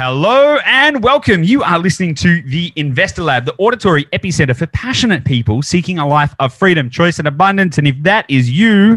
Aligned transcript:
Hello 0.00 0.58
and 0.64 1.02
welcome. 1.02 1.42
You 1.42 1.64
are 1.64 1.76
listening 1.76 2.14
to 2.14 2.40
the 2.42 2.72
Investor 2.76 3.24
Lab, 3.24 3.46
the 3.46 3.54
auditory 3.58 4.04
epicenter 4.12 4.56
for 4.56 4.68
passionate 4.68 5.24
people 5.24 5.60
seeking 5.60 5.98
a 5.98 6.06
life 6.06 6.36
of 6.38 6.54
freedom, 6.54 6.88
choice, 6.88 7.18
and 7.18 7.26
abundance. 7.26 7.78
And 7.78 7.88
if 7.88 8.00
that 8.04 8.24
is 8.30 8.48
you, 8.48 8.96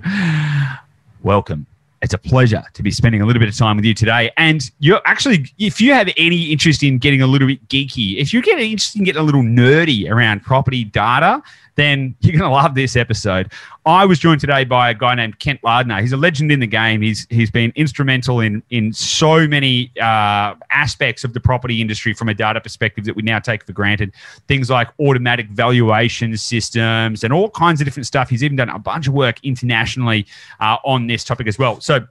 welcome. 1.23 1.65
It's 2.03 2.13
a 2.13 2.19
pleasure 2.19 2.63
to 2.75 2.83
be 2.83 2.91
spending 2.91 3.23
a 3.23 3.25
little 3.25 3.39
bit 3.39 3.49
of 3.49 3.57
time 3.57 3.77
with 3.77 3.85
you 3.85 3.95
today. 3.95 4.29
And 4.37 4.69
you're 4.77 5.01
actually, 5.05 5.51
if 5.57 5.81
you 5.81 5.91
have 5.91 6.07
any 6.17 6.51
interest 6.51 6.83
in 6.83 6.99
getting 6.99 7.23
a 7.23 7.27
little 7.27 7.47
bit 7.47 7.67
geeky, 7.67 8.17
if 8.17 8.31
you're 8.31 8.43
getting 8.43 8.69
interested 8.69 8.99
in 8.99 9.05
getting 9.05 9.21
a 9.21 9.25
little 9.25 9.41
nerdy 9.41 10.07
around 10.07 10.43
property 10.43 10.83
data, 10.83 11.41
then 11.81 12.15
you're 12.21 12.37
going 12.37 12.49
to 12.49 12.55
love 12.55 12.75
this 12.75 12.95
episode. 12.95 13.51
I 13.85 14.05
was 14.05 14.19
joined 14.19 14.39
today 14.39 14.63
by 14.63 14.91
a 14.91 14.93
guy 14.93 15.15
named 15.15 15.39
Kent 15.39 15.59
Lardner. 15.63 15.99
He's 16.01 16.13
a 16.13 16.17
legend 16.17 16.51
in 16.51 16.59
the 16.59 16.67
game. 16.67 17.01
He's 17.01 17.25
he's 17.31 17.49
been 17.49 17.73
instrumental 17.75 18.39
in 18.39 18.61
in 18.69 18.93
so 18.93 19.47
many 19.47 19.91
uh, 19.99 20.53
aspects 20.69 21.23
of 21.23 21.33
the 21.33 21.39
property 21.39 21.81
industry 21.81 22.13
from 22.13 22.29
a 22.29 22.33
data 22.33 22.61
perspective 22.61 23.05
that 23.05 23.15
we 23.15 23.23
now 23.23 23.39
take 23.39 23.65
for 23.65 23.73
granted. 23.73 24.13
Things 24.47 24.69
like 24.69 24.89
automatic 24.99 25.47
valuation 25.49 26.37
systems 26.37 27.23
and 27.23 27.33
all 27.33 27.49
kinds 27.49 27.81
of 27.81 27.85
different 27.85 28.05
stuff. 28.05 28.29
He's 28.29 28.43
even 28.43 28.57
done 28.57 28.69
a 28.69 28.79
bunch 28.79 29.07
of 29.07 29.15
work 29.15 29.37
internationally 29.43 30.27
uh, 30.59 30.77
on 30.85 31.07
this 31.07 31.23
topic 31.23 31.47
as 31.47 31.57
well. 31.57 31.81
So 31.81 32.05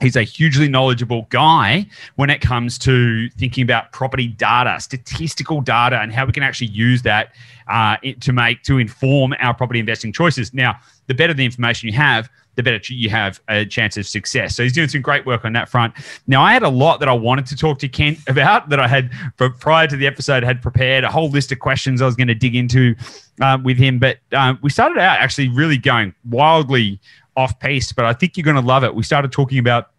he's 0.00 0.16
a 0.16 0.22
hugely 0.22 0.68
knowledgeable 0.68 1.26
guy 1.30 1.86
when 2.16 2.30
it 2.30 2.40
comes 2.40 2.78
to 2.78 3.28
thinking 3.30 3.62
about 3.62 3.92
property 3.92 4.28
data 4.28 4.80
statistical 4.80 5.60
data 5.60 6.00
and 6.00 6.12
how 6.12 6.26
we 6.26 6.32
can 6.32 6.42
actually 6.42 6.68
use 6.68 7.02
that 7.02 7.34
uh, 7.68 7.96
to 8.20 8.32
make 8.32 8.62
to 8.62 8.78
inform 8.78 9.34
our 9.40 9.54
property 9.54 9.80
investing 9.80 10.12
choices 10.12 10.54
now 10.54 10.78
the 11.06 11.14
better 11.14 11.34
the 11.34 11.44
information 11.44 11.88
you 11.88 11.94
have 11.94 12.28
the 12.58 12.62
better 12.64 12.92
you 12.92 13.08
have 13.08 13.40
a 13.48 13.64
chance 13.64 13.96
of 13.96 14.04
success. 14.04 14.56
So 14.56 14.64
he's 14.64 14.72
doing 14.72 14.88
some 14.88 15.00
great 15.00 15.24
work 15.24 15.44
on 15.44 15.52
that 15.52 15.68
front. 15.68 15.94
Now, 16.26 16.42
I 16.42 16.52
had 16.52 16.64
a 16.64 16.68
lot 16.68 16.98
that 16.98 17.08
I 17.08 17.12
wanted 17.12 17.46
to 17.46 17.56
talk 17.56 17.78
to 17.78 17.88
Kent 17.88 18.18
about 18.28 18.68
that 18.68 18.80
I 18.80 18.88
had 18.88 19.12
prior 19.60 19.86
to 19.86 19.96
the 19.96 20.08
episode 20.08 20.42
had 20.42 20.60
prepared 20.60 21.04
a 21.04 21.10
whole 21.10 21.30
list 21.30 21.52
of 21.52 21.60
questions 21.60 22.02
I 22.02 22.06
was 22.06 22.16
going 22.16 22.26
to 22.26 22.34
dig 22.34 22.56
into 22.56 22.96
uh, 23.40 23.58
with 23.62 23.78
him. 23.78 24.00
But 24.00 24.18
uh, 24.32 24.54
we 24.60 24.70
started 24.70 24.98
out 24.98 25.20
actually 25.20 25.48
really 25.50 25.78
going 25.78 26.12
wildly 26.28 27.00
off 27.36 27.58
piece. 27.60 27.92
but 27.92 28.04
I 28.04 28.12
think 28.12 28.36
you're 28.36 28.42
going 28.44 28.56
to 28.56 28.60
love 28.60 28.82
it. 28.82 28.92
We 28.92 29.04
started 29.04 29.30
talking 29.30 29.60
about 29.60 29.90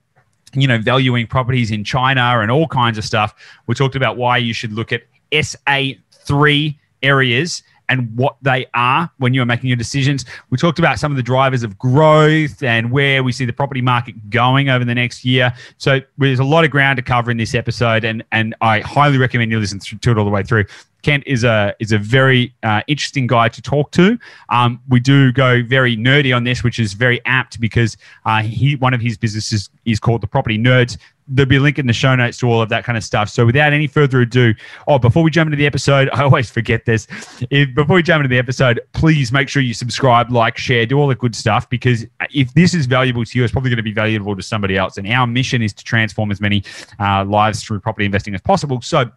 you 0.53 0.67
know 0.67 0.77
valuing 0.77 1.27
properties 1.27 1.71
in 1.71 1.83
China 1.83 2.39
and 2.39 2.51
all 2.51 2.67
kinds 2.67 2.97
of 2.97 3.05
stuff. 3.05 3.33
We 3.67 3.75
talked 3.75 3.95
about 3.95 4.17
why 4.17 4.37
you 4.37 4.53
should 4.53 4.73
look 4.73 4.91
at 4.91 5.03
SA3 5.31 6.77
areas 7.03 7.63
and 7.89 8.15
what 8.15 8.37
they 8.41 8.67
are 8.73 9.09
when 9.17 9.33
you 9.33 9.41
are 9.41 9.45
making 9.45 9.67
your 9.67 9.75
decisions. 9.75 10.23
We 10.51 10.57
talked 10.57 10.79
about 10.79 10.99
some 10.99 11.11
of 11.11 11.17
the 11.17 11.23
drivers 11.23 11.63
of 11.63 11.77
growth 11.77 12.61
and 12.63 12.91
where 12.91 13.23
we 13.23 13.31
see 13.31 13.45
the 13.45 13.53
property 13.53 13.81
market 13.81 14.29
going 14.29 14.69
over 14.69 14.85
the 14.85 14.95
next 14.95 15.25
year. 15.25 15.51
So 15.77 15.99
there's 16.17 16.39
a 16.39 16.43
lot 16.43 16.63
of 16.63 16.71
ground 16.71 16.97
to 16.97 17.03
cover 17.03 17.31
in 17.31 17.37
this 17.37 17.55
episode, 17.55 18.05
and 18.05 18.23
and 18.31 18.55
I 18.61 18.79
highly 18.81 19.17
recommend 19.17 19.51
you 19.51 19.59
listen 19.59 19.79
to 19.79 20.11
it 20.11 20.17
all 20.17 20.25
the 20.25 20.31
way 20.31 20.43
through. 20.43 20.65
Kent 21.01 21.23
is 21.25 21.43
a 21.43 21.75
is 21.79 21.91
a 21.91 21.97
very 21.97 22.53
uh, 22.63 22.81
interesting 22.87 23.27
guy 23.27 23.49
to 23.49 23.61
talk 23.61 23.91
to. 23.91 24.17
Um, 24.49 24.81
we 24.89 24.99
do 24.99 25.31
go 25.31 25.63
very 25.63 25.95
nerdy 25.95 26.35
on 26.35 26.43
this, 26.43 26.63
which 26.63 26.79
is 26.79 26.93
very 26.93 27.23
apt 27.25 27.59
because 27.59 27.97
uh, 28.25 28.41
he 28.41 28.75
one 28.75 28.93
of 28.93 29.01
his 29.01 29.17
businesses 29.17 29.69
is 29.85 29.99
called 29.99 30.21
the 30.21 30.27
Property 30.27 30.57
Nerds. 30.57 30.97
There'll 31.31 31.47
be 31.47 31.57
a 31.57 31.59
link 31.59 31.77
in 31.77 31.85
the 31.85 31.93
show 31.93 32.15
notes 32.15 32.39
to 32.39 32.47
all 32.47 32.59
of 32.59 32.69
that 32.69 32.83
kind 32.83 32.97
of 32.97 33.03
stuff. 33.03 33.29
So 33.29 33.45
without 33.45 33.71
any 33.71 33.85
further 33.85 34.21
ado, 34.21 34.55
oh, 34.87 34.97
before 34.97 35.21
we 35.21 35.29
jump 35.29 35.49
into 35.49 35.57
the 35.57 35.67
episode, 35.67 36.09
I 36.13 36.23
always 36.23 36.49
forget 36.49 36.85
this. 36.85 37.07
If, 37.51 37.75
before 37.75 37.97
we 37.97 38.03
jump 38.03 38.21
into 38.21 38.29
the 38.29 38.39
episode, 38.39 38.81
please 38.93 39.31
make 39.31 39.47
sure 39.47 39.61
you 39.61 39.75
subscribe, 39.75 40.31
like, 40.31 40.57
share, 40.57 40.87
do 40.87 40.97
all 40.97 41.07
the 41.07 41.13
good 41.13 41.35
stuff 41.35 41.69
because 41.69 42.03
if 42.31 42.51
this 42.55 42.73
is 42.73 42.87
valuable 42.87 43.25
to 43.25 43.37
you, 43.37 43.43
it's 43.43 43.51
probably 43.51 43.69
going 43.69 43.77
to 43.77 43.83
be 43.83 43.93
valuable 43.93 44.35
to 44.35 44.41
somebody 44.41 44.75
else. 44.75 44.97
And 44.97 45.07
our 45.07 45.27
mission 45.27 45.61
is 45.61 45.71
to 45.73 45.83
transform 45.83 46.31
as 46.31 46.41
many 46.41 46.63
uh, 46.99 47.23
lives 47.25 47.63
through 47.63 47.81
property 47.81 48.05
investing 48.05 48.33
as 48.33 48.41
possible. 48.41 48.81
So 48.81 49.11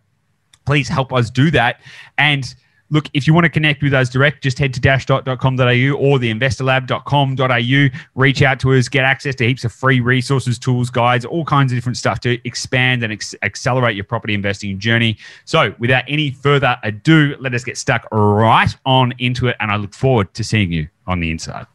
please 0.65 0.89
help 0.89 1.13
us 1.13 1.31
do 1.31 1.51
that. 1.51 1.81
And 2.19 2.55
look, 2.93 3.07
if 3.15 3.27
you 3.27 3.35
want 3.35 3.45
to 3.45 3.51
connect 3.51 3.83
with 3.83 3.95
us 3.95 4.09
direct, 4.09 4.43
just 4.43 4.59
head 4.59 4.73
to 4.75 4.81
dashdot.com.au 4.81 5.97
or 5.97 6.19
theinvestorlab.com.au. 6.19 7.99
Reach 8.15 8.43
out 8.43 8.61
to 8.61 8.73
us, 8.75 8.89
get 8.89 9.05
access 9.05 9.35
to 9.37 9.47
heaps 9.47 9.65
of 9.65 9.73
free 9.73 10.01
resources, 10.01 10.59
tools, 10.59 10.91
guides, 10.91 11.25
all 11.25 11.45
kinds 11.45 11.73
of 11.73 11.77
different 11.77 11.97
stuff 11.97 12.21
to 12.21 12.39
expand 12.47 13.03
and 13.03 13.13
ex- 13.13 13.35
accelerate 13.43 13.97
your 13.97 14.05
property 14.05 14.35
investing 14.35 14.79
journey. 14.79 15.17
So, 15.47 15.75
without 15.79 16.05
any 16.07 16.31
further 16.31 16.77
ado, 16.85 17.35
let 17.41 17.55
us 17.55 17.65
get 17.65 17.79
stuck 17.79 18.07
right 18.13 18.75
on 18.85 19.15
into 19.19 19.49
it. 19.49 19.57
And 19.59 19.71
I 19.71 19.77
look 19.77 19.95
forward 19.95 20.33
to 20.35 20.45
seeing 20.45 20.71
you 20.71 20.89
on 21.07 21.21
the 21.21 21.31
inside. 21.31 21.67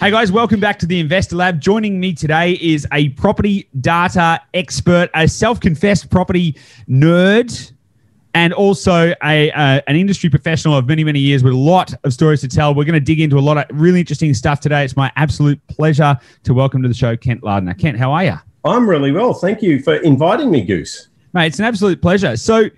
Hey 0.00 0.12
guys, 0.12 0.30
welcome 0.30 0.60
back 0.60 0.78
to 0.78 0.86
the 0.86 1.00
Investor 1.00 1.34
Lab. 1.34 1.58
Joining 1.58 1.98
me 1.98 2.14
today 2.14 2.52
is 2.52 2.86
a 2.92 3.08
property 3.10 3.68
data 3.80 4.40
expert, 4.54 5.10
a 5.12 5.26
self-confessed 5.26 6.08
property 6.08 6.54
nerd, 6.88 7.72
and 8.32 8.52
also 8.52 9.12
a 9.24 9.50
uh, 9.50 9.80
an 9.88 9.96
industry 9.96 10.30
professional 10.30 10.76
of 10.76 10.86
many 10.86 11.02
many 11.02 11.18
years 11.18 11.42
with 11.42 11.52
a 11.52 11.56
lot 11.56 11.94
of 12.04 12.12
stories 12.12 12.40
to 12.42 12.48
tell. 12.48 12.76
We're 12.76 12.84
going 12.84 12.94
to 12.94 13.00
dig 13.00 13.20
into 13.20 13.38
a 13.38 13.40
lot 13.40 13.58
of 13.58 13.64
really 13.72 13.98
interesting 13.98 14.32
stuff 14.34 14.60
today. 14.60 14.84
It's 14.84 14.96
my 14.96 15.10
absolute 15.16 15.60
pleasure 15.66 16.16
to 16.44 16.54
welcome 16.54 16.80
to 16.82 16.88
the 16.88 16.94
show 16.94 17.16
Kent 17.16 17.42
Lardner. 17.42 17.74
Kent, 17.74 17.98
how 17.98 18.12
are 18.12 18.22
you? 18.24 18.36
I'm 18.64 18.88
really 18.88 19.10
well. 19.10 19.34
Thank 19.34 19.62
you 19.62 19.82
for 19.82 19.96
inviting 19.96 20.52
me, 20.52 20.60
Goose. 20.60 21.08
Mate, 21.32 21.48
it's 21.48 21.58
an 21.58 21.64
absolute 21.64 22.00
pleasure. 22.00 22.36
So, 22.36 22.70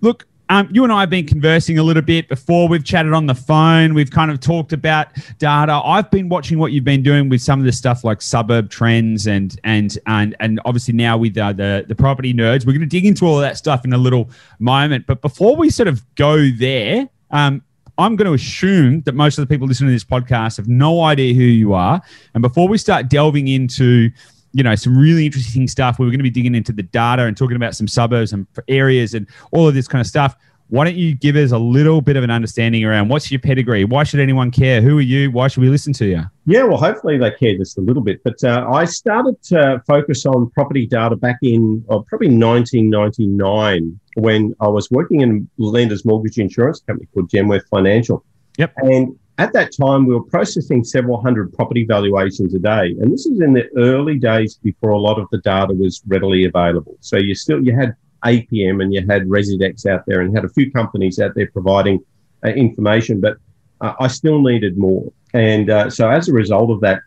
look, 0.00 0.27
um, 0.48 0.68
you 0.72 0.84
and 0.84 0.92
I 0.92 1.00
have 1.00 1.10
been 1.10 1.26
conversing 1.26 1.78
a 1.78 1.82
little 1.82 2.02
bit 2.02 2.28
before. 2.28 2.68
We've 2.68 2.84
chatted 2.84 3.12
on 3.12 3.26
the 3.26 3.34
phone. 3.34 3.94
We've 3.94 4.10
kind 4.10 4.30
of 4.30 4.40
talked 4.40 4.72
about 4.72 5.08
data. 5.38 5.72
I've 5.84 6.10
been 6.10 6.28
watching 6.28 6.58
what 6.58 6.72
you've 6.72 6.84
been 6.84 7.02
doing 7.02 7.28
with 7.28 7.42
some 7.42 7.58
of 7.60 7.66
the 7.66 7.72
stuff 7.72 8.02
like 8.04 8.22
suburb 8.22 8.70
trends 8.70 9.26
and 9.26 9.58
and 9.64 9.98
and 10.06 10.34
and 10.40 10.60
obviously 10.64 10.94
now 10.94 11.18
with 11.18 11.36
uh, 11.36 11.52
the 11.52 11.84
the 11.86 11.94
property 11.94 12.32
nerds. 12.32 12.66
We're 12.66 12.72
going 12.72 12.80
to 12.80 12.86
dig 12.86 13.04
into 13.04 13.26
all 13.26 13.36
of 13.36 13.42
that 13.42 13.58
stuff 13.58 13.84
in 13.84 13.92
a 13.92 13.98
little 13.98 14.30
moment. 14.58 15.06
But 15.06 15.20
before 15.20 15.54
we 15.54 15.68
sort 15.70 15.88
of 15.88 16.02
go 16.14 16.48
there, 16.50 17.08
um, 17.30 17.62
I'm 17.98 18.16
going 18.16 18.26
to 18.26 18.34
assume 18.34 19.02
that 19.02 19.14
most 19.14 19.38
of 19.38 19.46
the 19.46 19.52
people 19.52 19.66
listening 19.66 19.88
to 19.88 19.94
this 19.94 20.04
podcast 20.04 20.56
have 20.56 20.68
no 20.68 21.02
idea 21.02 21.34
who 21.34 21.42
you 21.42 21.74
are. 21.74 22.00
And 22.34 22.42
before 22.42 22.68
we 22.68 22.78
start 22.78 23.08
delving 23.08 23.48
into 23.48 24.10
you 24.52 24.62
know 24.62 24.74
some 24.74 24.96
really 24.96 25.26
interesting 25.26 25.68
stuff. 25.68 25.98
We 25.98 26.06
are 26.06 26.10
going 26.10 26.18
to 26.18 26.24
be 26.24 26.30
digging 26.30 26.54
into 26.54 26.72
the 26.72 26.82
data 26.82 27.24
and 27.24 27.36
talking 27.36 27.56
about 27.56 27.74
some 27.74 27.88
suburbs 27.88 28.32
and 28.32 28.46
areas 28.68 29.14
and 29.14 29.26
all 29.52 29.68
of 29.68 29.74
this 29.74 29.88
kind 29.88 30.00
of 30.00 30.06
stuff. 30.06 30.36
Why 30.70 30.84
don't 30.84 30.96
you 30.96 31.14
give 31.14 31.34
us 31.36 31.50
a 31.50 31.58
little 31.58 32.02
bit 32.02 32.16
of 32.16 32.24
an 32.24 32.30
understanding 32.30 32.84
around 32.84 33.08
what's 33.08 33.30
your 33.30 33.40
pedigree? 33.40 33.84
Why 33.84 34.04
should 34.04 34.20
anyone 34.20 34.50
care? 34.50 34.82
Who 34.82 34.98
are 34.98 35.02
you? 35.02 35.30
Why 35.30 35.48
should 35.48 35.62
we 35.62 35.70
listen 35.70 35.94
to 35.94 36.06
you? 36.06 36.22
Yeah, 36.44 36.64
well, 36.64 36.76
hopefully 36.76 37.16
they 37.16 37.30
care 37.30 37.56
just 37.56 37.78
a 37.78 37.80
little 37.80 38.02
bit. 38.02 38.22
But 38.22 38.44
uh, 38.44 38.68
I 38.70 38.84
started 38.84 39.42
to 39.44 39.82
focus 39.86 40.26
on 40.26 40.50
property 40.50 40.86
data 40.86 41.16
back 41.16 41.38
in 41.40 41.82
oh, 41.88 42.02
probably 42.02 42.28
1999 42.28 43.98
when 44.16 44.54
I 44.60 44.68
was 44.68 44.90
working 44.90 45.22
in 45.22 45.48
Lender's 45.56 46.04
Mortgage 46.04 46.38
Insurance 46.38 46.80
Company 46.80 47.08
called 47.14 47.30
Genworth 47.30 47.66
Financial. 47.70 48.22
Yep. 48.58 48.74
And 48.76 49.18
at 49.38 49.52
that 49.52 49.72
time, 49.72 50.04
we 50.04 50.14
were 50.14 50.24
processing 50.24 50.82
several 50.82 51.20
hundred 51.20 51.52
property 51.52 51.84
valuations 51.84 52.54
a 52.54 52.58
day, 52.58 52.96
and 53.00 53.12
this 53.12 53.24
is 53.24 53.40
in 53.40 53.52
the 53.52 53.68
early 53.76 54.18
days 54.18 54.56
before 54.56 54.90
a 54.90 54.98
lot 54.98 55.18
of 55.18 55.28
the 55.30 55.38
data 55.38 55.72
was 55.72 56.02
readily 56.08 56.44
available. 56.44 56.96
So 57.00 57.16
you 57.16 57.36
still 57.36 57.62
you 57.62 57.72
had 57.72 57.94
APM 58.24 58.82
and 58.82 58.92
you 58.92 59.06
had 59.08 59.28
Residex 59.28 59.86
out 59.86 60.04
there, 60.06 60.20
and 60.20 60.34
had 60.34 60.44
a 60.44 60.48
few 60.48 60.72
companies 60.72 61.20
out 61.20 61.36
there 61.36 61.48
providing 61.52 62.00
uh, 62.44 62.48
information, 62.48 63.20
but 63.20 63.36
uh, 63.80 63.94
I 64.00 64.08
still 64.08 64.42
needed 64.42 64.76
more. 64.76 65.12
And 65.34 65.70
uh, 65.70 65.88
so 65.88 66.10
as 66.10 66.28
a 66.28 66.32
result 66.32 66.70
of 66.70 66.80
that, 66.80 67.00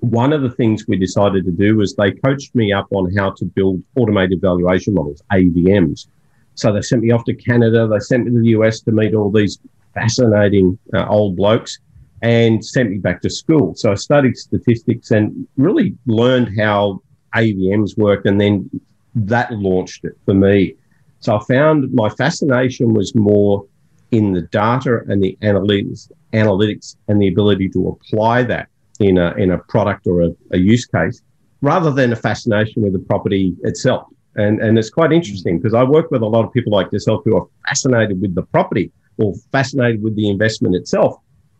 one 0.00 0.32
of 0.32 0.42
the 0.42 0.50
things 0.50 0.86
we 0.88 0.96
decided 0.96 1.44
to 1.44 1.52
do 1.52 1.76
was 1.76 1.94
they 1.94 2.10
coached 2.10 2.54
me 2.54 2.72
up 2.72 2.88
on 2.90 3.14
how 3.14 3.30
to 3.30 3.44
build 3.44 3.82
automated 3.96 4.40
valuation 4.40 4.94
models, 4.94 5.22
AVMs. 5.30 6.08
So 6.54 6.72
they 6.72 6.82
sent 6.82 7.02
me 7.02 7.12
off 7.12 7.24
to 7.26 7.34
Canada. 7.34 7.86
They 7.86 8.00
sent 8.00 8.24
me 8.24 8.32
to 8.32 8.40
the 8.40 8.48
US 8.60 8.80
to 8.80 8.92
meet 8.92 9.14
all 9.14 9.30
these 9.30 9.58
fascinating 9.94 10.78
uh, 10.94 11.06
old 11.06 11.36
blokes 11.36 11.78
and 12.22 12.64
sent 12.64 12.90
me 12.90 12.98
back 12.98 13.22
to 13.22 13.30
school. 13.30 13.74
So 13.74 13.92
I 13.92 13.94
studied 13.94 14.36
statistics 14.36 15.10
and 15.10 15.48
really 15.56 15.96
learned 16.06 16.58
how 16.58 17.02
AVMs 17.34 17.96
work, 17.96 18.26
and 18.26 18.40
then 18.40 18.68
that 19.14 19.52
launched 19.52 20.04
it 20.04 20.12
for 20.24 20.34
me. 20.34 20.74
So 21.20 21.36
I 21.36 21.44
found 21.44 21.92
my 21.92 22.08
fascination 22.10 22.94
was 22.94 23.14
more 23.14 23.66
in 24.10 24.32
the 24.32 24.42
data 24.42 25.00
and 25.08 25.22
the 25.22 25.38
analytics, 25.42 26.10
analytics 26.32 26.96
and 27.08 27.20
the 27.20 27.28
ability 27.28 27.68
to 27.70 27.88
apply 27.88 28.42
that 28.44 28.68
in 28.98 29.18
a, 29.18 29.32
in 29.34 29.52
a 29.52 29.58
product 29.58 30.06
or 30.06 30.22
a, 30.22 30.30
a 30.52 30.58
use 30.58 30.86
case 30.86 31.22
rather 31.62 31.90
than 31.90 32.12
a 32.12 32.16
fascination 32.16 32.82
with 32.82 32.92
the 32.92 32.98
property 32.98 33.54
itself. 33.62 34.06
And, 34.36 34.60
and 34.60 34.78
it's 34.78 34.90
quite 34.90 35.12
interesting 35.12 35.58
because 35.58 35.74
I 35.74 35.82
work 35.82 36.10
with 36.10 36.22
a 36.22 36.26
lot 36.26 36.44
of 36.44 36.52
people 36.52 36.72
like 36.72 36.90
yourself 36.92 37.22
who 37.24 37.36
are 37.36 37.46
fascinated 37.66 38.20
with 38.20 38.34
the 38.34 38.42
property 38.42 38.92
or 39.20 39.34
fascinated 39.52 40.02
with 40.02 40.16
the 40.16 40.28
investment 40.28 40.74
itself. 40.74 41.18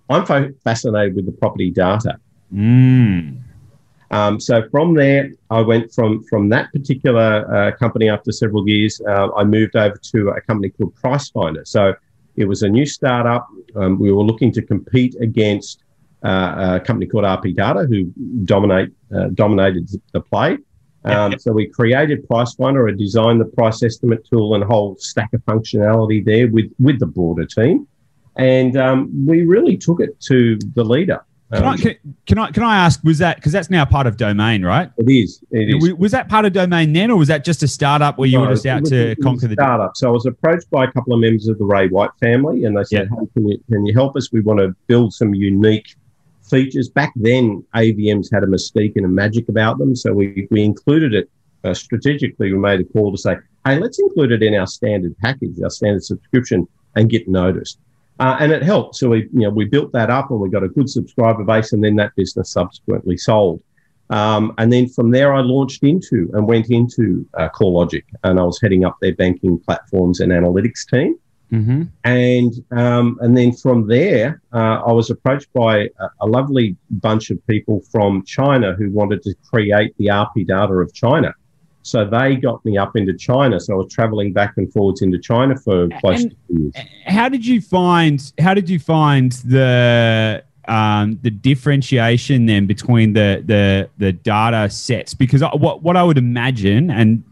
I'm 0.08 0.24
fascinated 0.64 1.14
with 1.14 1.26
the 1.26 1.32
property 1.32 1.70
data. 1.70 2.18
Mm. 2.52 3.42
Um, 4.10 4.40
so 4.40 4.68
from 4.70 4.94
there, 4.94 5.30
I 5.50 5.60
went 5.60 5.92
from 5.92 6.24
from 6.24 6.48
that 6.48 6.72
particular 6.72 7.46
uh, 7.54 7.76
company 7.76 8.08
after 8.08 8.32
several 8.32 8.68
years. 8.68 9.00
Uh, 9.06 9.28
I 9.36 9.44
moved 9.44 9.76
over 9.76 9.96
to 10.12 10.30
a 10.30 10.40
company 10.40 10.70
called 10.70 10.94
Pricefinder. 10.96 11.66
So 11.66 11.94
It 12.36 12.46
was 12.46 12.62
a 12.62 12.68
new 12.68 12.86
startup. 12.86 13.46
Um, 13.76 13.98
we 13.98 14.10
were 14.12 14.22
looking 14.22 14.50
to 14.52 14.62
compete 14.62 15.14
against 15.20 15.84
uh, 16.24 16.78
a 16.78 16.80
company 16.80 17.06
called 17.06 17.24
RP 17.24 17.54
Data, 17.54 17.86
who 17.88 18.04
dominate 18.44 18.90
uh, 19.14 19.28
dominated 19.34 19.88
the 20.12 20.20
play. 20.20 20.58
Um, 21.04 21.38
so 21.38 21.52
we 21.52 21.66
created 21.66 22.28
Pricefinder, 22.28 22.92
I 22.92 22.96
designed 22.96 23.40
the 23.40 23.46
price 23.46 23.82
estimate 23.82 24.26
tool 24.28 24.54
and 24.54 24.62
a 24.62 24.66
whole 24.66 24.96
stack 24.98 25.32
of 25.32 25.42
functionality 25.46 26.24
there 26.24 26.48
with 26.48 26.70
with 26.78 26.98
the 26.98 27.06
broader 27.06 27.46
team, 27.46 27.86
and 28.36 28.76
um, 28.76 29.10
we 29.26 29.42
really 29.46 29.76
took 29.78 30.00
it 30.00 30.20
to 30.22 30.58
the 30.74 30.84
leader. 30.84 31.20
Can, 31.52 31.64
I, 31.64 31.72
Um, 31.72 31.78
can, 31.78 31.94
can 32.26 32.38
I 32.38 32.50
can 32.52 32.62
I 32.62 32.76
ask? 32.76 33.02
Was 33.02 33.18
that 33.18 33.36
because 33.36 33.50
that's 33.50 33.70
now 33.70 33.84
part 33.84 34.06
of 34.06 34.16
Domain, 34.18 34.62
right? 34.64 34.90
it 34.98 35.10
is. 35.10 35.42
It 35.50 35.74
is. 35.74 35.82
Was- 35.82 35.94
Was 35.98 36.12
that 36.12 36.28
part 36.28 36.44
of 36.44 36.52
Domain 36.52 36.92
then, 36.92 37.10
or 37.10 37.16
was 37.16 37.28
that 37.28 37.44
just 37.44 37.62
a 37.64 37.68
startup 37.68 38.18
where 38.18 38.28
you 38.28 38.38
No, 38.38 38.44
were 38.44 38.52
just 38.52 38.66
out 38.66 38.82
was- 38.82 38.90
to 38.90 39.16
conquer 39.16 39.48
the? 39.48 39.54
startup. 39.54 39.96
So 39.96 40.08
I 40.08 40.12
was 40.12 40.26
approached 40.26 40.70
by 40.70 40.84
a 40.84 40.92
couple 40.92 41.12
of 41.14 41.18
members 41.20 41.48
of 41.48 41.58
the 41.58 41.64
Ray 41.64 41.88
White 41.88 42.10
family, 42.20 42.64
and 42.66 42.76
they 42.76 42.84
said, 42.84 43.08
"Hey, 43.08 43.26
can 43.34 43.48
you 43.48 43.58
can 43.70 43.84
you 43.86 43.94
help 43.94 44.16
us? 44.16 44.30
We 44.30 44.42
want 44.42 44.60
to 44.60 44.76
build 44.86 45.12
some 45.12 45.34
unique 45.34 45.96
features." 46.50 46.88
Back 46.88 47.12
then, 47.16 47.64
AVMs 47.74 48.28
had 48.32 48.42
a 48.42 48.46
mystique 48.46 48.96
and 48.96 49.06
a 49.06 49.08
magic 49.08 49.48
about 49.48 49.78
them, 49.78 49.94
so 49.96 50.12
we 50.12 50.48
we 50.50 50.62
included 50.62 51.14
it 51.14 51.30
uh, 51.64 51.74
strategically. 51.74 52.52
We 52.52 52.58
made 52.58 52.80
a 52.80 52.84
call 52.84 53.12
to 53.12 53.18
say, 53.18 53.36
"Hey, 53.64 53.78
let's 53.78 53.98
include 53.98 54.32
it 54.32 54.42
in 54.42 54.54
our 54.54 54.66
standard 54.66 55.16
package, 55.18 55.60
our 55.62 55.70
standard 55.70 56.04
subscription, 56.04 56.66
and 56.96 57.08
get 57.08 57.28
noticed." 57.28 57.78
Uh, 58.18 58.36
and 58.38 58.52
it 58.52 58.62
helped. 58.62 58.96
So 58.96 59.08
we, 59.08 59.28
you 59.32 59.40
know, 59.40 59.50
we 59.50 59.64
built 59.64 59.92
that 59.92 60.10
up, 60.10 60.30
and 60.30 60.40
we 60.40 60.50
got 60.50 60.62
a 60.62 60.68
good 60.68 60.90
subscriber 60.90 61.42
base, 61.44 61.72
and 61.72 61.82
then 61.82 61.96
that 61.96 62.14
business 62.16 62.52
subsequently 62.52 63.16
sold. 63.16 63.62
Um, 64.10 64.52
and 64.58 64.72
then 64.72 64.88
from 64.88 65.12
there, 65.12 65.32
I 65.32 65.40
launched 65.40 65.84
into 65.84 66.28
and 66.34 66.46
went 66.46 66.68
into 66.68 67.26
uh, 67.34 67.48
CoreLogic, 67.48 68.02
and 68.24 68.38
I 68.38 68.42
was 68.42 68.60
heading 68.60 68.84
up 68.84 68.98
their 69.00 69.14
banking 69.14 69.58
platforms 69.58 70.20
and 70.20 70.32
analytics 70.32 70.86
team. 70.86 71.16
Mm-hmm. 71.52 71.82
And 72.04 72.52
um, 72.70 73.18
and 73.20 73.36
then 73.36 73.52
from 73.52 73.88
there, 73.88 74.40
uh, 74.52 74.82
I 74.86 74.92
was 74.92 75.10
approached 75.10 75.52
by 75.52 75.78
a, 75.78 76.08
a 76.20 76.26
lovely 76.26 76.76
bunch 76.90 77.30
of 77.30 77.44
people 77.46 77.80
from 77.90 78.24
China 78.24 78.74
who 78.74 78.90
wanted 78.90 79.22
to 79.22 79.34
create 79.50 79.94
the 79.98 80.06
RP 80.06 80.46
data 80.46 80.72
of 80.74 80.92
China. 80.94 81.34
So 81.82 82.04
they 82.04 82.36
got 82.36 82.64
me 82.64 82.76
up 82.76 82.94
into 82.94 83.14
China. 83.16 83.58
So 83.58 83.72
I 83.72 83.76
was 83.78 83.92
traveling 83.92 84.32
back 84.32 84.52
and 84.58 84.70
forwards 84.72 85.02
into 85.02 85.18
China 85.18 85.56
for 85.56 85.88
close 86.00 86.22
And- 86.22 86.30
to 86.30 86.36
two 86.48 86.62
years. 86.62 86.74
How 87.06 87.28
did 87.28 87.44
you 87.44 87.60
find? 87.60 88.32
How 88.38 88.54
did 88.54 88.68
you 88.68 88.78
find 88.78 89.32
the 89.32 90.44
um, 90.68 91.18
the 91.22 91.30
differentiation 91.30 92.46
then 92.46 92.66
between 92.66 93.14
the 93.14 93.42
the 93.44 93.88
the 93.98 94.12
data 94.12 94.70
sets? 94.70 95.14
Because 95.14 95.42
I- 95.42 95.54
what 95.56 95.82
what 95.82 95.96
I 95.96 96.04
would 96.04 96.18
imagine 96.18 96.90
and 96.90 97.24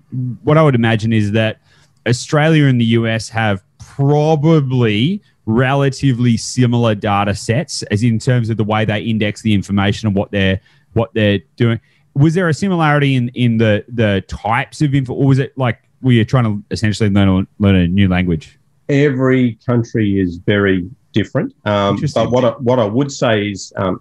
what 0.42 0.56
I 0.56 0.62
would 0.62 0.74
imagine 0.74 1.12
is 1.12 1.32
that 1.32 1.60
Australia 2.06 2.64
and 2.64 2.80
the 2.80 2.86
US 2.86 3.28
have 3.28 3.62
probably 3.98 5.22
relatively 5.46 6.36
similar 6.36 6.94
data 6.94 7.34
sets, 7.34 7.82
as 7.84 8.02
in 8.02 8.18
terms 8.18 8.50
of 8.50 8.56
the 8.56 8.64
way 8.64 8.84
they 8.84 9.00
index 9.00 9.42
the 9.42 9.54
information 9.54 10.06
and 10.06 10.16
what 10.16 10.30
they're 10.30 10.60
what 10.92 11.12
they're 11.14 11.40
doing. 11.56 11.80
Was 12.14 12.34
there 12.34 12.48
a 12.48 12.54
similarity 12.54 13.14
in 13.14 13.28
in 13.30 13.58
the 13.58 13.84
the 13.88 14.24
types 14.28 14.82
of 14.82 14.94
info, 14.94 15.14
or 15.14 15.26
was 15.26 15.38
it 15.38 15.56
like 15.56 15.80
were 16.02 16.12
you 16.12 16.24
trying 16.24 16.44
to 16.44 16.62
essentially 16.70 17.10
learn 17.10 17.28
a, 17.28 17.46
learn 17.58 17.74
a 17.74 17.88
new 17.88 18.08
language? 18.08 18.58
every 18.88 19.54
country 19.66 20.20
is 20.20 20.36
very 20.38 20.88
different. 21.12 21.54
Um, 21.64 22.00
but 22.14 22.30
what 22.30 22.44
I, 22.44 22.50
what 22.50 22.78
I 22.78 22.84
would 22.84 23.12
say 23.12 23.48
is 23.50 23.72
um, 23.76 24.00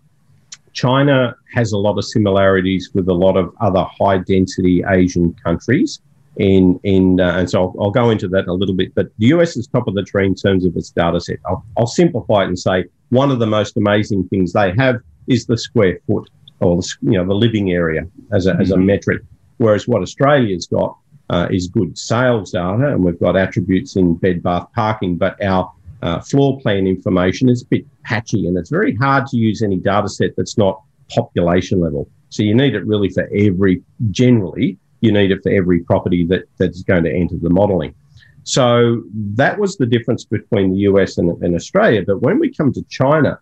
China 0.73 1.35
has 1.53 1.71
a 1.71 1.77
lot 1.77 1.97
of 1.97 2.05
similarities 2.05 2.91
with 2.93 3.07
a 3.07 3.13
lot 3.13 3.37
of 3.37 3.53
other 3.59 3.85
high 3.99 4.19
density 4.19 4.83
Asian 4.87 5.33
countries. 5.33 5.99
In 6.39 6.79
in 6.83 7.19
uh, 7.19 7.37
and 7.37 7.49
so 7.49 7.63
I'll, 7.63 7.75
I'll 7.81 7.91
go 7.91 8.09
into 8.09 8.27
that 8.27 8.43
in 8.43 8.49
a 8.49 8.53
little 8.53 8.75
bit. 8.75 8.93
But 8.93 9.07
the 9.17 9.27
US 9.27 9.57
is 9.57 9.67
top 9.67 9.87
of 9.87 9.95
the 9.95 10.03
tree 10.03 10.25
in 10.25 10.35
terms 10.35 10.65
of 10.65 10.75
its 10.75 10.91
data 10.91 11.19
set. 11.19 11.37
I'll, 11.47 11.65
I'll 11.77 11.87
simplify 11.87 12.43
it 12.43 12.47
and 12.47 12.59
say 12.59 12.85
one 13.09 13.31
of 13.31 13.39
the 13.39 13.47
most 13.47 13.75
amazing 13.77 14.27
things 14.27 14.53
they 14.53 14.73
have 14.77 14.97
is 15.27 15.45
the 15.45 15.57
square 15.57 15.99
foot 16.05 16.29
or 16.59 16.77
the, 16.77 16.95
you 17.01 17.11
know 17.11 17.25
the 17.25 17.33
living 17.33 17.71
area 17.71 18.07
as 18.31 18.47
a, 18.47 18.55
as 18.55 18.71
a 18.71 18.77
metric. 18.77 19.21
Whereas 19.57 19.87
what 19.87 20.01
Australia's 20.01 20.67
got 20.67 20.95
uh, 21.29 21.47
is 21.51 21.67
good 21.67 21.97
sales 21.97 22.51
data, 22.51 22.87
and 22.93 23.03
we've 23.03 23.19
got 23.19 23.35
attributes 23.35 23.95
in 23.95 24.15
bed, 24.15 24.43
bath, 24.43 24.67
parking, 24.75 25.17
but 25.17 25.41
our 25.43 25.71
uh, 26.01 26.19
floor 26.21 26.59
plan 26.61 26.87
information 26.87 27.49
is 27.49 27.63
a 27.63 27.65
bit 27.65 27.85
patchy, 28.03 28.47
and 28.47 28.57
it's 28.57 28.69
very 28.69 28.95
hard 28.95 29.25
to 29.27 29.37
use 29.37 29.61
any 29.61 29.77
data 29.77 30.07
set 30.07 30.35
that's 30.37 30.57
not 30.57 30.81
population 31.09 31.79
level. 31.79 32.09
So 32.29 32.43
you 32.43 32.53
need 32.53 32.75
it 32.75 32.85
really 32.85 33.09
for 33.09 33.27
every, 33.35 33.81
generally, 34.11 34.77
you 35.01 35.11
need 35.11 35.31
it 35.31 35.41
for 35.43 35.51
every 35.51 35.79
property 35.79 36.25
that, 36.25 36.43
that's 36.57 36.83
going 36.83 37.03
to 37.03 37.13
enter 37.13 37.35
the 37.39 37.49
modeling. 37.49 37.93
So 38.43 39.03
that 39.35 39.59
was 39.59 39.75
the 39.77 39.85
difference 39.85 40.23
between 40.23 40.71
the 40.71 40.79
US 40.79 41.17
and, 41.17 41.29
and 41.43 41.53
Australia. 41.53 42.03
But 42.05 42.21
when 42.21 42.39
we 42.39 42.53
come 42.53 42.71
to 42.73 42.83
China, 42.89 43.39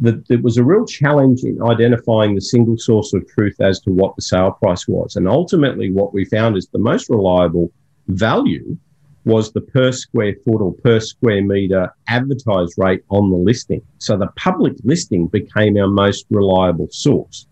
the, 0.00 0.22
there 0.28 0.38
was 0.38 0.58
a 0.58 0.64
real 0.64 0.84
challenge 0.84 1.42
in 1.42 1.62
identifying 1.62 2.34
the 2.34 2.40
single 2.40 2.76
source 2.76 3.14
of 3.14 3.26
truth 3.28 3.60
as 3.60 3.80
to 3.80 3.90
what 3.90 4.14
the 4.16 4.22
sale 4.22 4.52
price 4.52 4.86
was. 4.86 5.16
And 5.16 5.28
ultimately, 5.28 5.90
what 5.90 6.12
we 6.12 6.24
found 6.24 6.56
is 6.56 6.68
the 6.68 6.78
most 6.78 7.08
reliable 7.08 7.72
value 8.08 8.76
was 9.24 9.52
the 9.52 9.60
per 9.60 9.92
square 9.92 10.34
foot 10.44 10.60
or 10.60 10.74
per 10.74 10.98
square 10.98 11.42
meter 11.42 11.88
advertised 12.08 12.74
rate 12.76 13.04
on 13.08 13.30
the 13.30 13.36
listing. 13.36 13.80
So 13.98 14.16
the 14.16 14.26
public 14.36 14.74
listing 14.82 15.28
became 15.28 15.76
our 15.76 15.86
most 15.86 16.26
reliable 16.30 16.88
source. 16.90 17.46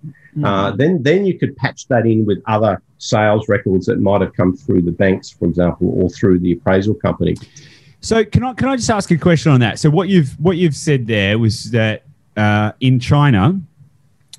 Uh, 0.44 0.73
then, 0.73 1.02
then 1.02 1.25
you 1.25 1.38
could 1.38 1.56
patch 1.56 1.87
that 1.88 2.06
in 2.06 2.26
with 2.26 2.43
other 2.47 2.82
sales 3.00 3.49
records 3.49 3.87
that 3.87 3.99
might 3.99 4.20
have 4.20 4.32
come 4.35 4.55
through 4.55 4.82
the 4.82 4.93
banks, 4.93 5.31
for 5.31 5.47
example, 5.47 5.88
or 6.00 6.08
through 6.11 6.38
the 6.38 6.52
appraisal 6.52 6.94
company. 6.94 7.35
So 8.00 8.25
can 8.25 8.44
I 8.44 8.55
can 8.55 8.69
I 8.69 8.76
just 8.76 8.91
ask 8.91 9.11
a 9.11 9.19
question 9.19 9.50
on 9.52 9.61
that? 9.61 9.79
So 9.79 9.91
what 9.91 10.08
you've 10.08 10.38
what 10.38 10.56
you've 10.56 10.76
said 10.76 11.06
there 11.06 11.38
was 11.38 11.70
that 11.73 12.05
uh, 12.37 12.73
in 12.81 13.00
China, 13.00 13.61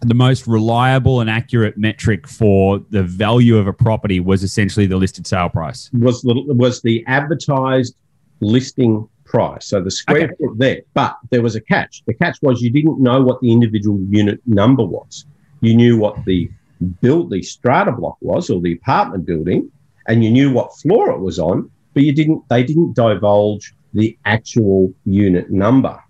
the 0.01 0.13
most 0.13 0.47
reliable 0.47 1.21
and 1.21 1.29
accurate 1.29 1.77
metric 1.77 2.27
for 2.27 2.79
the 2.89 3.03
value 3.03 3.57
of 3.57 3.67
a 3.67 3.73
property 3.73 4.19
was 4.19 4.43
essentially 4.43 4.85
the 4.85 4.97
listed 4.97 5.27
sale 5.27 5.49
price. 5.49 5.89
was 5.93 6.21
the 6.21 6.33
was 6.47 6.81
the 6.81 7.03
advertised 7.07 7.95
listing 8.39 9.07
price. 9.25 9.67
So 9.67 9.81
the 9.81 9.91
square 9.91 10.23
Okay. 10.25 10.33
foot 10.39 10.57
there, 10.57 10.81
but 10.93 11.15
there 11.29 11.41
was 11.41 11.55
a 11.55 11.61
catch. 11.61 12.03
The 12.05 12.13
catch 12.13 12.37
was 12.41 12.61
you 12.61 12.69
didn't 12.71 12.99
know 12.99 13.21
what 13.21 13.39
the 13.41 13.51
individual 13.51 13.99
unit 14.09 14.41
number 14.45 14.83
was. 14.83 15.25
You 15.61 15.75
knew 15.75 15.97
what 15.97 16.25
the 16.25 16.49
build 16.81 17.29
the 17.29 17.41
strata 17.41 17.91
block 17.91 18.17
was 18.21 18.49
or 18.49 18.61
the 18.61 18.73
apartment 18.73 19.25
building, 19.25 19.71
and 20.07 20.23
you 20.23 20.31
knew 20.31 20.51
what 20.51 20.75
floor 20.77 21.11
it 21.11 21.19
was 21.19 21.39
on, 21.39 21.69
but 21.93 22.03
you 22.03 22.13
didn't. 22.13 22.47
They 22.49 22.63
didn't 22.63 22.93
divulge 22.93 23.73
the 23.93 24.17
actual 24.25 24.93
unit 25.05 25.51
number. 25.51 26.01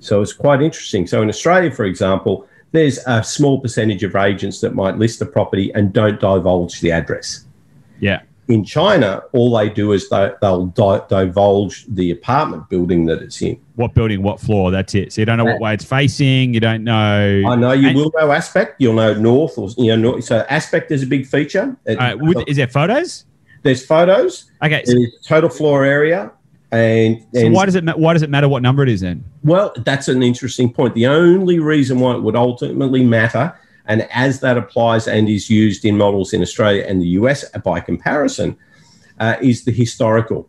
So 0.00 0.20
it's 0.20 0.34
quite 0.34 0.60
interesting. 0.60 1.06
So 1.06 1.22
in 1.22 1.28
Australia, 1.28 1.70
for 1.70 1.86
example, 1.86 2.46
there's 2.72 2.98
a 3.06 3.22
small 3.24 3.60
percentage 3.60 4.02
of 4.02 4.16
agents 4.16 4.60
that 4.60 4.74
might 4.74 4.98
list 4.98 5.22
a 5.22 5.26
property 5.26 5.72
and 5.74 5.92
don't 5.92 6.20
divulge 6.20 6.80
the 6.80 6.90
address 6.92 7.46
Yeah. 8.00 8.22
In 8.48 8.64
China, 8.64 9.22
all 9.32 9.56
they 9.56 9.70
do 9.70 9.92
is 9.92 10.08
they, 10.10 10.30
they'll 10.40 10.66
di- 10.66 11.00
divulge 11.08 11.86
the 11.88 12.10
apartment 12.10 12.68
building 12.68 13.06
that 13.06 13.22
it's 13.22 13.40
in. 13.40 13.58
What 13.76 13.94
building, 13.94 14.22
what 14.22 14.38
floor? 14.40 14.70
That's 14.70 14.94
it. 14.94 15.12
So 15.12 15.22
you 15.22 15.26
don't 15.26 15.38
know 15.38 15.44
what 15.44 15.60
way 15.60 15.74
it's 15.74 15.84
facing. 15.84 16.52
You 16.52 16.60
don't 16.60 16.84
know. 16.84 17.42
I 17.46 17.56
know 17.56 17.72
you 17.72 17.88
And- 17.88 17.96
will 17.96 18.12
know 18.18 18.30
aspect. 18.32 18.80
You'll 18.80 18.94
know 18.94 19.14
north 19.14 19.56
or 19.56 19.70
you 19.78 19.88
know 19.88 19.96
north. 20.12 20.24
So 20.24 20.44
aspect 20.48 20.90
is 20.90 21.02
a 21.02 21.06
big 21.06 21.26
feature. 21.26 21.76
It- 21.86 21.98
All 21.98 22.04
right, 22.04 22.18
would, 22.18 22.48
is 22.48 22.56
there 22.56 22.68
photos? 22.68 23.24
there's 23.62 23.84
photos. 23.84 24.50
Okay. 24.62 24.84
So, 24.84 24.94
total 25.26 25.48
floor 25.48 25.84
area, 25.86 26.30
and, 26.70 27.24
so 27.32 27.48
why 27.50 27.64
does 27.64 27.76
it 27.76 27.84
ma- 27.84 27.96
why 27.96 28.12
does 28.12 28.20
it 28.22 28.28
matter 28.28 28.48
what 28.48 28.62
number 28.62 28.82
it 28.82 28.90
is 28.90 29.00
then? 29.00 29.24
Well, 29.42 29.72
that's 29.86 30.08
an 30.08 30.22
interesting 30.22 30.70
point. 30.72 30.94
The 30.94 31.06
only 31.06 31.60
reason 31.60 31.98
why 32.00 32.14
it 32.14 32.22
would 32.22 32.36
ultimately 32.36 33.02
matter, 33.04 33.58
and 33.86 34.08
as 34.12 34.40
that 34.40 34.56
applies 34.56 35.06
and 35.06 35.28
is 35.28 35.50
used 35.50 35.84
in 35.84 35.96
models 35.96 36.32
in 36.32 36.42
Australia 36.42 36.84
and 36.88 37.00
the 37.00 37.08
US 37.20 37.44
by 37.64 37.80
comparison, 37.80 38.56
uh, 39.20 39.36
is 39.40 39.64
the 39.64 39.72
historical 39.72 40.48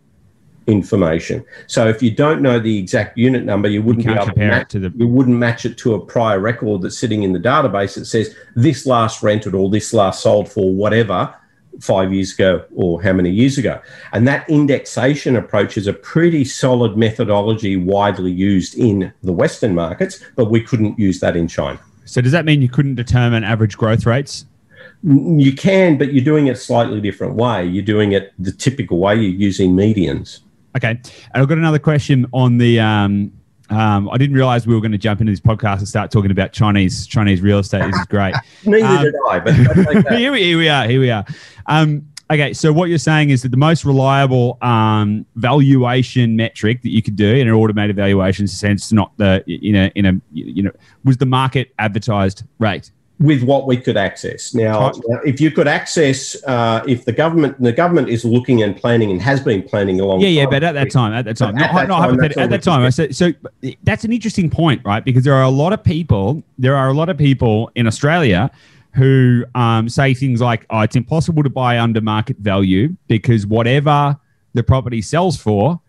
information. 0.67 1.43
So 1.67 1.87
if 1.87 2.01
you 2.01 2.11
don't 2.11 2.41
know 2.41 2.59
the 2.59 2.77
exact 2.77 3.17
unit 3.17 3.43
number, 3.43 3.67
you 3.67 3.83
wouldn't 3.83 4.05
be 4.05 4.13
can't 4.13 4.17
able 4.17 4.25
to 4.27 4.31
compare 4.33 4.61
it 4.61 4.69
to 4.69 4.79
the- 4.79 4.93
you 4.97 5.07
wouldn't 5.07 5.37
match 5.37 5.65
it 5.65 5.77
to 5.79 5.93
a 5.93 5.99
prior 5.99 6.39
record 6.39 6.81
that's 6.81 6.97
sitting 6.97 7.23
in 7.23 7.33
the 7.33 7.39
database 7.39 7.95
that 7.95 8.05
says 8.05 8.33
this 8.55 8.85
last 8.85 9.21
rented 9.21 9.53
or 9.53 9.69
this 9.69 9.93
last 9.93 10.23
sold 10.23 10.49
for 10.49 10.73
whatever 10.73 11.33
five 11.81 12.13
years 12.13 12.33
ago 12.33 12.63
or 12.73 13.01
how 13.03 13.13
many 13.13 13.29
years 13.29 13.57
ago. 13.57 13.79
And 14.13 14.27
that 14.27 14.49
indexation 14.49 15.35
approach 15.35 15.77
is 15.77 15.87
a 15.87 15.93
pretty 15.93 16.45
solid 16.45 16.97
methodology 16.97 17.75
widely 17.75 18.31
used 18.31 18.75
in 18.75 19.11
the 19.23 19.33
Western 19.33 19.75
markets, 19.75 20.21
but 20.35 20.45
we 20.45 20.61
couldn't 20.61 20.97
use 20.97 21.19
that 21.19 21.35
in 21.35 21.47
China. 21.47 21.79
So 22.05 22.21
does 22.21 22.31
that 22.31 22.45
mean 22.45 22.61
you 22.61 22.69
couldn't 22.69 22.95
determine 22.95 23.43
average 23.43 23.77
growth 23.77 24.05
rates? 24.05 24.45
You 25.03 25.53
can, 25.53 25.97
but 25.97 26.13
you're 26.13 26.23
doing 26.23 26.47
it 26.47 26.51
a 26.51 26.55
slightly 26.55 27.01
different 27.01 27.35
way. 27.35 27.65
You're 27.65 27.83
doing 27.83 28.13
it 28.13 28.33
the 28.39 28.51
typical 28.51 28.97
way, 28.99 29.15
you're 29.15 29.23
using 29.39 29.75
medians. 29.75 30.39
Okay. 30.75 30.89
And 30.91 31.03
I've 31.33 31.47
got 31.47 31.57
another 31.57 31.79
question 31.79 32.25
on 32.33 32.57
the. 32.57 32.79
Um, 32.79 33.31
um, 33.71 34.09
I 34.11 34.17
didn't 34.17 34.35
realize 34.35 34.67
we 34.67 34.75
were 34.75 34.81
going 34.81 34.91
to 34.91 34.97
jump 34.97 35.21
into 35.21 35.31
this 35.31 35.39
podcast 35.39 35.79
and 35.79 35.87
start 35.87 36.11
talking 36.11 36.29
about 36.29 36.53
Chinese 36.53 37.07
Chinese 37.07 37.41
real 37.41 37.59
estate. 37.59 37.83
This 37.91 37.99
is 37.99 38.05
great. 38.05 38.35
Neither 38.65 38.85
Um, 38.85 39.03
did 39.03 39.15
I, 39.27 39.39
but 39.39 39.53
okay. 39.87 40.17
here, 40.17 40.31
we, 40.31 40.43
here 40.43 40.57
we 40.57 40.69
are. 40.69 40.87
Here 40.87 40.99
we 40.99 41.09
are. 41.09 41.25
Um, 41.65 42.07
Okay, 42.31 42.53
so 42.53 42.73
what 42.73 42.89
you're 42.89 42.97
saying 42.97 43.29
is 43.29 43.43
that 43.43 43.49
the 43.49 43.57
most 43.57 43.85
reliable 43.85 44.57
um, 44.63 45.25
valuation 45.35 46.35
metric 46.35 46.81
that 46.81 46.89
you 46.89 47.03
could 47.03 47.15
do 47.15 47.35
in 47.35 47.47
an 47.47 47.53
automated 47.53 47.95
valuation 47.95 48.47
sense, 48.47 48.91
not 48.91 49.15
the 49.17 49.43
in 49.47 49.75
a 49.75 49.91
in 49.95 50.05
a 50.05 50.21
you 50.33 50.63
know, 50.63 50.71
was 51.03 51.17
the 51.17 51.25
market 51.27 51.71
advertised 51.77 52.43
rate 52.57 52.91
with 53.19 53.43
what 53.43 53.65
we 53.65 53.77
could 53.77 53.95
access. 53.95 54.53
Now, 54.53 54.91
now 55.07 55.19
if 55.23 55.39
you 55.39 55.49
could 55.49 55.67
access, 55.67 56.35
uh, 56.45 56.83
if 56.87 57.05
the 57.05 57.13
government, 57.13 57.61
the 57.61 57.71
government 57.71 58.09
is 58.09 58.25
looking 58.25 58.61
and 58.61 58.75
planning 58.75 59.11
and 59.11 59.21
has 59.21 59.39
been 59.39 59.63
planning 59.63 59.99
along. 59.99 60.21
Yeah, 60.21 60.27
yeah, 60.27 60.45
but 60.45 60.63
at 60.63 60.73
that 60.73 60.91
time, 60.91 61.13
at 61.13 61.25
that 61.25 61.37
time, 61.37 61.55
not, 61.55 61.69
at 61.69 61.75
that 61.75 61.87
not 61.87 61.99
time, 62.01 62.19
at 62.23 62.49
that 62.49 62.63
time, 62.63 62.91
so, 62.91 63.09
so 63.11 63.31
that's 63.83 64.03
an 64.03 64.11
interesting 64.11 64.49
point, 64.49 64.81
right? 64.83 65.03
Because 65.03 65.23
there 65.23 65.33
are 65.33 65.43
a 65.43 65.49
lot 65.49 65.71
of 65.71 65.83
people, 65.83 66.43
there 66.57 66.75
are 66.75 66.89
a 66.89 66.93
lot 66.93 67.07
of 67.07 67.17
people 67.17 67.71
in 67.75 67.87
Australia 67.87 68.51
who 68.95 69.45
um, 69.55 69.89
say 69.89 70.13
things 70.13 70.41
like, 70.41 70.65
"Oh, 70.69 70.81
it's 70.81 70.95
impossible 70.95 71.43
to 71.43 71.49
buy 71.49 71.79
under 71.79 72.01
market 72.01 72.37
value 72.37 72.95
because 73.07 73.45
whatever 73.45 74.17
the 74.53 74.63
property 74.63 75.01
sells 75.01 75.37
for, 75.37 75.81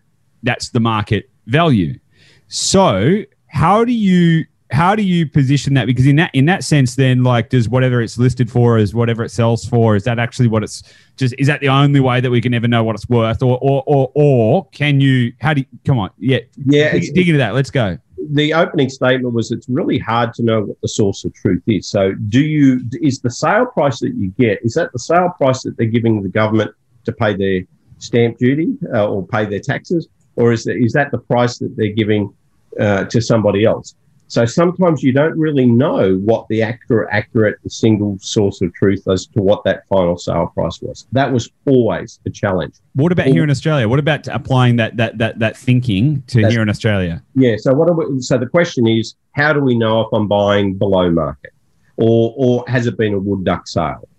that's 0.43 0.69
the 0.69 0.79
market 0.79 1.29
value." 1.45 1.99
So, 2.47 3.23
how 3.47 3.85
do 3.85 3.93
you 3.93 4.45
how 4.71 4.95
do 4.95 5.03
you 5.03 5.27
position 5.27 5.73
that? 5.75 5.85
Because 5.85 6.05
in 6.05 6.17
that 6.17 6.31
in 6.33 6.45
that 6.45 6.63
sense, 6.63 6.95
then 6.95 7.23
like 7.23 7.49
does 7.49 7.69
whatever 7.69 8.01
it's 8.01 8.17
listed 8.17 8.51
for 8.51 8.77
is 8.77 8.93
whatever 8.93 9.23
it 9.23 9.29
sells 9.29 9.65
for? 9.65 9.95
Is 9.95 10.03
that 10.03 10.19
actually 10.19 10.47
what 10.47 10.63
it's 10.63 10.83
just? 11.15 11.33
Is 11.37 11.47
that 11.47 11.61
the 11.61 11.69
only 11.69 11.99
way 11.99 12.19
that 12.19 12.29
we 12.29 12.41
can 12.41 12.53
ever 12.53 12.67
know 12.67 12.83
what 12.83 12.95
it's 12.95 13.07
worth, 13.07 13.41
or 13.41 13.57
or 13.61 13.83
or, 13.87 14.11
or 14.15 14.67
can 14.69 14.99
you? 14.99 15.33
How 15.39 15.53
do 15.53 15.61
you 15.61 15.67
come 15.85 15.99
on? 15.99 16.09
Yeah, 16.17 16.39
yeah. 16.65 16.91
Dig, 16.91 17.13
dig 17.13 17.29
into 17.29 17.37
that. 17.37 17.53
Let's 17.53 17.71
go. 17.71 17.97
The 18.31 18.53
opening 18.53 18.89
statement 18.89 19.33
was 19.33 19.51
it's 19.51 19.69
really 19.69 19.99
hard 19.99 20.33
to 20.35 20.43
know 20.43 20.61
what 20.61 20.81
the 20.81 20.87
source 20.87 21.23
of 21.25 21.33
truth 21.33 21.63
is. 21.67 21.87
So, 21.87 22.13
do 22.29 22.41
you 22.41 22.81
is 23.01 23.19
the 23.19 23.31
sale 23.31 23.65
price 23.65 23.99
that 23.99 24.13
you 24.15 24.29
get 24.37 24.59
is 24.63 24.73
that 24.73 24.91
the 24.91 24.99
sale 24.99 25.31
price 25.37 25.63
that 25.63 25.77
they're 25.77 25.87
giving 25.87 26.21
the 26.23 26.29
government 26.29 26.71
to 27.05 27.11
pay 27.11 27.35
their 27.35 27.61
stamp 27.99 28.37
duty 28.37 28.69
uh, 28.93 29.07
or 29.07 29.25
pay 29.25 29.45
their 29.45 29.59
taxes, 29.59 30.07
or 30.35 30.51
is 30.51 30.63
that 30.65 30.77
is 30.77 30.93
that 30.93 31.11
the 31.11 31.17
price 31.17 31.57
that 31.59 31.75
they're 31.77 31.93
giving 31.93 32.33
uh, 32.79 33.05
to 33.05 33.21
somebody 33.21 33.65
else? 33.65 33.95
So 34.29 34.45
sometimes 34.45 35.03
you 35.03 35.13
don't 35.13 35.37
really 35.37 35.65
know 35.65 36.15
what 36.17 36.47
the 36.49 36.61
accurate, 36.61 37.07
accurate 37.11 37.59
single 37.67 38.17
source 38.19 38.61
of 38.61 38.73
truth 38.73 39.07
as 39.07 39.25
to 39.27 39.41
what 39.41 39.63
that 39.63 39.87
final 39.87 40.17
sale 40.17 40.51
price 40.53 40.81
was. 40.81 41.07
That 41.13 41.31
was 41.31 41.49
always 41.65 42.19
a 42.25 42.29
challenge. 42.29 42.75
What 42.93 43.13
about 43.13 43.27
here 43.27 43.43
in 43.43 43.49
Australia? 43.49 43.87
What 43.87 43.99
about 43.99 44.27
applying 44.27 44.75
that 44.77 44.97
that 44.97 45.17
that 45.19 45.39
that 45.39 45.55
thinking 45.55 46.23
to 46.27 46.45
here 46.47 46.61
in 46.61 46.69
Australia? 46.69 47.23
Yeah. 47.35 47.55
So 47.57 47.73
what? 47.73 47.95
We, 47.95 48.21
so 48.21 48.37
the 48.37 48.47
question 48.47 48.85
is, 48.85 49.15
how 49.31 49.53
do 49.53 49.61
we 49.61 49.77
know 49.77 50.01
if 50.01 50.07
I'm 50.11 50.27
buying 50.27 50.77
below 50.77 51.09
market, 51.09 51.53
or 51.95 52.33
or 52.35 52.65
has 52.67 52.85
it 52.85 52.97
been 52.97 53.13
a 53.13 53.19
wood 53.19 53.45
duck 53.45 53.67
sale? 53.67 54.09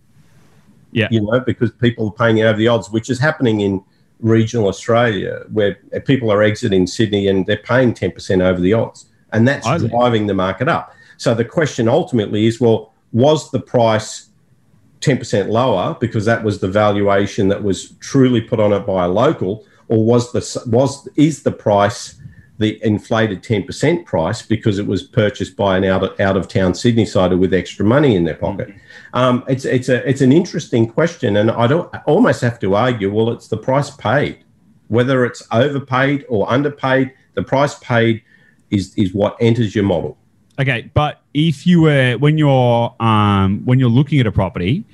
Yeah. 0.91 1.09
You 1.11 1.21
know, 1.21 1.41
because 1.41 1.71
people 1.71 2.09
are 2.09 2.13
paying 2.13 2.41
over 2.43 2.57
the 2.57 2.69
odds, 2.69 2.91
which 2.91 3.11
is 3.11 3.19
happening 3.19 3.61
in 3.61 3.85
regional 4.21 4.69
Australia, 4.69 5.45
where 5.53 5.75
people 6.07 6.33
are 6.33 6.43
exiting 6.43 6.87
Sydney 6.87 7.29
and 7.29 7.45
they're 7.45 7.59
paying 7.59 7.93
ten 7.93 8.11
percent 8.11 8.41
over 8.41 8.59
the 8.59 8.73
odds 8.73 9.05
and 9.33 9.47
that's 9.47 9.67
driving 9.85 10.27
the 10.27 10.35
market 10.35 10.69
up. 10.69 10.95
So 11.17 11.35
the 11.35 11.45
question 11.45 11.89
ultimately 11.89 12.47
is, 12.47 12.61
well, 12.61 12.93
was 13.13 13.51
the 13.51 13.61
price 13.61 14.29
10% 15.01 15.49
lower 15.49 15.97
because 16.01 16.25
that 16.25 16.43
was 16.43 16.61
the 16.61 16.69
valuation 16.69 17.49
that 17.49 17.63
was 17.63 17.91
truly 18.01 18.41
put 18.41 18.61
on 18.61 18.73
it 18.73 18.87
by 18.87 19.05
a 19.05 19.09
local, 19.09 19.67
or 19.89 20.05
was 20.05 20.33
the 20.33 20.63
was 20.67 21.09
is 21.17 21.43
the 21.43 21.53
price 21.53 22.17
the 22.59 22.85
inflated 22.85 23.41
10% 23.41 24.05
price 24.05 24.43
because 24.43 24.81
it 24.81 24.87
was 24.87 25.05
purchased 25.05 25.57
by 25.57 25.77
an 25.77 25.85
out 25.85 26.03
of, 26.03 26.21
out 26.21 26.37
of 26.37 26.49
town 26.49 26.75
Sydney 26.75 27.07
sider 27.07 27.37
with 27.37 27.55
extra 27.55 27.85
money 27.85 28.17
in 28.17 28.25
their 28.25 28.35
pocket? 28.35 28.69
Mm-hmm. 28.69 29.17
Um, 29.17 29.45
it's 29.49 29.65
it's 29.65 29.89
a 29.89 30.07
it's 30.09 30.21
an 30.21 30.33
interesting 30.33 30.89
question, 30.89 31.37
and 31.37 31.51
I 31.51 31.67
don't 31.67 31.93
I 31.95 31.99
almost 32.07 32.41
have 32.43 32.59
to 32.61 32.75
argue. 32.75 33.13
Well, 33.13 33.31
it's 33.31 33.49
the 33.49 33.57
price 33.57 33.91
paid, 33.91 34.45
whether 34.89 35.25
it's 35.25 35.43
overpaid 35.53 36.27
or 36.29 36.51
underpaid. 36.51 37.13
The 37.35 37.43
price 37.45 37.79
paid 37.79 38.23
is 38.71 38.95
is 38.97 39.15
what 39.15 39.37
enters 39.41 39.75
your 39.75 39.85
model. 39.85 40.17
Okay, 40.61 40.91
but 40.93 41.23
if 41.35 41.67
you 41.67 41.83
were 41.83 42.17
when 42.19 42.37
you're 42.37 42.95
um, 43.01 43.63
when 43.65 43.79
you're 43.79 43.89
looking 43.89 44.19
at 44.19 44.27
a 44.27 44.33
property, 44.33 44.85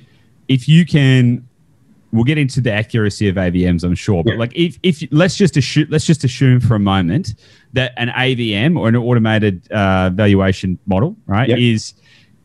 if 0.47 0.69
you 0.69 0.85
can, 0.85 1.47
we'll 2.11 2.23
get 2.23 2.37
into 2.37 2.61
the 2.61 2.71
accuracy 2.71 3.27
of 3.27 3.35
AVMs, 3.35 3.83
I'm 3.83 3.95
sure. 3.95 4.23
But 4.23 4.33
yeah. 4.33 4.39
like 4.39 4.55
if 4.55 4.77
if 4.83 5.03
let's 5.11 5.35
just 5.35 5.57
assume 5.57 5.87
let's 5.89 6.05
just 6.05 6.23
assume 6.23 6.59
for 6.59 6.75
a 6.75 6.79
moment 6.79 7.35
that 7.73 7.93
an 7.97 8.09
AVM 8.09 8.77
or 8.77 8.87
an 8.87 8.95
automated 8.95 9.69
uh, 9.71 10.11
valuation 10.11 10.77
model, 10.85 11.15
right, 11.25 11.49
yep. 11.49 11.57
is 11.57 11.95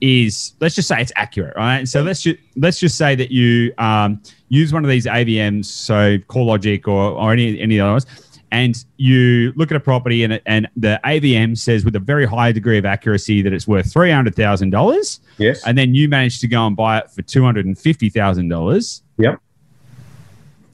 is 0.00 0.54
let's 0.60 0.74
just 0.74 0.88
say 0.88 1.00
it's 1.02 1.12
accurate, 1.14 1.54
right? 1.56 1.86
So 1.86 2.02
let's 2.02 2.22
just 2.22 2.38
let's 2.56 2.78
just 2.78 2.96
say 2.96 3.14
that 3.16 3.30
you 3.30 3.74
um, 3.76 4.22
use 4.48 4.72
one 4.72 4.82
of 4.82 4.90
these 4.90 5.04
AVMs, 5.04 5.66
so 5.66 6.16
CoreLogic 6.16 6.88
or 6.88 7.12
or 7.12 7.32
any 7.34 7.60
any 7.60 7.78
others 7.78 8.06
and 8.52 8.84
you 8.96 9.52
look 9.56 9.70
at 9.70 9.76
a 9.76 9.80
property 9.80 10.24
and, 10.24 10.40
and 10.46 10.68
the 10.76 11.00
AVM 11.04 11.56
says 11.56 11.84
with 11.84 11.94
a 11.96 12.00
very 12.00 12.26
high 12.26 12.52
degree 12.52 12.78
of 12.78 12.84
accuracy 12.84 13.42
that 13.42 13.52
it's 13.52 13.66
worth 13.66 13.92
three 13.92 14.10
hundred 14.10 14.34
thousand 14.34 14.70
dollars. 14.70 15.20
Yes. 15.38 15.64
And 15.66 15.76
then 15.76 15.94
you 15.94 16.08
manage 16.08 16.40
to 16.40 16.48
go 16.48 16.66
and 16.66 16.76
buy 16.76 16.98
it 16.98 17.10
for 17.10 17.22
two 17.22 17.44
hundred 17.44 17.66
and 17.66 17.78
fifty 17.78 18.08
thousand 18.08 18.48
dollars. 18.48 19.02
Yep. 19.18 19.40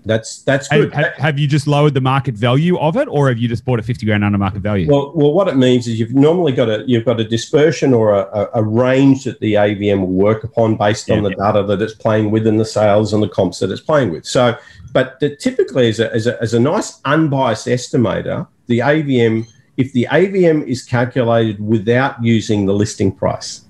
That's 0.06 0.42
that's 0.42 0.68
good. 0.68 0.94
Have, 0.94 1.14
have, 1.14 1.38
you 1.38 1.48
just 1.48 1.66
lowered 1.66 1.92
the 1.92 2.00
market 2.00 2.36
value 2.36 2.78
of 2.78 2.96
it, 2.96 3.08
or 3.08 3.28
have 3.28 3.38
you 3.38 3.48
just 3.48 3.64
bought 3.64 3.80
a 3.80 3.82
fifty 3.82 4.06
grand 4.06 4.24
under 4.24 4.38
market 4.38 4.60
value? 4.60 4.88
Well, 4.88 5.12
well, 5.14 5.32
what 5.32 5.48
it 5.48 5.56
means 5.56 5.88
is 5.88 5.98
you've 5.98 6.14
normally 6.14 6.52
got 6.52 6.68
a 6.68 6.84
you've 6.86 7.04
got 7.04 7.18
a 7.20 7.24
dispersion 7.24 7.92
or 7.92 8.14
a, 8.14 8.48
a, 8.54 8.62
range 8.62 9.24
that 9.24 9.40
the 9.40 9.54
AVM 9.54 10.00
will 10.00 10.06
work 10.06 10.44
upon 10.44 10.76
based 10.76 11.08
yeah, 11.08 11.16
on 11.16 11.24
the 11.24 11.30
yeah. 11.30 11.52
data 11.52 11.64
that 11.64 11.82
it's 11.82 11.94
playing 11.94 12.30
with 12.30 12.46
and 12.46 12.60
the 12.60 12.64
sales 12.64 13.12
and 13.12 13.22
the 13.22 13.28
comps 13.28 13.58
that 13.58 13.70
it's 13.70 13.80
playing 13.80 14.12
with. 14.12 14.24
So 14.24 14.56
but 14.96 15.20
the, 15.20 15.36
typically, 15.36 15.90
as 15.90 16.00
a, 16.00 16.10
as, 16.14 16.26
a, 16.26 16.40
as 16.40 16.54
a 16.54 16.58
nice 16.58 17.00
unbiased 17.04 17.66
estimator, 17.66 18.48
the 18.66 18.78
AVM, 18.78 19.46
if 19.76 19.92
the 19.92 20.08
AVM 20.10 20.66
is 20.66 20.82
calculated 20.82 21.60
without 21.60 22.24
using 22.24 22.64
the 22.64 22.72
listing 22.72 23.12
price, 23.12 23.66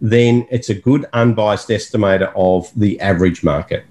then 0.00 0.44
it's 0.50 0.70
a 0.70 0.74
good 0.74 1.06
unbiased 1.12 1.68
estimator 1.68 2.32
of 2.34 2.72
the 2.74 3.00
average 3.00 3.44
market. 3.44 3.84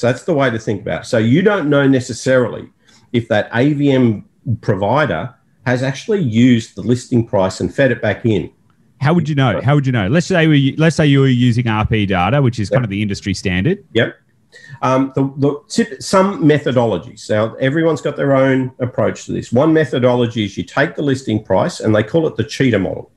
So 0.00 0.06
that's 0.06 0.22
the 0.22 0.32
way 0.32 0.48
to 0.48 0.58
think 0.58 0.80
about 0.80 1.02
it. 1.02 1.04
So 1.04 1.18
you 1.18 1.42
don't 1.42 1.68
know 1.68 1.86
necessarily 1.86 2.66
if 3.12 3.28
that 3.28 3.50
AVM 3.52 4.24
provider 4.62 5.34
has 5.66 5.82
actually 5.82 6.22
used 6.22 6.74
the 6.74 6.80
listing 6.80 7.26
price 7.26 7.60
and 7.60 7.72
fed 7.72 7.92
it 7.92 8.00
back 8.00 8.24
in. 8.24 8.50
How 9.02 9.12
would 9.12 9.28
you 9.28 9.34
know? 9.34 9.60
How 9.60 9.74
would 9.74 9.84
you 9.84 9.92
know? 9.92 10.08
Let's 10.08 10.26
say 10.26 10.46
we 10.46 10.74
let's 10.78 10.96
say 10.96 11.06
you 11.06 11.20
were 11.20 11.28
using 11.28 11.66
RP 11.66 12.08
data, 12.08 12.40
which 12.40 12.58
is 12.58 12.70
yep. 12.70 12.76
kind 12.76 12.84
of 12.84 12.90
the 12.90 13.02
industry 13.02 13.34
standard. 13.34 13.84
Yep. 13.92 14.16
Um, 14.80 15.12
the, 15.14 15.30
the 15.36 15.60
tip, 15.68 16.02
some 16.02 16.44
methodologies. 16.44 17.28
Now, 17.28 17.54
everyone's 17.56 18.00
got 18.00 18.16
their 18.16 18.34
own 18.34 18.72
approach 18.78 19.26
to 19.26 19.32
this. 19.32 19.52
One 19.52 19.74
methodology 19.74 20.46
is 20.46 20.56
you 20.56 20.64
take 20.64 20.96
the 20.96 21.02
listing 21.02 21.44
price 21.44 21.80
and 21.80 21.94
they 21.94 22.02
call 22.02 22.26
it 22.26 22.36
the 22.36 22.44
cheetah 22.44 22.78
model. 22.78 23.10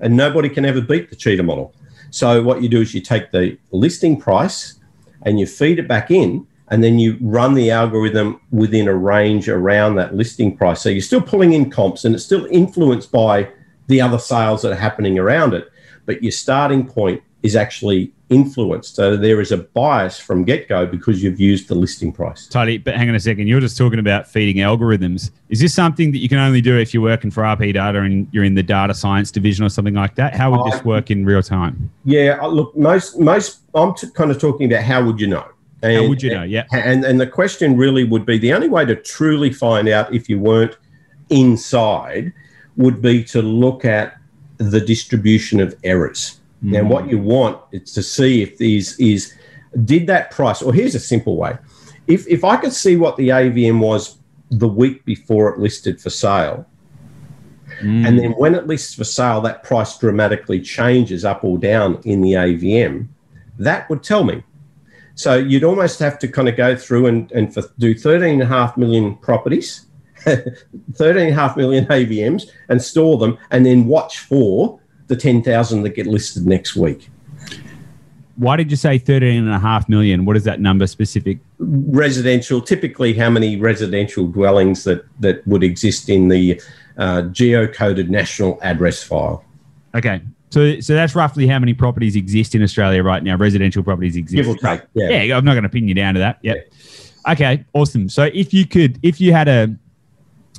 And 0.00 0.16
nobody 0.16 0.48
can 0.48 0.64
ever 0.64 0.80
beat 0.80 1.10
the 1.10 1.16
cheetah 1.16 1.42
model. 1.42 1.74
So, 2.10 2.42
what 2.42 2.62
you 2.62 2.70
do 2.70 2.80
is 2.80 2.94
you 2.94 3.02
take 3.02 3.30
the 3.30 3.58
listing 3.72 4.18
price 4.18 4.80
and 5.24 5.38
you 5.38 5.46
feed 5.46 5.78
it 5.78 5.88
back 5.88 6.10
in, 6.10 6.46
and 6.68 6.82
then 6.82 6.98
you 6.98 7.18
run 7.20 7.54
the 7.54 7.70
algorithm 7.70 8.40
within 8.50 8.88
a 8.88 8.94
range 8.94 9.48
around 9.48 9.96
that 9.96 10.14
listing 10.14 10.56
price. 10.56 10.80
So, 10.80 10.88
you're 10.88 11.02
still 11.02 11.20
pulling 11.20 11.52
in 11.52 11.70
comps 11.70 12.04
and 12.04 12.14
it's 12.14 12.24
still 12.24 12.46
influenced 12.46 13.12
by 13.12 13.50
the 13.88 14.00
other 14.00 14.18
sales 14.18 14.62
that 14.62 14.72
are 14.72 14.76
happening 14.76 15.18
around 15.18 15.52
it. 15.52 15.68
But 16.06 16.22
your 16.22 16.32
starting 16.32 16.86
point 16.86 17.22
is 17.42 17.54
actually 17.54 18.13
influenced. 18.30 18.96
So 18.96 19.16
there 19.16 19.40
is 19.40 19.52
a 19.52 19.58
bias 19.58 20.18
from 20.18 20.44
get 20.44 20.68
go 20.68 20.86
because 20.86 21.22
you've 21.22 21.38
used 21.38 21.68
the 21.68 21.74
listing 21.74 22.12
price. 22.12 22.46
Totally. 22.46 22.78
But 22.78 22.94
hang 22.94 23.08
on 23.08 23.14
a 23.14 23.20
second. 23.20 23.46
You're 23.46 23.60
just 23.60 23.76
talking 23.76 23.98
about 23.98 24.26
feeding 24.26 24.56
algorithms. 24.56 25.30
Is 25.48 25.60
this 25.60 25.74
something 25.74 26.12
that 26.12 26.18
you 26.18 26.28
can 26.28 26.38
only 26.38 26.60
do 26.60 26.78
if 26.78 26.94
you're 26.94 27.02
working 27.02 27.30
for 27.30 27.42
RP 27.42 27.74
Data 27.74 28.00
and 28.00 28.26
you're 28.32 28.44
in 28.44 28.54
the 28.54 28.62
data 28.62 28.94
science 28.94 29.30
division 29.30 29.64
or 29.64 29.68
something 29.68 29.94
like 29.94 30.14
that? 30.14 30.34
How 30.34 30.50
would 30.50 30.72
this 30.72 30.84
work 30.84 31.10
in 31.10 31.24
real 31.24 31.42
time? 31.42 31.90
Yeah. 32.04 32.38
Uh, 32.40 32.48
look, 32.48 32.76
most, 32.76 33.18
most, 33.18 33.60
I'm 33.74 33.94
t- 33.94 34.10
kind 34.14 34.30
of 34.30 34.40
talking 34.40 34.72
about 34.72 34.84
how 34.84 35.04
would 35.04 35.20
you 35.20 35.26
know? 35.26 35.46
And, 35.82 36.02
how 36.02 36.08
would 36.08 36.22
you 36.22 36.30
know? 36.30 36.44
Yeah. 36.44 36.64
And, 36.72 37.04
and 37.04 37.20
the 37.20 37.26
question 37.26 37.76
really 37.76 38.04
would 38.04 38.24
be 38.24 38.38
the 38.38 38.54
only 38.54 38.68
way 38.68 38.86
to 38.86 38.96
truly 38.96 39.52
find 39.52 39.88
out 39.88 40.14
if 40.14 40.28
you 40.28 40.38
weren't 40.38 40.76
inside 41.28 42.32
would 42.76 43.02
be 43.02 43.22
to 43.24 43.42
look 43.42 43.84
at 43.84 44.18
the 44.58 44.80
distribution 44.80 45.60
of 45.60 45.74
errors. 45.84 46.40
Mm. 46.64 46.78
And 46.78 46.90
what 46.90 47.08
you 47.08 47.18
want 47.18 47.60
is 47.72 47.92
to 47.92 48.02
see 48.02 48.42
if 48.42 48.56
these 48.56 48.98
is 48.98 49.34
did 49.84 50.06
that 50.06 50.30
price, 50.30 50.62
or 50.62 50.72
here's 50.72 50.94
a 50.94 51.00
simple 51.00 51.36
way. 51.36 51.58
If 52.06 52.26
if 52.26 52.44
I 52.44 52.56
could 52.56 52.72
see 52.72 52.96
what 52.96 53.16
the 53.16 53.28
AVM 53.28 53.80
was 53.80 54.18
the 54.50 54.68
week 54.68 55.04
before 55.04 55.52
it 55.52 55.58
listed 55.58 56.00
for 56.00 56.10
sale, 56.10 56.66
mm. 57.82 58.06
and 58.06 58.18
then 58.18 58.32
when 58.32 58.54
it 58.54 58.66
lists 58.66 58.94
for 58.94 59.04
sale, 59.04 59.40
that 59.42 59.62
price 59.62 59.98
dramatically 59.98 60.60
changes 60.60 61.24
up 61.24 61.44
or 61.44 61.58
down 61.58 62.00
in 62.04 62.22
the 62.22 62.32
AVM, 62.32 63.08
that 63.58 63.88
would 63.90 64.02
tell 64.02 64.24
me. 64.24 64.42
So 65.16 65.36
you'd 65.36 65.64
almost 65.64 65.98
have 66.00 66.18
to 66.20 66.28
kind 66.28 66.48
of 66.48 66.56
go 66.56 66.74
through 66.74 67.06
and, 67.06 67.30
and 67.32 67.54
for, 67.54 67.62
do 67.78 67.94
13.5 67.94 68.76
million 68.76 69.16
properties, 69.16 69.86
13.5 70.26 71.56
million 71.56 71.86
AVMs, 71.86 72.50
and 72.68 72.82
store 72.82 73.18
them, 73.18 73.38
and 73.50 73.64
then 73.64 73.86
watch 73.86 74.18
for 74.18 74.80
the 75.06 75.16
10,000 75.16 75.82
that 75.82 75.90
get 75.90 76.06
listed 76.06 76.46
next 76.46 76.76
week. 76.76 77.10
why 78.36 78.56
did 78.56 78.70
you 78.70 78.76
say 78.76 78.98
13 78.98 79.44
and 79.44 79.54
a 79.54 79.58
half 79.58 79.88
million? 79.88 80.24
What 80.24 80.36
is 80.36 80.44
that 80.44 80.60
number 80.60 80.86
specific? 80.86 81.38
Residential, 81.58 82.60
typically 82.60 83.14
how 83.14 83.30
many 83.30 83.56
residential 83.56 84.26
dwellings 84.26 84.84
that, 84.84 85.04
that 85.20 85.46
would 85.46 85.62
exist 85.62 86.08
in 86.08 86.28
the 86.28 86.60
uh, 86.98 87.22
geocoded 87.22 88.08
national 88.08 88.58
address 88.62 89.02
file. 89.02 89.44
Okay. 89.94 90.22
So, 90.50 90.80
so 90.80 90.94
that's 90.94 91.14
roughly 91.14 91.46
how 91.46 91.58
many 91.58 91.74
properties 91.74 92.16
exist 92.16 92.54
in 92.54 92.62
Australia 92.62 93.02
right 93.02 93.22
now. 93.22 93.36
Residential 93.36 93.82
properties 93.82 94.16
exist. 94.16 94.48
Give 94.48 94.60
take. 94.60 94.82
Yeah. 94.94 95.22
Yeah. 95.22 95.36
I'm 95.36 95.44
not 95.44 95.54
going 95.54 95.64
to 95.64 95.68
pin 95.68 95.88
you 95.88 95.94
down 95.94 96.14
to 96.14 96.20
that. 96.20 96.38
Yep. 96.42 96.56
Yeah. 96.56 97.32
Okay. 97.32 97.64
Awesome. 97.72 98.08
So 98.08 98.30
if 98.32 98.54
you 98.54 98.66
could, 98.66 98.98
if 99.02 99.20
you 99.20 99.32
had 99.32 99.48
a, 99.48 99.74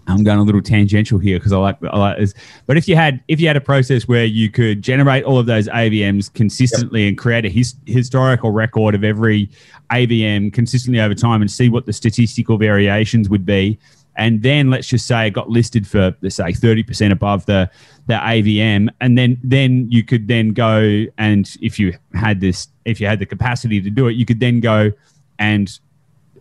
I'm 0.08 0.24
going 0.24 0.38
a 0.38 0.44
little 0.44 0.62
tangential 0.62 1.18
here 1.18 1.40
because 1.40 1.52
I 1.52 1.58
like, 1.58 1.78
I 1.84 1.98
like 1.98 2.18
this. 2.18 2.34
But 2.68 2.78
if 2.78 2.88
you 2.88 2.96
had 2.96 3.24
if 3.28 3.40
you 3.40 3.48
had 3.48 3.58
a 3.58 3.62
process 3.62 4.08
where 4.08 4.26
you 4.26 4.50
could 4.50 4.82
generate 4.82 5.24
all 5.24 5.40
of 5.40 5.46
those 5.46 5.68
AVMs 5.68 6.34
consistently 6.34 7.04
yep. 7.04 7.10
and 7.10 7.18
create 7.18 7.46
a 7.46 7.50
his, 7.50 7.76
historical 7.86 8.52
record 8.52 8.94
of 8.94 9.04
every 9.04 9.50
AVM 9.92 10.54
consistently 10.54 11.00
over 11.02 11.16
time 11.16 11.42
and 11.42 11.50
see 11.50 11.70
what 11.70 11.86
the 11.86 11.94
statistical 11.94 12.58
variations 12.58 13.30
would 13.30 13.46
be, 13.46 13.80
and 14.16 14.44
then 14.44 14.70
let's 14.70 14.88
just 14.88 15.08
say 15.08 15.28
it 15.28 15.32
got 15.32 15.50
listed 15.50 15.88
for 15.88 16.16
let's 16.22 16.36
say 16.36 16.52
30% 16.52 17.12
above 17.12 17.46
the 17.46 17.70
the 18.08 18.14
AVM, 18.14 18.90
and 19.02 19.18
then 19.18 19.40
then 19.44 19.88
you 19.90 20.04
could 20.04 20.28
then 20.28 20.54
go 20.54 21.06
and 21.18 21.56
if 21.62 21.80
you 21.80 21.94
had 22.14 22.40
this 22.40 22.68
if 22.86 23.02
you 23.02 23.08
had 23.08 23.20
the 23.20 23.26
capacity 23.26 23.82
to 23.82 23.90
do 23.90 24.08
it, 24.08 24.14
you 24.14 24.26
could 24.26 24.40
then 24.40 24.60
go 24.60 24.92
and 25.40 25.80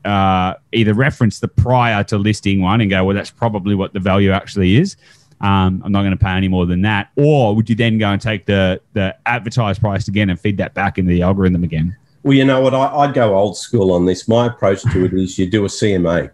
uh, 0.05 0.55
either 0.73 0.95
reference 0.95 1.41
the 1.41 1.49
prior 1.49 2.05
to 2.05 2.19
listing 2.19 2.61
one 2.61 2.81
and 2.81 2.91
go, 2.91 3.05
well, 3.05 3.17
that's 3.17 3.31
probably 3.31 3.75
what 3.75 3.93
the 3.93 4.01
value 4.01 4.31
actually 4.31 4.77
is. 4.77 4.97
Um, 5.41 5.83
I'm 5.85 5.93
not 5.93 6.03
going 6.03 6.17
to 6.17 6.23
pay 6.25 6.31
any 6.31 6.49
more 6.49 6.65
than 6.67 6.83
that. 6.83 7.11
Or 7.17 7.55
would 7.55 7.69
you 7.69 7.75
then 7.75 7.99
go 7.99 8.09
and 8.09 8.21
take 8.21 8.47
the 8.47 8.81
the 8.93 9.17
advertised 9.27 9.81
price 9.81 10.09
again 10.09 10.31
and 10.31 10.39
feed 10.39 10.57
that 10.59 10.75
back 10.75 10.99
into 10.99 11.11
the 11.11 11.23
algorithm 11.23 11.65
again? 11.65 11.97
Well, 12.23 12.35
you 12.35 12.45
know 12.45 12.61
what? 12.61 12.73
I, 12.73 13.05
would 13.05 13.15
go 13.15 13.37
old 13.37 13.57
school 13.57 13.93
on 13.93 14.07
this. 14.07 14.27
My 14.29 14.47
approach 14.47 14.83
to 14.83 15.05
it 15.05 15.13
is 15.13 15.39
you 15.39 15.47
do 15.47 15.65
a 15.67 15.69
CMA, 15.69 16.31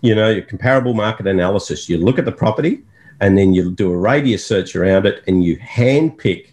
you 0.00 0.14
know, 0.14 0.30
your 0.30 0.42
comparable 0.42 0.94
market 0.94 1.26
analysis. 1.26 1.88
You 1.88 1.98
look 1.98 2.18
at 2.20 2.24
the 2.24 2.32
property 2.32 2.82
and 3.20 3.36
then 3.36 3.52
you 3.52 3.72
do 3.72 3.90
a 3.90 3.96
radius 3.96 4.46
search 4.46 4.76
around 4.76 5.06
it 5.06 5.24
and 5.26 5.42
you 5.42 5.56
hand 5.56 6.18
pick 6.18 6.51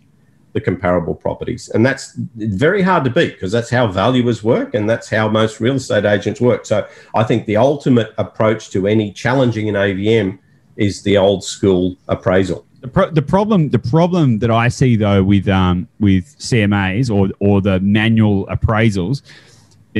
the 0.53 0.61
comparable 0.61 1.15
properties. 1.15 1.69
And 1.69 1.85
that's 1.85 2.13
very 2.35 2.81
hard 2.81 3.03
to 3.03 3.09
beat 3.09 3.33
because 3.33 3.51
that's 3.51 3.69
how 3.69 3.87
valuers 3.87 4.43
work 4.43 4.73
and 4.73 4.89
that's 4.89 5.09
how 5.09 5.27
most 5.27 5.59
real 5.59 5.75
estate 5.75 6.05
agents 6.05 6.41
work. 6.41 6.65
So 6.65 6.87
I 7.15 7.23
think 7.23 7.45
the 7.45 7.57
ultimate 7.57 8.13
approach 8.17 8.69
to 8.71 8.87
any 8.87 9.11
challenging 9.11 9.69
an 9.69 9.75
AVM 9.75 10.39
is 10.77 11.03
the 11.03 11.17
old 11.17 11.43
school 11.43 11.97
appraisal. 12.07 12.65
The, 12.81 12.87
pro- 12.87 13.11
the 13.11 13.21
problem, 13.21 13.69
the 13.69 13.79
problem 13.79 14.39
that 14.39 14.49
I 14.49 14.69
see 14.69 14.95
though 14.95 15.21
with 15.21 15.47
um, 15.49 15.87
with 15.99 16.37
CMAs 16.39 17.13
or 17.13 17.29
or 17.39 17.61
the 17.61 17.81
manual 17.81 18.47
appraisals, 18.47 19.21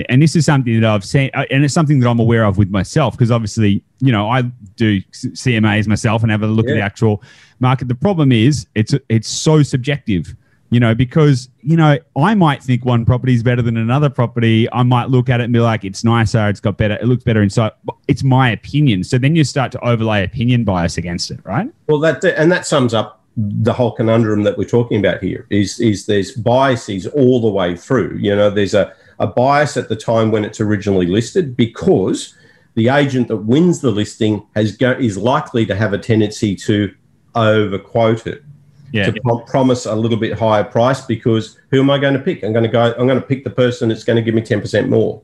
and 0.10 0.22
this 0.22 0.36
is 0.36 0.46
something 0.46 0.82
that 0.82 0.90
I've 0.90 1.06
seen, 1.06 1.32
uh, 1.34 1.46
and 1.50 1.64
it's 1.64 1.74
something 1.74 2.00
that 2.00 2.10
I'm 2.10 2.20
aware 2.20 2.44
of 2.44 2.58
with 2.58 2.70
myself 2.70 3.16
because 3.16 3.32
obviously, 3.32 3.84
you 4.00 4.12
know, 4.12 4.30
I 4.30 4.44
do 4.76 5.02
CMAs 5.02 5.88
myself 5.88 6.22
and 6.22 6.32
have 6.32 6.44
a 6.44 6.48
look 6.48 6.68
yeah. 6.68 6.74
at 6.74 6.76
the 6.76 6.82
actual 6.82 7.24
market. 7.60 7.88
The 7.88 7.96
problem 7.96 8.32
is 8.32 8.68
it's 8.76 8.94
it's 9.10 9.28
so 9.28 9.64
subjective 9.64 10.36
you 10.72 10.80
know, 10.80 10.94
because, 10.94 11.50
you 11.62 11.76
know, 11.76 11.98
I 12.16 12.36
might 12.36 12.62
think 12.62 12.86
one 12.86 13.04
property 13.04 13.34
is 13.34 13.42
better 13.42 13.62
than 13.62 13.76
another 13.78 14.10
property. 14.10 14.72
I 14.72 14.84
might 14.84 15.10
look 15.10 15.30
at 15.30 15.42
it 15.42 15.46
and 15.46 15.54
be 15.54 15.60
like, 15.60 15.84
it's 15.84 16.04
nicer, 16.04 16.48
it's 16.48 16.60
got 16.60 16.78
better, 16.78 16.96
it 16.96 17.06
looks 17.06 17.24
better 17.24 17.42
inside. 17.42 17.72
It's 18.08 18.24
my 18.24 18.52
opinion. 18.52 19.04
So 19.04 19.18
then 19.18 19.36
you 19.36 19.44
start 19.44 19.72
to 19.74 19.84
overlay 19.84 20.24
opinion 20.24 20.64
bias 20.64 20.98
against 20.98 21.32
it, 21.32 21.40
right? 21.44 21.72
Well, 21.88 22.00
that, 22.00 22.24
and 22.24 22.52
that 22.52 22.68
sums 22.68 22.94
up 22.94 23.24
the 23.36 23.74
whole 23.74 23.94
conundrum 23.94 24.44
that 24.44 24.58
we're 24.58 24.66
talking 24.66 25.00
about 25.00 25.24
here 25.24 25.48
is, 25.50 25.80
is 25.80 26.06
there's 26.06 26.34
biases 26.34 27.08
all 27.08 27.42
the 27.42 27.50
way 27.50 27.76
through. 27.76 28.18
You 28.18 28.36
know, 28.36 28.50
there's 28.52 28.76
a, 28.76 28.94
a 29.20 29.28
bias 29.28 29.78
at 29.78 29.90
the 29.90 29.96
time 29.96 30.32
when 30.32 30.46
it's 30.46 30.60
originally 30.60 31.06
listed 31.06 31.56
because 31.56 32.36
the 32.76 32.90
agent 32.90 33.28
that 33.28 33.38
wins 33.38 33.82
the 33.82 33.92
listing 33.92 34.46
has 34.56 34.76
go, 34.78 34.92
is 34.92 35.18
likely 35.18 35.66
to 35.66 35.76
have 35.76 35.94
a 35.94 35.98
tendency 35.98 36.56
to 36.56 36.94
overquote 37.36 38.26
it 38.26 38.44
yeah. 38.92 39.06
to 39.06 39.22
pro- 39.22 39.40
promise 39.40 39.86
a 39.86 39.96
little 39.96 40.18
bit 40.18 40.38
higher 40.38 40.64
price 40.64 41.02
because 41.02 41.58
who 41.72 41.80
am 41.80 41.90
I 41.90 41.98
going 41.98 42.14
to 42.14 42.20
pick? 42.20 42.44
I'm 42.44 42.54
going 42.54 42.64
to 42.64 42.70
go. 42.70 42.94
I'm 42.98 43.08
going 43.08 43.20
to 43.20 43.26
pick 43.26 43.44
the 43.44 43.50
person 43.50 43.90
that's 43.90 44.04
going 44.04 44.16
to 44.16 44.22
give 44.22 44.36
me 44.36 44.42
ten 44.42 44.62
percent 44.62 44.90
more. 44.90 45.22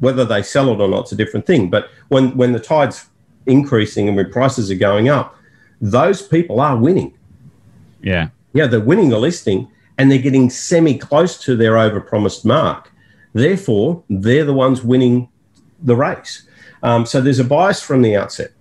Whether 0.00 0.24
they 0.24 0.42
sell 0.42 0.72
it 0.72 0.80
or 0.80 0.88
not, 0.88 1.02
it's 1.02 1.12
a 1.12 1.16
different 1.16 1.46
thing. 1.46 1.70
But 1.70 1.90
when 2.08 2.36
when 2.36 2.52
the 2.52 2.60
tide's 2.60 3.06
increasing 3.46 4.08
and 4.08 4.16
when 4.16 4.30
prices 4.30 4.70
are 4.70 4.76
going 4.76 5.08
up, 5.08 5.36
those 5.80 6.22
people 6.22 6.60
are 6.60 6.76
winning. 6.76 7.16
Yeah, 8.02 8.28
yeah, 8.52 8.66
they're 8.66 8.80
winning 8.80 9.08
the 9.08 9.18
listing 9.18 9.68
and 9.96 10.10
they're 10.10 10.18
getting 10.18 10.50
semi 10.50 10.96
close 10.96 11.42
to 11.44 11.56
their 11.56 11.72
overpromised 11.72 12.44
mark. 12.44 12.92
Therefore, 13.32 14.02
they're 14.08 14.44
the 14.44 14.54
ones 14.54 14.82
winning 14.82 15.28
the 15.82 15.96
race. 15.96 16.44
Um, 16.82 17.06
so 17.06 17.20
there's 17.20 17.38
a 17.38 17.44
bias 17.44 17.82
from 17.82 18.02
the 18.02 18.16
outset 18.16 18.52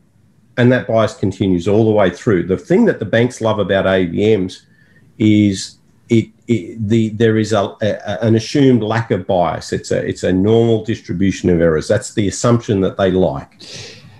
and 0.57 0.71
that 0.71 0.87
bias 0.87 1.13
continues 1.13 1.67
all 1.67 1.85
the 1.85 1.91
way 1.91 2.09
through. 2.09 2.43
The 2.47 2.57
thing 2.57 2.85
that 2.85 2.99
the 2.99 3.05
banks 3.05 3.39
love 3.41 3.59
about 3.59 3.85
AVMs 3.85 4.63
is 5.19 5.77
it, 6.09 6.29
it 6.47 6.87
the 6.87 7.09
there 7.09 7.37
is 7.37 7.53
a, 7.53 7.75
a, 7.81 8.17
an 8.25 8.35
assumed 8.35 8.81
lack 8.81 9.11
of 9.11 9.27
bias. 9.27 9.71
It's 9.71 9.91
a 9.91 10.03
it's 10.05 10.23
a 10.23 10.33
normal 10.33 10.83
distribution 10.83 11.49
of 11.49 11.61
errors. 11.61 11.87
That's 11.87 12.13
the 12.15 12.27
assumption 12.27 12.81
that 12.81 12.97
they 12.97 13.11
like. 13.11 13.63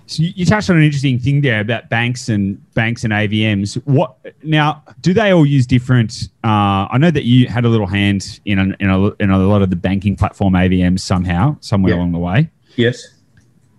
So 0.07 0.23
you, 0.23 0.45
touched 0.45 0.69
on 0.69 0.77
an 0.77 0.83
interesting 0.83 1.19
thing 1.19 1.41
there 1.41 1.59
about 1.59 1.89
banks 1.89 2.29
and 2.29 2.73
banks 2.73 3.03
and 3.03 3.11
AVMs. 3.11 3.75
What 3.85 4.17
now? 4.41 4.81
Do 5.01 5.13
they 5.13 5.31
all 5.31 5.45
use 5.45 5.67
different? 5.67 6.29
Uh, 6.43 6.87
I 6.89 6.97
know 6.97 7.11
that 7.11 7.25
you 7.25 7.47
had 7.47 7.65
a 7.65 7.69
little 7.69 7.87
hand 7.87 8.39
in 8.45 8.57
a, 8.57 8.63
in 8.79 8.89
a, 8.89 9.05
in 9.21 9.29
a 9.29 9.37
lot 9.37 9.61
of 9.61 9.69
the 9.69 9.75
banking 9.75 10.15
platform 10.15 10.53
AVMs 10.53 11.01
somehow, 11.01 11.57
somewhere 11.59 11.91
yeah. 11.91 11.97
along 11.97 12.13
the 12.13 12.19
way. 12.19 12.49
Yes 12.77 13.17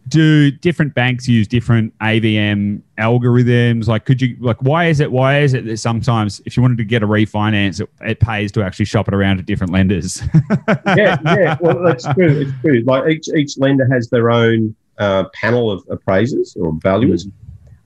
do 0.08 0.50
different 0.50 0.94
banks 0.94 1.28
use 1.28 1.46
different 1.46 1.96
AVM 1.98 2.80
algorithms? 2.98 3.86
Like, 3.86 4.04
could 4.04 4.20
you 4.20 4.36
like 4.40 4.60
why 4.62 4.86
is 4.86 5.00
it 5.00 5.12
why 5.12 5.40
is 5.40 5.54
it 5.54 5.64
that 5.66 5.76
sometimes 5.78 6.40
if 6.46 6.56
you 6.56 6.62
wanted 6.62 6.78
to 6.78 6.84
get 6.84 7.02
a 7.02 7.06
refinance, 7.06 7.80
it, 7.80 7.88
it 8.00 8.20
pays 8.20 8.50
to 8.52 8.62
actually 8.62 8.86
shop 8.86 9.08
it 9.08 9.14
around 9.14 9.36
to 9.36 9.42
different 9.42 9.72
lenders? 9.72 10.22
yeah, 10.96 11.18
yeah. 11.24 11.56
Well, 11.60 11.82
that's 11.82 12.04
true. 12.14 12.40
It's 12.40 12.60
true. 12.62 12.82
Like 12.86 13.08
each 13.08 13.28
each 13.28 13.58
lender 13.58 13.86
has 13.92 14.08
their 14.08 14.30
own 14.30 14.74
uh, 14.98 15.24
panel 15.32 15.70
of 15.70 15.84
appraisers 15.90 16.56
or 16.60 16.72
valuers. 16.82 17.26
Mm. 17.26 17.32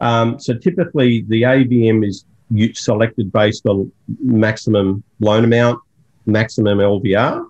Um, 0.01 0.41
so 0.41 0.55
typically, 0.55 1.25
the 1.29 1.43
AVM 1.43 2.07
is 2.07 2.25
selected 2.75 3.33
based 3.33 3.67
on 3.67 3.91
maximum 4.21 5.03
loan 5.21 5.45
amount, 5.45 5.81
maximum 6.27 6.79
LVR, 6.79 7.47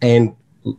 and 0.00 0.34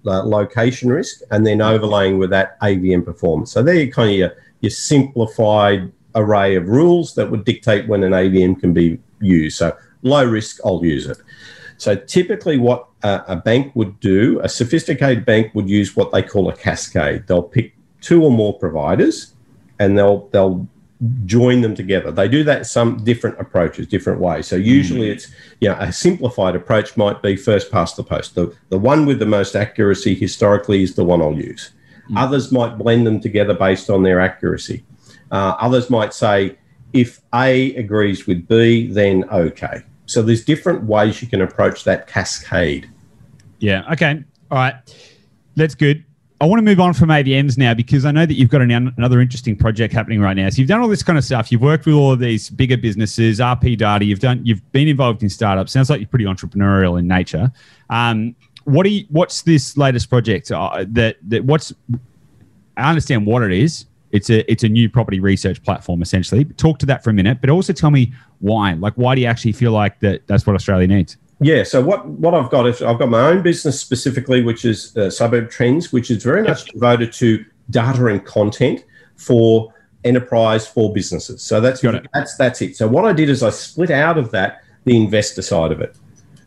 uh, 0.06 0.24
location 0.24 0.90
risk, 0.90 1.22
and 1.32 1.46
then 1.46 1.62
overlaying 1.62 2.18
with 2.18 2.30
that 2.30 2.60
AVM 2.62 3.06
performance. 3.06 3.52
So 3.52 3.62
there 3.62 3.76
you 3.76 3.92
kind 3.92 4.10
of 4.10 4.16
your, 4.16 4.34
your 4.62 4.70
simplified 4.70 5.92
array 6.16 6.56
of 6.56 6.68
rules 6.68 7.16
that 7.16 7.30
would 7.30 7.44
dictate 7.44 7.88
when 7.88 8.04
an 8.04 8.12
AVM 8.12 8.60
can 8.60 8.74
be 8.74 9.00
used. 9.20 9.58
So 9.58 9.76
low 10.04 10.24
risk, 10.26 10.60
I'll 10.66 10.84
use 10.86 11.08
it. 11.08 11.18
So 11.78 11.96
typically, 11.96 12.58
what 12.58 12.88
a, 13.04 13.24
a 13.28 13.36
bank 13.36 13.76
would 13.76 14.00
do, 14.00 14.40
a 14.42 14.50
sophisticated 14.50 15.26
bank 15.26 15.54
would 15.54 15.70
use 15.70 15.96
what 15.96 16.12
they 16.12 16.22
call 16.22 16.50
a 16.50 16.56
cascade. 16.56 17.28
They'll 17.28 17.44
pick 17.44 17.74
two 18.04 18.24
or 18.24 18.30
more 18.30 18.54
providers, 18.54 19.34
and 19.80 19.98
they'll 19.98 20.28
they'll 20.28 20.68
join 21.26 21.62
them 21.62 21.76
together. 21.76 22.12
They 22.12 22.28
do 22.28 22.44
that 22.44 22.66
some 22.66 23.04
different 23.04 23.40
approaches, 23.40 23.88
different 23.88 24.20
ways. 24.20 24.48
So 24.48 24.56
usually 24.56 25.08
mm. 25.08 25.14
it's 25.14 25.34
you 25.60 25.70
know, 25.70 25.78
a 25.80 25.92
simplified 25.92 26.56
approach 26.56 26.96
might 26.96 27.22
be 27.22 27.36
first 27.36 27.72
past 27.72 27.98
the 27.98 28.04
post. 28.04 28.36
The 28.36 28.56
the 28.70 28.78
one 28.78 29.06
with 29.06 29.20
the 29.20 29.26
most 29.26 29.56
accuracy 29.56 30.14
historically 30.14 30.84
is 30.84 30.96
the 30.96 31.04
one 31.04 31.22
I'll 31.22 31.34
use. 31.34 31.72
Mm. 32.10 32.20
Others 32.20 32.52
might 32.52 32.78
blend 32.78 33.08
them 33.08 33.20
together 33.20 33.54
based 33.54 33.90
on 33.90 34.04
their 34.04 34.20
accuracy. 34.20 34.84
Uh, 35.32 35.56
others 35.60 35.90
might 35.90 36.14
say 36.14 36.58
if 36.92 37.22
A 37.34 37.74
agrees 37.76 38.28
with 38.28 38.48
B, 38.48 38.88
then 38.88 39.24
okay. 39.32 39.82
So 40.06 40.22
there's 40.22 40.46
different 40.46 40.84
ways 40.84 41.22
you 41.22 41.28
can 41.28 41.42
approach 41.42 41.86
that 41.86 42.08
cascade. 42.08 42.90
Yeah. 43.60 43.84
Okay. 43.94 44.24
All 44.52 44.58
right. 44.58 44.76
That's 45.56 45.76
good. 45.76 46.06
I 46.44 46.46
want 46.46 46.60
to 46.60 46.64
move 46.64 46.82
on 46.82 46.94
from 46.94 47.08
AVMs 47.08 47.58
now 47.58 47.74
because 47.74 48.04
I 48.04 48.12
know 48.12 48.26
that 48.26 48.34
you've 48.34 48.50
got 48.50 48.62
an, 48.62 48.70
another 48.98 49.22
interesting 49.22 49.56
project 49.56 49.94
happening 49.94 50.20
right 50.20 50.36
now. 50.36 50.50
So 50.50 50.58
you've 50.58 50.68
done 50.68 50.82
all 50.82 50.90
this 50.90 51.02
kind 51.02 51.18
of 51.18 51.24
stuff. 51.24 51.54
You've 51.54 51.62
worked 51.62 51.86
with 51.86 51.96
all 51.96 52.12
of 52.12 52.20
these 52.20 52.50
bigger 52.50 52.76
businesses, 52.76 53.40
RP 53.40 53.78
Data. 53.78 54.04
You've 54.04 54.20
done. 54.20 54.46
You've 54.46 54.70
been 54.74 54.90
involved 54.90 55.24
in 55.24 55.30
startups. 55.30 55.72
Sounds 55.72 55.90
like 55.90 56.02
you're 56.02 56.10
pretty 56.10 56.26
entrepreneurial 56.26 57.00
in 57.00 57.08
nature. 57.08 57.50
Um, 57.90 58.36
what 58.66 58.86
are 58.86 58.90
you, 58.90 59.06
What's 59.08 59.44
this 59.44 59.78
latest 59.78 60.10
project? 60.10 60.52
Uh, 60.52 60.84
that 60.90 61.16
that 61.30 61.46
what's 61.46 61.72
I 62.76 62.90
understand 62.90 63.26
what 63.26 63.42
it 63.44 63.54
is. 63.54 63.86
It's 64.12 64.30
a 64.30 64.52
it's 64.52 64.66
a 64.66 64.70
new 64.70 64.90
property 64.90 65.22
research 65.22 65.64
platform 65.64 66.02
essentially. 66.02 66.44
Talk 66.44 66.78
to 66.80 66.86
that 66.88 67.06
for 67.06 67.10
a 67.10 67.14
minute, 67.14 67.40
but 67.40 67.52
also 67.52 67.72
tell 67.72 67.90
me 67.90 68.12
why. 68.40 68.74
Like, 68.74 68.96
why 68.96 69.16
do 69.16 69.22
you 69.22 69.28
actually 69.28 69.54
feel 69.54 69.72
like 69.72 70.02
that? 70.02 70.28
That's 70.28 70.46
what 70.46 70.58
Australia 70.58 70.88
needs 70.88 71.16
yeah, 71.44 71.64
so 71.64 71.82
what, 71.82 72.06
what 72.06 72.34
I've 72.34 72.50
got 72.50 72.68
is 72.68 72.82
I've 72.82 73.00
got 73.00 73.10
my 73.10 73.22
own 73.22 73.42
business 73.42 73.80
specifically, 73.80 74.42
which 74.42 74.66
is 74.66 74.96
uh, 74.98 75.10
Suburb 75.10 75.50
Trends, 75.50 75.92
which 75.92 76.10
is 76.10 76.24
very 76.24 76.44
much 76.44 76.66
devoted 76.66 77.14
to 77.14 77.44
data 77.70 78.08
and 78.08 78.24
content 78.26 78.84
for 79.16 79.74
enterprise 80.04 80.68
for 80.68 80.92
businesses. 80.94 81.42
So 81.42 81.62
that's 81.62 81.82
that's 82.14 82.36
that's 82.36 82.62
it. 82.62 82.76
So 82.76 82.88
what 82.88 83.06
I 83.06 83.14
did 83.14 83.30
is 83.30 83.42
I 83.42 83.52
split 83.52 83.90
out 83.92 84.18
of 84.18 84.32
that 84.32 84.64
the 84.86 84.98
investor 84.98 85.42
side 85.42 85.72
of 85.72 85.80
it. 85.80 85.96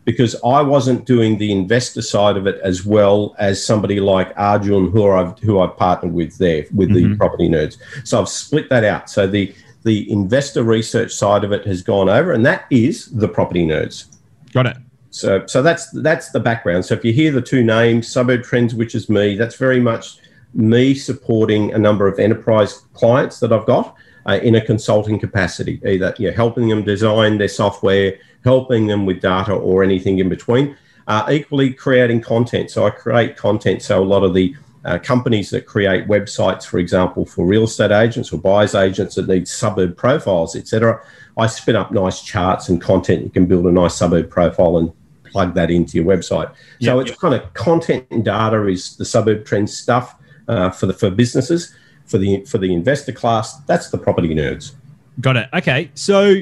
because 0.07 0.35
I 0.41 0.61
wasn't 0.61 1.05
doing 1.05 1.37
the 1.37 1.51
investor 1.51 2.01
side 2.01 2.37
of 2.37 2.47
it 2.47 2.61
as 2.63 2.85
well 2.85 3.35
as 3.39 3.63
somebody 3.63 3.99
like 3.99 4.31
Arjun, 4.37 4.89
who 4.89 5.11
I've 5.11 5.37
who 5.39 5.59
I've 5.59 5.75
partnered 5.75 6.13
with 6.13 6.37
there 6.37 6.63
with 6.73 6.89
mm-hmm. 6.89 7.11
the 7.11 7.17
property 7.17 7.49
nerds. 7.49 7.75
So 8.05 8.21
I've 8.21 8.29
split 8.29 8.69
that 8.69 8.85
out. 8.85 9.09
So 9.09 9.27
the 9.27 9.53
the 9.83 10.09
investor 10.09 10.63
research 10.63 11.11
side 11.13 11.43
of 11.43 11.51
it 11.51 11.67
has 11.67 11.81
gone 11.81 12.07
over, 12.07 12.31
and 12.31 12.45
that 12.45 12.67
is 12.69 13.07
the 13.07 13.27
property 13.27 13.65
nerds. 13.65 14.05
Got 14.53 14.67
it. 14.67 14.77
So 15.09 15.45
so 15.47 15.61
that's 15.61 15.89
that's 15.91 16.31
the 16.31 16.39
background. 16.39 16.85
So 16.85 16.93
if 16.93 17.03
you 17.05 17.13
hear 17.13 17.31
the 17.31 17.41
two 17.41 17.63
names, 17.63 18.07
Suburb 18.07 18.43
Trends, 18.43 18.75
which 18.75 18.95
is 18.95 19.09
me, 19.09 19.35
that's 19.35 19.55
very 19.55 19.79
much 19.79 20.17
me 20.53 20.93
supporting 20.95 21.73
a 21.73 21.77
number 21.77 22.07
of 22.07 22.19
enterprise 22.19 22.81
clients 22.93 23.39
that 23.39 23.51
I've 23.51 23.65
got 23.65 23.95
uh, 24.27 24.39
in 24.43 24.55
a 24.55 24.65
consulting 24.65 25.19
capacity, 25.19 25.81
either 25.85 26.13
you 26.17 26.29
know, 26.29 26.35
helping 26.35 26.67
them 26.67 26.83
design 26.83 27.37
their 27.37 27.47
software, 27.47 28.17
helping 28.43 28.87
them 28.87 29.05
with 29.05 29.21
data, 29.21 29.53
or 29.53 29.83
anything 29.83 30.19
in 30.19 30.29
between. 30.29 30.75
Uh, 31.07 31.25
equally, 31.31 31.73
creating 31.73 32.19
content. 32.19 32.69
So 32.69 32.85
I 32.85 32.89
create 32.89 33.37
content. 33.37 33.81
So 33.81 34.03
a 34.03 34.03
lot 34.03 34.23
of 34.23 34.33
the 34.33 34.55
uh, 34.83 34.97
companies 34.99 35.49
that 35.49 35.65
create 35.65 36.07
websites, 36.07 36.65
for 36.65 36.79
example, 36.79 37.25
for 37.25 37.45
real 37.45 37.63
estate 37.63 37.91
agents 37.91 38.31
or 38.31 38.39
buyers 38.39 38.75
agents 38.75 39.15
that 39.15 39.27
need 39.27 39.47
suburb 39.47 39.95
profiles, 39.95 40.55
etc. 40.55 41.01
I 41.37 41.47
spin 41.47 41.75
up 41.75 41.91
nice 41.91 42.21
charts 42.21 42.69
and 42.69 42.81
content. 42.81 43.23
You 43.23 43.29
can 43.29 43.45
build 43.45 43.65
a 43.65 43.71
nice 43.71 43.95
suburb 43.95 44.29
profile 44.29 44.77
and 44.77 44.91
plug 45.23 45.53
that 45.55 45.69
into 45.69 45.97
your 45.97 46.05
website. 46.05 46.51
So 46.81 46.99
it's 46.99 47.15
kind 47.15 47.33
of 47.33 47.53
content 47.53 48.07
and 48.09 48.25
data 48.25 48.67
is 48.67 48.97
the 48.97 49.05
suburb 49.05 49.45
trend 49.45 49.69
stuff 49.69 50.15
uh, 50.47 50.71
for 50.71 50.85
the 50.87 50.93
for 50.93 51.09
businesses 51.11 51.75
for 52.07 52.17
the 52.17 52.43
for 52.45 52.57
the 52.57 52.73
investor 52.73 53.11
class. 53.11 53.57
That's 53.65 53.89
the 53.89 53.97
property 53.97 54.33
nerds. 54.33 54.73
Got 55.21 55.37
it. 55.37 55.49
Okay, 55.53 55.91
so 55.93 56.35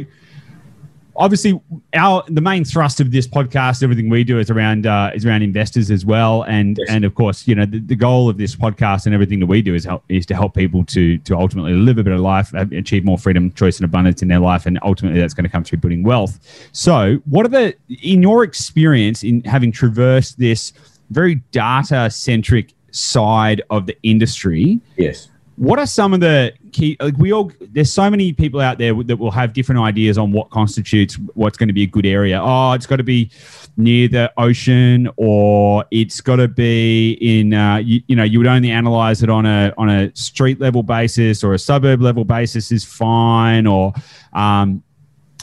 obviously 1.18 1.60
our 1.94 2.24
the 2.28 2.42
main 2.42 2.66
thrust 2.66 3.00
of 3.00 3.12
this 3.12 3.28
podcast 3.28 3.84
everything 3.84 4.10
we 4.10 4.24
do 4.24 4.40
is 4.40 4.50
around 4.50 4.86
uh, 4.86 5.12
is 5.14 5.26
around 5.26 5.42
investors 5.42 5.92
as 5.92 6.06
well. 6.06 6.44
And 6.44 6.78
yes. 6.78 6.90
and 6.90 7.06
of 7.06 7.16
course 7.16 7.48
you 7.48 7.56
know 7.56 7.66
the, 7.66 7.80
the, 7.80 7.96
goal 7.96 8.30
of 8.30 8.38
this 8.38 8.56
podcast 8.56 9.06
and 9.06 9.14
everything 9.14 9.40
that 9.40 9.46
we 9.46 9.62
do 9.62 9.74
is 9.74 9.86
help 9.86 10.04
is 10.10 10.26
to 10.28 10.36
help 10.36 10.54
people 10.54 10.84
to 10.86 11.18
to 11.20 11.38
ultimately 11.38 11.74
live 11.74 11.98
a 11.98 12.04
better 12.04 12.18
life 12.18 12.54
achieve 12.54 13.06
more 13.06 13.18
freedom 13.18 13.52
choice 13.54 13.78
and 13.78 13.86
abundance 13.86 14.22
in 14.22 14.28
their 14.28 14.40
life. 14.40 14.66
And 14.66 14.80
ultimately 14.84 15.20
that's 15.20 15.34
going 15.34 15.46
to 15.46 15.50
come 15.50 15.64
through 15.64 15.80
building 15.80 16.04
wealth. 16.04 16.40
So 16.72 17.18
what 17.26 17.46
are 17.46 17.50
the 17.50 17.76
in 18.02 18.22
your 18.22 18.44
experience 18.44 19.24
in 19.24 19.44
having 19.44 19.72
traversed 19.72 20.40
this 20.40 20.74
very 21.10 21.36
data 21.52 22.10
centric 22.10 22.74
side 22.92 23.62
of 23.70 23.86
the 23.86 23.98
industry 24.04 24.80
yes 24.96 25.30
what 25.58 25.80
are 25.80 25.86
some 25.86 26.14
of 26.14 26.20
the 26.20 26.54
key 26.74 26.98
like 27.00 27.18
we 27.18 27.32
all 27.32 27.52
there's 27.72 27.92
so 27.92 28.10
many 28.10 28.34
people 28.34 28.60
out 28.60 28.78
there 28.78 28.94
that 29.04 29.18
will 29.18 29.32
have 29.32 29.54
different 29.54 29.80
ideas 29.80 30.18
on 30.18 30.32
what 30.32 30.50
constitutes 30.50 31.16
what's 31.34 31.58
going 31.58 31.68
to 31.68 31.74
be 31.74 31.84
a 31.84 31.88
good 31.88 32.06
area 32.06 32.42
oh 32.42 32.74
it's 32.74 32.86
got 32.86 32.98
to 32.98 33.04
be 33.04 33.30
near 33.78 34.08
the 34.08 34.32
ocean 34.38 35.10
or 35.16 35.86
it's 35.92 36.20
got 36.20 36.38
to 36.38 36.48
be 36.48 37.14
in 37.22 37.54
uh, 37.54 37.78
you, 37.78 38.02
you, 38.08 38.16
know 38.16 38.24
you 38.24 38.38
would 38.38 38.48
only 38.48 38.72
analyze 38.72 39.24
it 39.24 39.30
on 39.30 39.46
a 39.46 39.74
on 39.78 39.90
a 39.90 40.14
street 40.16 40.60
level 40.60 40.84
basis 40.84 41.44
or 41.44 41.54
a 41.54 41.60
suburb 41.60 42.02
level 42.02 42.26
basis 42.26 42.72
is 42.72 42.84
fine 42.84 43.66
or 43.66 43.94
um, 44.34 44.84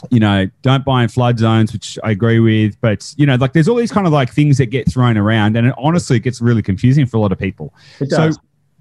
you 0.09 0.19
know, 0.19 0.49
don't 0.63 0.83
buy 0.83 1.01
in 1.01 1.07
flood 1.07 1.39
zones, 1.39 1.71
which 1.71 1.97
I 2.03 2.11
agree 2.11 2.39
with. 2.39 2.79
But 2.81 3.13
you 3.17 3.25
know, 3.25 3.35
like 3.35 3.53
there's 3.53 3.69
all 3.69 3.77
these 3.77 3.91
kind 3.91 4.05
of 4.05 4.11
like 4.11 4.31
things 4.31 4.57
that 4.57 4.65
get 4.65 4.91
thrown 4.91 5.17
around, 5.17 5.55
and 5.55 5.67
it 5.67 5.73
honestly 5.77 6.19
gets 6.19 6.41
really 6.41 6.61
confusing 6.61 7.05
for 7.05 7.15
a 7.15 7.19
lot 7.21 7.31
of 7.31 7.39
people. 7.39 7.73
It 8.01 8.11
So 8.11 8.31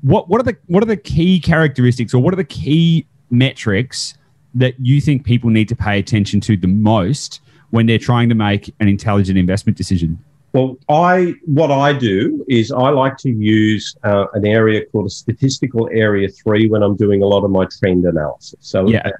what 0.03 0.29
what 0.29 0.41
are 0.41 0.45
the 0.45 0.57
what 0.67 0.83
are 0.83 0.87
the 0.87 0.97
key 0.97 1.41
characteristics 1.41 2.13
or 2.13 2.23
what 2.23 2.33
are 2.33 2.37
the 2.37 2.45
key 2.45 3.07
metrics 3.31 4.15
that 4.55 4.75
you 4.79 5.01
think 5.01 5.25
people 5.25 5.49
need 5.51 5.69
to 5.69 5.77
pay 5.77 5.99
attention 5.99 6.41
to 6.41 6.57
the 6.57 6.69
most 6.69 7.41
when 7.71 7.87
they're 7.87 7.99
trying 7.99 8.29
to 8.29 8.35
make 8.35 8.73
an 8.81 8.89
intelligent 8.89 9.39
investment 9.39 9.79
decision? 9.79 10.23
Well, 10.53 10.77
I 10.91 11.35
what 11.47 11.71
I 11.71 11.95
do 11.95 12.45
is 12.49 12.71
I 12.71 12.91
like 12.91 13.17
to 13.19 13.31
use 13.31 13.97
uh, 14.05 14.27
an 14.35 14.47
area 14.47 14.85
called 14.87 15.07
a 15.07 15.11
statistical 15.11 15.89
area 15.93 16.29
three 16.29 16.69
when 16.69 16.83
I'm 16.83 16.95
doing 16.97 17.23
a 17.23 17.27
lot 17.27 17.45
of 17.45 17.51
my 17.51 17.67
trend 17.79 18.05
analysis. 18.05 18.59
So 18.61 18.87
yeah, 18.89 19.11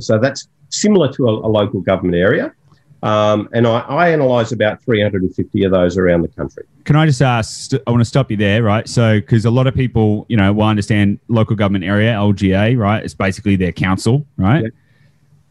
so 0.00 0.18
that's 0.18 0.48
similar 0.70 1.12
to 1.12 1.28
a, 1.28 1.46
a 1.46 1.50
local 1.50 1.80
government 1.80 2.16
area. 2.16 2.54
Um, 3.02 3.48
and 3.52 3.66
I, 3.66 3.80
I 3.80 4.10
analyze 4.10 4.50
about 4.50 4.82
350 4.82 5.64
of 5.64 5.70
those 5.70 5.96
around 5.96 6.22
the 6.22 6.28
country. 6.28 6.64
Can 6.84 6.96
I 6.96 7.06
just 7.06 7.22
ask? 7.22 7.72
I 7.86 7.90
want 7.90 8.00
to 8.00 8.04
stop 8.04 8.30
you 8.30 8.36
there, 8.36 8.62
right? 8.62 8.88
So, 8.88 9.20
because 9.20 9.44
a 9.44 9.50
lot 9.50 9.66
of 9.66 9.74
people, 9.74 10.26
you 10.28 10.36
know, 10.36 10.52
will 10.52 10.64
understand 10.64 11.20
local 11.28 11.54
government 11.54 11.84
area, 11.84 12.12
LGA, 12.12 12.76
right? 12.76 13.04
It's 13.04 13.14
basically 13.14 13.56
their 13.56 13.72
council, 13.72 14.26
right? 14.36 14.72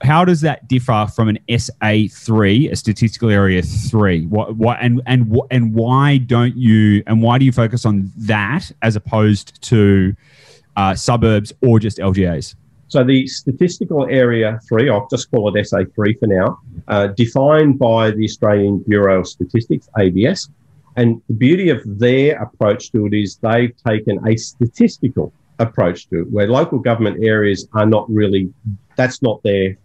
How 0.01 0.25
does 0.25 0.41
that 0.41 0.67
differ 0.67 1.07
from 1.15 1.29
an 1.29 1.39
SA3, 1.49 2.71
a 2.71 2.75
statistical 2.75 3.29
area 3.29 3.61
three? 3.61 4.25
What, 4.25 4.55
what, 4.55 4.77
and 4.81 5.01
and 5.05 5.39
and 5.49 5.73
why 5.73 6.17
don't 6.17 6.55
you? 6.55 7.01
And 7.07 7.21
why 7.21 7.37
do 7.37 7.45
you 7.45 7.51
focus 7.51 7.85
on 7.85 8.11
that 8.17 8.71
as 8.81 8.95
opposed 8.95 9.61
to 9.63 10.15
uh, 10.75 10.95
suburbs 10.95 11.53
or 11.61 11.79
just 11.79 11.97
LGAs? 11.97 12.55
So 12.89 13.03
the 13.03 13.27
statistical 13.27 14.07
area 14.09 14.59
three, 14.67 14.89
I'll 14.89 15.07
just 15.09 15.29
call 15.31 15.53
it 15.53 15.59
SA3 15.59 16.19
for 16.19 16.27
now, 16.27 16.59
uh, 16.87 17.07
defined 17.07 17.79
by 17.79 18.11
the 18.11 18.23
Australian 18.23 18.79
Bureau 18.79 19.19
of 19.19 19.27
Statistics, 19.27 19.89
ABS. 19.97 20.49
And 20.95 21.21
the 21.27 21.33
beauty 21.33 21.69
of 21.69 21.81
their 21.85 22.41
approach 22.41 22.91
to 22.91 23.05
it 23.05 23.13
is 23.13 23.37
they've 23.37 23.73
taken 23.85 24.25
a 24.27 24.35
statistical 24.37 25.33
approach 25.59 26.07
to 26.09 26.21
it, 26.21 26.31
where 26.31 26.47
local 26.47 26.79
government 26.79 27.23
areas 27.23 27.67
are 27.73 27.85
not 27.85 28.09
really, 28.09 28.51
that's 28.95 29.21
not 29.21 29.43
their 29.43 29.77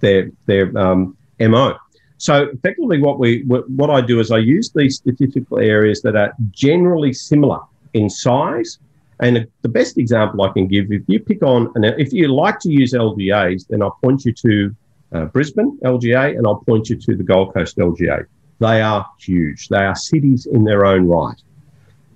their 0.00 0.30
their 0.46 0.76
um, 0.78 1.16
MO. 1.40 1.76
So 2.18 2.48
effectively, 2.52 3.00
what 3.00 3.18
we 3.18 3.42
what 3.42 3.90
I 3.90 4.00
do 4.00 4.20
is 4.20 4.30
I 4.30 4.38
use 4.38 4.72
these 4.74 4.96
statistical 4.96 5.58
areas 5.58 6.00
that 6.02 6.16
are 6.16 6.32
generally 6.50 7.12
similar 7.12 7.60
in 7.92 8.08
size 8.08 8.78
and 9.20 9.46
the 9.62 9.68
best 9.68 9.98
example 9.98 10.42
I 10.42 10.50
can 10.50 10.66
give, 10.66 10.92
if 10.92 11.02
you 11.06 11.20
pick 11.20 11.42
on, 11.42 11.72
and 11.74 11.84
if 11.84 12.12
you 12.12 12.28
like 12.28 12.58
to 12.60 12.70
use 12.70 12.92
LGAs, 12.92 13.68
then 13.68 13.82
I'll 13.82 13.98
point 14.02 14.24
you 14.24 14.32
to 14.32 14.76
uh, 15.12 15.24
Brisbane 15.26 15.78
LGA 15.82 16.36
and 16.36 16.46
I'll 16.46 16.62
point 16.66 16.90
you 16.90 16.96
to 16.96 17.16
the 17.16 17.22
Gold 17.22 17.54
Coast 17.54 17.76
LGA. 17.78 18.26
They 18.58 18.82
are 18.82 19.06
huge. 19.18 19.68
They 19.68 19.84
are 19.84 19.94
cities 19.94 20.46
in 20.46 20.64
their 20.64 20.84
own 20.84 21.06
right. 21.06 21.40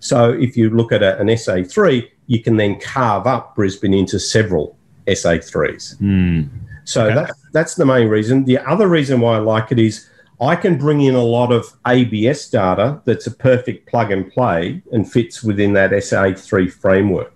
So 0.01 0.33
if 0.33 0.57
you 0.57 0.71
look 0.71 0.93
at 0.93 1.03
a, 1.03 1.19
an 1.19 1.29
SA3, 1.29 2.09
you 2.27 2.43
can 2.43 2.57
then 2.57 2.81
carve 2.81 3.27
up 3.27 3.55
Brisbane 3.55 3.95
into 3.95 4.19
several 4.19 4.77
SA3s. 5.07 5.97
Mm. 5.99 6.49
So 6.85 7.07
okay. 7.07 7.15
that's, 7.15 7.33
that's 7.53 7.75
the 7.75 7.85
main 7.85 8.09
reason. 8.09 8.45
The 8.45 8.59
other 8.59 8.89
reason 8.89 9.21
why 9.21 9.37
I 9.37 9.39
like 9.39 9.73
it 9.73 9.79
is 9.79 10.09
I 10.41 10.57
can 10.57 10.79
bring 10.79 11.03
in 11.03 11.15
a 11.15 11.23
lot 11.23 11.53
of 11.53 11.67
ABS 11.87 12.49
data 12.49 13.03
that's 13.05 13.27
a 13.27 13.31
perfect 13.31 13.87
plug 13.87 14.11
and 14.11 14.33
play 14.33 14.83
and 14.91 15.11
fits 15.11 15.43
within 15.43 15.75
that 15.75 15.91
SA3 15.91 16.73
framework. 16.73 17.35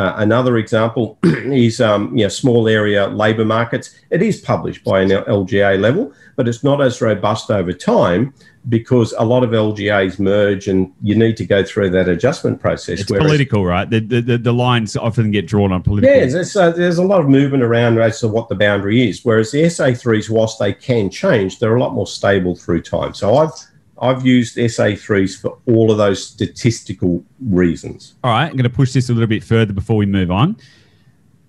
Uh, 0.00 0.14
another 0.16 0.56
example 0.56 1.18
is 1.24 1.78
um, 1.78 2.16
you 2.16 2.24
know, 2.24 2.28
small 2.30 2.66
area 2.66 3.08
labour 3.08 3.44
markets. 3.44 3.94
It 4.08 4.22
is 4.22 4.40
published 4.40 4.82
by 4.82 5.02
an 5.02 5.10
LGA 5.10 5.78
level, 5.78 6.14
but 6.36 6.48
it's 6.48 6.64
not 6.64 6.80
as 6.80 7.02
robust 7.02 7.50
over 7.50 7.74
time 7.74 8.32
because 8.70 9.12
a 9.18 9.24
lot 9.24 9.44
of 9.44 9.50
LGAs 9.50 10.18
merge 10.18 10.68
and 10.68 10.90
you 11.02 11.14
need 11.14 11.36
to 11.36 11.44
go 11.44 11.62
through 11.62 11.90
that 11.90 12.08
adjustment 12.08 12.62
process. 12.62 13.00
It's 13.00 13.10
political, 13.10 13.66
right? 13.66 13.90
The, 13.90 14.00
the, 14.00 14.38
the, 14.38 14.52
lines 14.54 14.96
often 14.96 15.32
get 15.32 15.46
drawn 15.46 15.70
on 15.70 15.82
political. 15.82 16.14
Yeah, 16.14 16.24
there's, 16.24 16.56
uh, 16.56 16.70
there's 16.70 16.96
a 16.96 17.04
lot 17.04 17.20
of 17.20 17.28
movement 17.28 17.62
around 17.62 17.98
as 18.00 18.20
to 18.20 18.28
what 18.28 18.48
the 18.48 18.54
boundary 18.54 19.06
is. 19.06 19.22
Whereas 19.22 19.50
the 19.50 19.64
SA3s, 19.64 20.30
whilst 20.30 20.58
they 20.58 20.72
can 20.72 21.10
change, 21.10 21.58
they're 21.58 21.76
a 21.76 21.80
lot 21.80 21.92
more 21.92 22.06
stable 22.06 22.56
through 22.56 22.82
time. 22.82 23.12
So 23.12 23.36
I've 23.36 23.52
I've 24.00 24.24
used 24.24 24.56
SA3s 24.56 25.40
for 25.40 25.58
all 25.66 25.90
of 25.90 25.98
those 25.98 26.26
statistical 26.26 27.24
reasons. 27.40 28.14
All 28.24 28.30
right, 28.30 28.46
I'm 28.46 28.52
going 28.52 28.64
to 28.64 28.70
push 28.70 28.92
this 28.92 29.08
a 29.10 29.12
little 29.12 29.28
bit 29.28 29.44
further 29.44 29.72
before 29.72 29.96
we 29.96 30.06
move 30.06 30.30
on. 30.30 30.56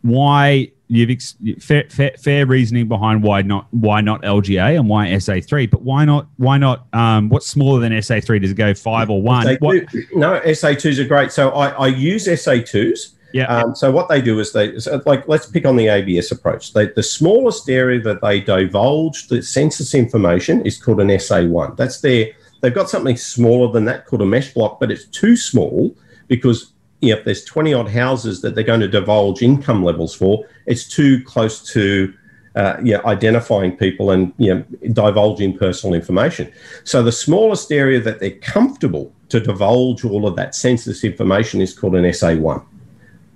Why 0.02 0.72
you've 0.92 1.10
ex- 1.10 1.36
fair, 1.60 1.86
fair, 1.90 2.12
fair, 2.20 2.46
reasoning 2.46 2.88
behind 2.88 3.24
why 3.24 3.42
not 3.42 3.68
why 3.72 4.02
not 4.02 4.22
LGA 4.24 4.78
and 4.78 4.90
why 4.90 5.08
SA3, 5.08 5.70
but 5.70 5.82
why 5.82 6.04
not 6.04 6.28
why 6.38 6.58
not 6.58 6.88
um, 6.94 7.30
what's 7.30 7.48
smaller 7.48 7.80
than 7.80 7.94
SA3? 7.94 8.42
Does 8.42 8.52
it 8.52 8.56
go 8.56 8.74
five 8.74 9.10
or 9.10 9.22
one? 9.22 9.46
SA2, 9.46 10.14
no, 10.14 10.40
SA2s 10.42 11.00
are 11.00 11.08
great. 11.08 11.32
So 11.32 11.52
I, 11.52 11.70
I 11.70 11.88
use 11.88 12.28
SA2s. 12.28 13.14
Yeah. 13.34 13.46
Um, 13.46 13.74
so 13.74 13.90
what 13.90 14.10
they 14.10 14.22
do 14.22 14.40
is 14.40 14.52
they 14.52 14.78
so 14.80 15.02
like 15.06 15.26
let's 15.30 15.46
pick 15.46 15.66
on 15.66 15.78
the 15.78 15.88
ABS 15.88 16.34
approach. 16.34 16.74
They, 16.74 16.88
the 16.88 17.04
smallest 17.04 17.70
area 17.70 18.02
that 18.02 18.22
they 18.22 18.42
divulge 18.42 19.30
the 19.30 19.42
census 19.42 19.96
information 19.96 20.66
is 20.66 20.82
called 20.82 21.00
an 21.00 21.08
SA1. 21.08 21.78
That's 21.78 22.02
their 22.02 22.32
they've 22.62 22.74
got 22.74 22.89
something 22.89 23.17
smaller 23.17 23.71
than 23.71 23.86
that 23.86 24.06
called 24.06 24.21
a 24.21 24.26
mesh 24.26 24.54
block, 24.54 24.80
but 24.80 24.91
it's 24.91 25.06
too 25.06 25.36
small 25.36 25.95
because 26.28 26.71
you 27.02 27.13
know, 27.13 27.19
if 27.19 27.26
there's 27.26 27.43
20 27.43 27.74
odd 27.74 27.89
houses 27.89 28.41
that 28.41 28.56
they're 28.56 28.63
going 28.63 28.80
to 28.80 28.88
divulge 28.88 29.41
income 29.41 29.84
levels 29.84 30.15
for, 30.15 30.45
it's 30.67 30.88
too 30.88 31.24
close 31.24 31.62
to 31.74 32.13
uh, 32.56 32.78
yeah, 32.84 33.00
identifying 33.06 33.76
people 33.76 34.12
and 34.12 34.34
you 34.38 34.54
know, 34.54 34.65
divulging 34.93 35.58
personal 35.58 35.93
information. 35.93 36.52
So 36.84 37.02
the 37.02 37.12
smallest 37.12 37.71
area 37.71 38.00
that 38.02 38.19
they're 38.19 38.32
comfortable 38.32 39.13
to 39.30 39.39
divulge 39.39 40.04
all 40.04 40.28
of 40.28 40.36
that 40.36 40.54
census 40.54 41.04
information 41.04 41.62
is 41.62 41.78
called 41.78 41.95
an 41.95 42.04
SA1. 42.04 42.63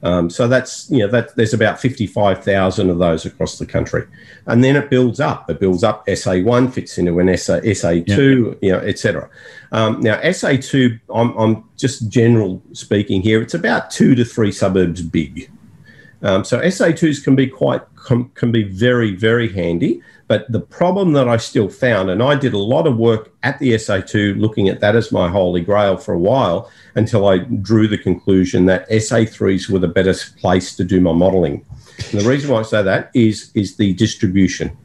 Um, 0.06 0.30
so 0.30 0.48
that's 0.48 0.88
you 0.92 1.00
know 1.00 1.08
that 1.08 1.36
there's 1.36 1.56
about 1.56 1.82
55,000 1.82 2.92
of 2.92 3.00
those 3.00 3.26
across 3.26 3.58
the 3.58 3.66
country, 3.66 4.06
and 4.46 4.64
then 4.64 4.76
it 4.76 4.92
builds 4.92 5.20
up. 5.20 5.50
It 5.50 5.60
builds 5.60 5.84
up. 5.84 6.06
SA1 6.06 6.72
fits 6.72 7.00
into 7.00 7.18
an 7.20 7.36
SA 7.36 7.62
SA2, 7.62 8.08
yeah. 8.08 8.54
you 8.62 8.72
know, 8.72 8.80
etc. 8.86 9.28
Um, 9.72 10.02
now 10.02 10.22
SA2, 10.22 11.00
I'm, 11.12 11.36
I'm 11.36 11.64
just 11.76 12.08
general 12.08 12.62
speaking 12.74 13.24
here. 13.24 13.42
It's 13.42 13.56
about 13.56 13.90
two 13.90 14.14
to 14.14 14.24
three 14.24 14.52
suburbs 14.52 15.02
big. 15.02 15.50
Um, 16.26 16.44
so 16.44 16.60
SA2s 16.60 17.24
can 17.24 17.36
be 17.36 17.48
quite 17.48 17.82
can 18.34 18.52
be 18.52 18.64
very 18.64 19.16
very 19.16 19.52
handy. 19.52 20.02
But 20.28 20.52
the 20.52 20.60
problem 20.60 21.14
that 21.14 21.30
I 21.30 21.38
still 21.38 21.70
found, 21.70 22.10
and 22.10 22.24
I 22.24 22.34
did 22.36 22.54
a 22.54 22.58
lot 22.58 22.88
of 22.88 22.98
work 22.98 23.32
at 23.44 23.60
the 23.60 23.74
SA2 23.76 24.40
looking 24.40 24.70
at 24.70 24.80
that 24.80 24.96
as 24.96 25.12
my 25.12 25.30
holy 25.30 25.62
grail 25.62 25.98
for 25.98 26.16
a 26.16 26.20
while 26.20 26.72
until 26.96 27.28
I 27.28 27.38
drew 27.38 27.88
the 27.88 27.98
conclusion 27.98 28.66
that 28.66 28.90
SA3s 28.90 29.70
were 29.70 29.78
the 29.78 29.88
better 29.88 30.16
place 30.40 30.76
to 30.78 30.84
do 30.84 31.00
my 31.00 31.14
modeling. 31.14 31.64
And 32.12 32.22
the 32.22 32.28
reason 32.28 32.50
why 32.50 32.60
I 32.60 32.64
say 32.64 32.82
that 32.82 33.12
is, 33.14 33.52
is 33.54 33.76
the 33.76 33.94
distribution. 33.94 34.76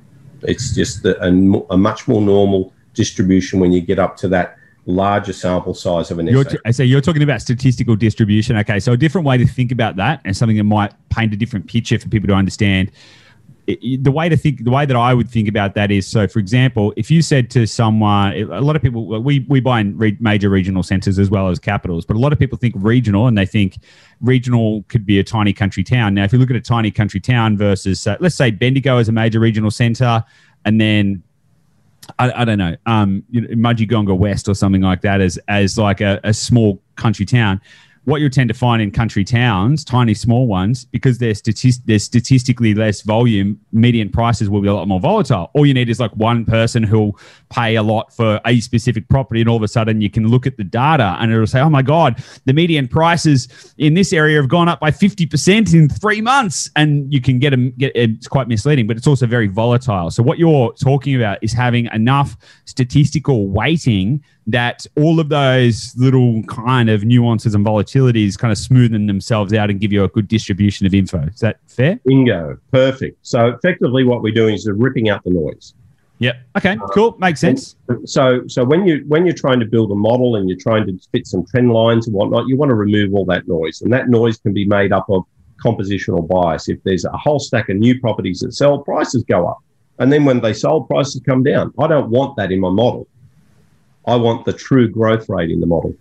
It's 0.42 0.74
just 0.74 1.06
a, 1.06 1.18
a 1.24 1.76
much 1.76 2.06
more 2.06 2.20
normal 2.20 2.74
distribution 2.92 3.60
when 3.60 3.72
you 3.72 3.80
get 3.80 3.98
up 3.98 4.18
to 4.18 4.28
that 4.28 4.58
larger 4.90 5.32
sample 5.32 5.74
size 5.74 6.10
of 6.10 6.18
an 6.18 6.26
you're 6.26 6.44
t- 6.44 6.58
so 6.72 6.82
you're 6.82 7.00
talking 7.00 7.22
about 7.22 7.40
statistical 7.40 7.96
distribution. 7.96 8.56
Okay, 8.58 8.80
so 8.80 8.92
a 8.92 8.96
different 8.96 9.26
way 9.26 9.38
to 9.38 9.46
think 9.46 9.72
about 9.72 9.96
that, 9.96 10.20
and 10.24 10.36
something 10.36 10.56
that 10.56 10.64
might 10.64 10.92
paint 11.08 11.32
a 11.32 11.36
different 11.36 11.66
picture 11.66 11.98
for 11.98 12.08
people 12.08 12.28
to 12.28 12.34
understand 12.34 12.90
the 13.76 14.10
way 14.10 14.28
to 14.28 14.36
think, 14.36 14.64
the 14.64 14.70
way 14.70 14.86
that 14.86 14.96
I 14.96 15.14
would 15.14 15.28
think 15.28 15.48
about 15.48 15.74
that 15.74 15.90
is, 15.90 16.06
so 16.06 16.26
for 16.26 16.38
example, 16.38 16.92
if 16.96 17.10
you 17.10 17.22
said 17.22 17.50
to 17.50 17.66
someone, 17.66 18.32
a 18.32 18.60
lot 18.60 18.76
of 18.76 18.82
people, 18.82 19.22
we 19.22 19.40
we 19.48 19.60
buy 19.60 19.80
in 19.80 19.96
re- 19.96 20.16
major 20.20 20.48
regional 20.48 20.82
centres 20.82 21.18
as 21.18 21.30
well 21.30 21.48
as 21.48 21.58
capitals, 21.58 22.04
but 22.04 22.16
a 22.16 22.18
lot 22.18 22.32
of 22.32 22.38
people 22.38 22.58
think 22.58 22.74
regional 22.76 23.26
and 23.26 23.36
they 23.36 23.46
think 23.46 23.78
regional 24.20 24.84
could 24.88 25.04
be 25.04 25.18
a 25.18 25.24
tiny 25.24 25.52
country 25.52 25.84
town. 25.84 26.14
Now, 26.14 26.24
if 26.24 26.32
you 26.32 26.38
look 26.38 26.50
at 26.50 26.56
a 26.56 26.60
tiny 26.60 26.90
country 26.90 27.20
town 27.20 27.56
versus, 27.56 28.06
uh, 28.06 28.16
let's 28.20 28.34
say 28.34 28.50
Bendigo 28.50 28.98
as 28.98 29.08
a 29.08 29.12
major 29.12 29.40
regional 29.40 29.70
centre, 29.70 30.24
and 30.64 30.80
then 30.80 31.22
I, 32.18 32.42
I, 32.42 32.44
don't 32.44 32.58
know, 32.58 32.76
um, 32.86 33.24
you 33.30 33.40
know, 33.40 33.48
Mudgegonga 33.48 34.16
West 34.16 34.48
or 34.48 34.54
something 34.54 34.82
like 34.82 35.02
that 35.02 35.20
as 35.20 35.38
as 35.48 35.78
like 35.78 36.00
a, 36.00 36.20
a 36.24 36.32
small 36.34 36.80
country 36.96 37.26
town 37.26 37.60
what 38.04 38.20
you 38.20 38.28
tend 38.28 38.48
to 38.48 38.54
find 38.54 38.80
in 38.80 38.90
country 38.90 39.24
towns, 39.24 39.84
tiny 39.84 40.14
small 40.14 40.46
ones, 40.46 40.86
because 40.86 41.18
they're 41.18 41.34
statist- 41.34 41.86
there's 41.86 42.02
statistically 42.02 42.74
less 42.74 43.02
volume, 43.02 43.58
median 43.72 44.08
prices 44.08 44.48
will 44.48 44.62
be 44.62 44.68
a 44.68 44.74
lot 44.74 44.88
more 44.88 45.00
volatile. 45.00 45.50
All 45.54 45.66
you 45.66 45.74
need 45.74 45.88
is 45.90 46.00
like 46.00 46.10
one 46.16 46.44
person 46.44 46.82
who'll 46.82 47.18
pay 47.50 47.76
a 47.76 47.82
lot 47.82 48.14
for 48.14 48.40
a 48.46 48.60
specific 48.60 49.08
property, 49.08 49.40
and 49.40 49.50
all 49.50 49.56
of 49.56 49.62
a 49.62 49.68
sudden 49.68 50.00
you 50.00 50.08
can 50.08 50.28
look 50.28 50.46
at 50.46 50.56
the 50.56 50.64
data 50.64 51.16
and 51.20 51.30
it'll 51.30 51.46
say, 51.46 51.60
"Oh 51.60 51.70
my 51.70 51.82
god, 51.82 52.22
the 52.46 52.52
median 52.52 52.88
prices 52.88 53.48
in 53.76 53.94
this 53.94 54.12
area 54.12 54.40
have 54.40 54.48
gone 54.48 54.68
up 54.68 54.80
by 54.80 54.90
fifty 54.90 55.26
percent 55.26 55.74
in 55.74 55.88
three 55.88 56.20
months," 56.20 56.70
and 56.76 57.12
you 57.12 57.20
can 57.20 57.38
get 57.38 57.50
them. 57.50 57.72
Get 57.78 57.92
it's 57.94 58.28
quite 58.28 58.48
misleading, 58.48 58.86
but 58.86 58.96
it's 58.96 59.06
also 59.06 59.26
very 59.26 59.46
volatile. 59.46 60.10
So 60.10 60.22
what 60.22 60.38
you're 60.38 60.72
talking 60.74 61.14
about 61.16 61.38
is 61.42 61.52
having 61.52 61.86
enough 61.92 62.36
statistical 62.64 63.48
weighting 63.48 64.22
that 64.46 64.86
all 64.96 65.20
of 65.20 65.28
those 65.28 65.94
little 65.96 66.42
kind 66.44 66.90
of 66.90 67.04
nuances 67.04 67.54
and 67.54 67.64
volatilities 67.64 68.38
kind 68.38 68.50
of 68.50 68.58
smoothen 68.58 69.06
themselves 69.06 69.52
out 69.52 69.70
and 69.70 69.80
give 69.80 69.92
you 69.92 70.02
a 70.04 70.08
good 70.08 70.28
distribution 70.28 70.86
of 70.86 70.94
info. 70.94 71.20
Is 71.22 71.40
that 71.40 71.58
fair? 71.66 72.00
Bingo. 72.04 72.58
Perfect. 72.72 73.18
So 73.22 73.48
effectively 73.48 74.04
what 74.04 74.22
we're 74.22 74.34
doing 74.34 74.54
is 74.54 74.66
we're 74.66 74.74
ripping 74.74 75.08
out 75.08 75.22
the 75.24 75.30
noise. 75.30 75.74
Yep. 76.20 76.36
Okay. 76.58 76.76
Uh, 76.76 76.86
cool. 76.88 77.16
Makes 77.18 77.40
sense. 77.40 77.76
So, 78.04 78.46
so 78.46 78.62
when 78.62 78.86
you 78.86 79.04
when 79.08 79.24
you're 79.24 79.34
trying 79.34 79.58
to 79.60 79.66
build 79.66 79.90
a 79.90 79.94
model 79.94 80.36
and 80.36 80.48
you're 80.48 80.58
trying 80.58 80.86
to 80.86 80.98
fit 81.12 81.26
some 81.26 81.46
trend 81.46 81.72
lines 81.72 82.06
and 82.06 82.14
whatnot, 82.14 82.46
you 82.46 82.56
want 82.58 82.68
to 82.68 82.74
remove 82.74 83.14
all 83.14 83.24
that 83.26 83.48
noise, 83.48 83.80
and 83.80 83.90
that 83.94 84.10
noise 84.10 84.36
can 84.36 84.52
be 84.52 84.66
made 84.66 84.92
up 84.92 85.06
of 85.08 85.24
compositional 85.64 86.28
bias. 86.28 86.68
If 86.68 86.82
there's 86.82 87.06
a 87.06 87.16
whole 87.16 87.38
stack 87.38 87.70
of 87.70 87.76
new 87.76 87.98
properties 88.00 88.40
that 88.40 88.52
sell, 88.52 88.80
prices 88.80 89.24
go 89.24 89.46
up, 89.46 89.60
and 89.98 90.12
then 90.12 90.26
when 90.26 90.42
they 90.42 90.52
sold, 90.52 90.88
prices 90.88 91.22
come 91.24 91.42
down. 91.42 91.72
I 91.78 91.86
don't 91.86 92.10
want 92.10 92.36
that 92.36 92.52
in 92.52 92.60
my 92.60 92.70
model. 92.70 93.08
I 94.06 94.16
want 94.16 94.44
the 94.44 94.52
true 94.52 94.88
growth 94.88 95.28
rate 95.28 95.50
in 95.50 95.60
the 95.60 95.66
model. 95.66 95.94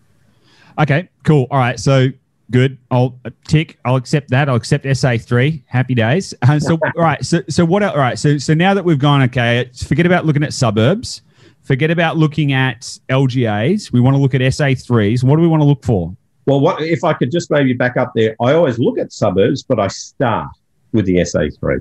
Okay, 0.80 1.10
cool. 1.24 1.48
All 1.52 1.60
right, 1.60 1.80
so 1.80 2.08
good. 2.52 2.78
I'll 2.92 3.20
tick. 3.48 3.78
I'll 3.86 3.96
accept 3.96 4.30
that. 4.30 4.50
I'll 4.50 4.56
accept 4.56 4.86
SA 4.98 5.18
three. 5.18 5.64
Happy 5.68 5.94
days. 5.94 6.34
Uh, 6.50 6.60
so 6.60 6.80
all 6.96 7.04
right. 7.04 7.24
So 7.24 7.42
so 7.48 7.64
what? 7.64 7.84
All 7.84 7.98
right. 7.98 8.18
So 8.18 8.38
so 8.38 8.54
now 8.54 8.74
that 8.74 8.84
we've 8.84 8.98
gone, 8.98 9.22
okay. 9.24 9.70
Forget 9.86 10.06
about 10.06 10.26
looking 10.26 10.42
at 10.44 10.54
suburbs. 10.54 11.22
Forget 11.62 11.92
about 11.92 12.18
looking 12.18 12.54
at 12.54 12.82
LGAs. 13.10 13.92
We 13.92 14.00
want 14.00 14.16
to 14.16 14.20
look 14.20 14.34
at 14.34 14.54
SA 14.54 14.74
threes. 14.74 15.24
What 15.24 15.36
do 15.36 15.42
we 15.44 15.48
want 15.48 15.62
to 15.62 15.66
look 15.66 15.84
for? 15.84 16.16
Well, 16.48 16.60
what 16.60 16.82
if 16.82 17.04
I 17.04 17.14
could 17.14 17.32
just 17.32 17.52
maybe 17.52 17.74
back 17.74 17.98
up 17.98 18.14
there? 18.16 18.36
I 18.42 18.54
always 18.54 18.80
look 18.80 18.98
at 18.98 19.14
suburbs, 19.14 19.62
but 19.62 19.80
I 19.80 19.88
start 19.90 20.48
with 20.92 21.06
the 21.06 21.24
SA 21.24 21.42
three. 21.60 21.78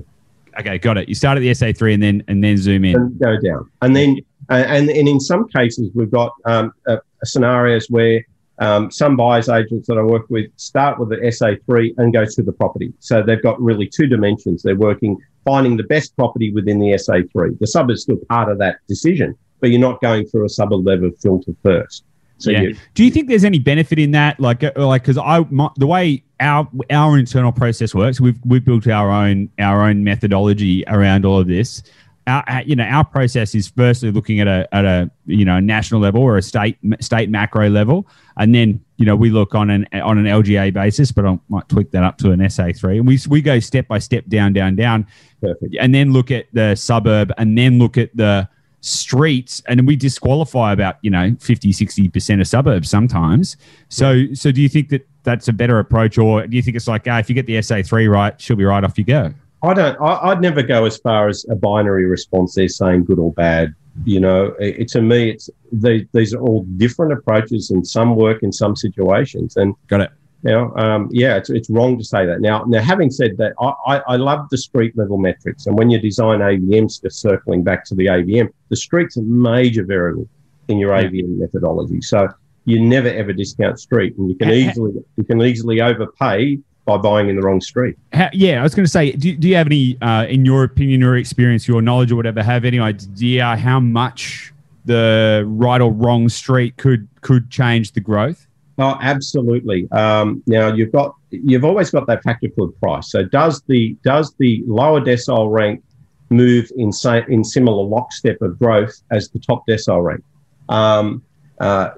Okay, 0.59 0.77
got 0.77 0.97
it. 0.97 1.09
You 1.09 1.15
start 1.15 1.37
at 1.37 1.41
the 1.41 1.51
SA 1.55 1.71
three 1.75 1.95
and 1.95 2.03
then 2.03 2.23
and 2.27 2.43
then 2.43 2.57
zoom 2.57 2.85
in. 2.85 2.95
And 2.95 3.19
go 3.19 3.39
down, 3.39 3.71
and 3.81 3.95
then 3.95 4.17
and, 4.49 4.89
and 4.89 5.07
in 5.07 5.19
some 5.19 5.47
cases, 5.47 5.91
we've 5.93 6.11
got 6.11 6.33
um, 6.45 6.73
uh, 6.87 6.97
scenarios 7.23 7.87
where 7.89 8.23
um, 8.59 8.91
some 8.91 9.15
buyers 9.15 9.47
agents 9.47 9.87
that 9.87 9.97
I 9.97 10.01
work 10.01 10.25
with 10.29 10.47
start 10.57 10.99
with 10.99 11.09
the 11.09 11.17
SA3 11.17 11.93
and 11.97 12.11
go 12.11 12.25
to 12.25 12.43
the 12.43 12.51
property. 12.51 12.93
So 12.99 13.23
they've 13.23 13.41
got 13.41 13.61
really 13.61 13.87
two 13.87 14.07
dimensions. 14.07 14.63
They're 14.63 14.75
working 14.75 15.17
finding 15.45 15.77
the 15.77 15.83
best 15.83 16.15
property 16.15 16.51
within 16.51 16.79
the 16.79 16.87
SA3. 16.87 17.57
The 17.59 17.67
sub 17.67 17.89
is 17.89 18.03
still 18.03 18.17
part 18.29 18.51
of 18.51 18.57
that 18.59 18.77
decision, 18.87 19.35
but 19.61 19.69
you're 19.69 19.79
not 19.79 20.01
going 20.01 20.27
through 20.27 20.45
a 20.45 20.49
suburb 20.49 20.85
level 20.85 21.11
filter 21.21 21.53
first. 21.63 22.03
So 22.37 22.51
yeah. 22.51 22.61
You, 22.61 22.75
Do 22.95 23.03
you 23.03 23.11
think 23.11 23.27
there's 23.27 23.43
any 23.43 23.59
benefit 23.59 23.99
in 23.99 24.11
that? 24.11 24.39
Like, 24.39 24.63
uh, 24.63 24.71
like 24.75 25.03
because 25.03 25.17
I 25.17 25.45
my, 25.49 25.69
the 25.77 25.87
way 25.87 26.23
our 26.39 26.67
our 26.89 27.17
internal 27.17 27.51
process 27.51 27.93
works, 27.93 28.19
we've 28.21 28.39
we've 28.45 28.63
built 28.63 28.87
our 28.87 29.09
own 29.09 29.49
our 29.59 29.83
own 29.83 30.03
methodology 30.03 30.83
around 30.87 31.25
all 31.25 31.39
of 31.39 31.47
this 31.47 31.83
our, 32.29 32.61
you 32.63 32.75
know 32.75 32.83
our 32.83 33.03
process 33.03 33.55
is 33.55 33.67
firstly 33.67 34.11
looking 34.11 34.39
at 34.39 34.47
a 34.47 34.67
at 34.73 34.85
a 34.85 35.09
you 35.25 35.45
know 35.45 35.59
national 35.59 35.99
level 35.99 36.21
or 36.21 36.37
a 36.37 36.41
state 36.41 36.77
state 37.01 37.29
macro 37.29 37.69
level, 37.69 38.07
and 38.37 38.53
then 38.53 38.83
you 38.97 39.05
know 39.05 39.15
we 39.15 39.29
look 39.29 39.55
on 39.55 39.69
an 39.69 39.87
on 39.93 40.17
an 40.17 40.25
LGA 40.25 40.73
basis, 40.73 41.11
but 41.11 41.25
I 41.25 41.39
might 41.49 41.67
tweak 41.69 41.91
that 41.91 42.03
up 42.03 42.17
to 42.19 42.31
an 42.31 42.47
SA 42.49 42.69
three, 42.75 42.99
and 42.99 43.07
we 43.07 43.19
we 43.27 43.41
go 43.41 43.59
step 43.59 43.87
by 43.87 43.99
step 43.99 44.25
down 44.27 44.53
down 44.53 44.75
down, 44.75 45.07
Perfect. 45.41 45.75
and 45.79 45.93
then 45.93 46.13
look 46.13 46.31
at 46.31 46.45
the 46.53 46.75
suburb, 46.75 47.33
and 47.37 47.57
then 47.57 47.79
look 47.79 47.97
at 47.97 48.15
the 48.15 48.47
streets. 48.81 49.61
And 49.67 49.85
we 49.85 49.95
disqualify 49.95 50.71
about 50.73 50.97
you 51.01 51.09
know 51.09 51.35
50 51.39 51.71
60% 51.71 52.41
of 52.41 52.47
suburbs 52.47 52.89
sometimes. 52.89 53.57
So 53.89 54.33
so 54.33 54.51
do 54.51 54.61
you 54.61 54.69
think 54.69 54.89
that 54.89 55.07
that's 55.23 55.47
a 55.47 55.53
better 55.53 55.79
approach 55.79 56.17
or 56.17 56.47
do 56.47 56.55
you 56.55 56.61
think 56.61 56.77
it's 56.77 56.87
like 56.87 57.07
ah, 57.07 57.19
if 57.19 57.29
you 57.29 57.35
get 57.35 57.45
the 57.45 57.53
sa3 57.57 58.09
right 58.09 58.39
she'll 58.39 58.55
be 58.55 58.63
right 58.63 58.83
off 58.83 58.97
you 58.97 59.03
go 59.03 59.33
I 59.61 59.73
don't. 59.73 59.99
I, 59.99 60.29
would 60.29 60.41
never 60.41 60.63
go 60.63 60.85
as 60.85 60.97
far 60.97 61.27
as 61.27 61.45
a 61.49 61.55
binary 61.55 62.05
response. 62.05 62.55
They're 62.55 62.69
saying 62.69 63.05
good 63.05 63.19
or 63.19 63.33
bad. 63.33 63.73
You 64.05 64.21
know, 64.21 64.55
it, 64.59 64.87
to 64.89 65.01
me, 65.01 65.31
it's 65.31 65.49
they, 65.71 66.07
these 66.13 66.33
are 66.33 66.39
all 66.39 66.63
different 66.77 67.11
approaches, 67.11 67.69
and 67.69 67.85
some 67.85 68.15
work 68.15 68.41
in 68.41 68.53
some 68.53 68.75
situations. 68.75 69.57
And 69.57 69.75
got 69.87 70.01
it. 70.01 70.11
You 70.43 70.51
know, 70.51 70.73
um, 70.77 71.09
yeah, 71.11 71.35
it's, 71.35 71.49
it's 71.49 71.69
wrong 71.69 71.97
to 71.97 72.03
say 72.03 72.25
that. 72.25 72.39
Now, 72.39 72.63
now, 72.65 72.81
having 72.81 73.11
said 73.11 73.35
that, 73.39 73.51
I, 73.59 73.73
I, 73.85 73.97
I 74.07 74.15
love 74.15 74.47
the 74.49 74.57
street 74.57 74.97
level 74.97 75.17
metrics, 75.17 75.65
and 75.65 75.77
when 75.77 75.89
you 75.89 75.99
design 75.99 76.39
AVMs, 76.39 77.01
just 77.01 77.19
circling 77.19 77.61
back 77.61 77.83
to 77.85 77.95
the 77.95 78.05
AVM, 78.05 78.47
the 78.69 78.77
street's 78.77 79.17
a 79.17 79.21
major 79.21 79.83
variable 79.83 80.29
in 80.69 80.77
your 80.77 80.95
yeah. 80.95 81.09
AVM 81.09 81.39
methodology. 81.39 81.99
So 81.99 82.29
you 82.63 82.79
never 82.79 83.09
ever 83.09 83.33
discount 83.33 83.79
street, 83.81 84.15
and 84.17 84.29
you 84.29 84.35
can 84.35 84.51
easily 84.51 84.93
you 85.17 85.23
can 85.25 85.41
easily 85.41 85.81
overpay 85.81 86.59
by 86.89 86.97
buying 86.97 87.29
in 87.29 87.35
the 87.35 87.41
wrong 87.43 87.61
street. 87.61 87.95
How, 88.13 88.29
yeah, 88.33 88.59
I 88.59 88.63
was 88.63 88.73
going 88.73 88.85
to 88.85 88.91
say, 88.91 89.11
do, 89.11 89.35
do 89.35 89.47
you 89.47 89.55
have 89.55 89.67
any, 89.67 89.95
uh, 90.01 90.25
in 90.25 90.43
your 90.43 90.63
opinion 90.63 91.03
or 91.03 91.15
experience, 91.15 91.67
your 91.67 91.81
knowledge 91.81 92.11
or 92.11 92.15
whatever, 92.15 92.41
have 92.41 92.65
any 92.65 92.79
idea 92.79 93.55
how 93.55 93.79
much 93.79 94.51
the 94.85 95.43
right 95.45 95.81
or 95.81 95.91
wrong 95.91 96.29
street 96.29 96.77
could 96.77 97.07
could 97.21 97.51
change 97.51 97.91
the 97.91 97.99
growth? 97.99 98.47
Oh, 98.79 98.97
absolutely. 99.01 99.87
Um, 99.91 100.41
now 100.47 100.73
you've 100.73 100.91
got 100.91 101.13
you've 101.29 101.65
always 101.65 101.91
got 101.91 102.07
that 102.07 102.23
factor 102.23 102.49
called 102.49 102.73
price. 102.79 103.11
So 103.11 103.23
does 103.23 103.61
the 103.67 103.95
does 104.03 104.33
the 104.39 104.63
lower 104.65 104.99
decile 104.99 105.51
rank 105.51 105.83
move 106.31 106.71
in 106.75 106.91
in 107.27 107.43
similar 107.43 107.83
lockstep 107.83 108.41
of 108.41 108.57
growth 108.57 108.95
as 109.11 109.29
the 109.29 109.39
top 109.39 109.67
decile 109.67 110.03
rank? 110.03 110.23
Um, 110.69 111.21
uh, 111.59 111.89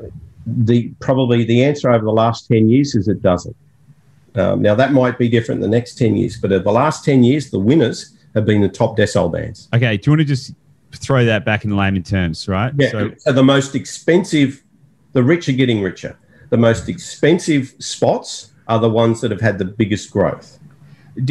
the 0.45 0.91
probably 0.99 1.45
the 1.45 1.63
answer 1.63 1.89
over 1.89 2.03
the 2.03 2.11
last 2.11 2.47
ten 2.47 2.67
years 2.67 2.95
is 2.95 3.07
it 3.07 3.21
doesn't. 3.21 3.55
Um, 4.35 4.61
now, 4.61 4.75
that 4.75 4.93
might 4.93 5.17
be 5.17 5.27
different 5.27 5.63
in 5.63 5.69
the 5.69 5.75
next 5.75 5.95
10 5.95 6.15
years, 6.15 6.37
but 6.37 6.49
the 6.49 6.71
last 6.71 7.03
10 7.03 7.23
years, 7.23 7.49
the 7.49 7.59
winners 7.59 8.15
have 8.33 8.45
been 8.45 8.61
the 8.61 8.69
top 8.69 8.97
decile 8.97 9.31
bands. 9.31 9.67
Okay. 9.73 9.97
Do 9.97 10.09
you 10.09 10.11
want 10.13 10.21
to 10.21 10.25
just 10.25 10.53
throw 10.93 11.25
that 11.25 11.45
back 11.45 11.63
in 11.63 11.69
the 11.69 11.75
layman 11.75 12.03
terms, 12.03 12.47
right? 12.47 12.73
Yeah. 12.77 12.89
So, 12.89 13.11
so 13.17 13.31
the 13.33 13.43
most 13.43 13.75
expensive, 13.75 14.63
the 15.13 15.23
rich 15.23 15.49
are 15.49 15.53
getting 15.53 15.81
richer. 15.81 16.17
The 16.49 16.57
most 16.57 16.89
expensive 16.89 17.73
spots 17.79 18.51
are 18.67 18.79
the 18.79 18.89
ones 18.89 19.21
that 19.21 19.31
have 19.31 19.41
had 19.41 19.57
the 19.57 19.65
biggest 19.65 20.11
growth. 20.11 20.59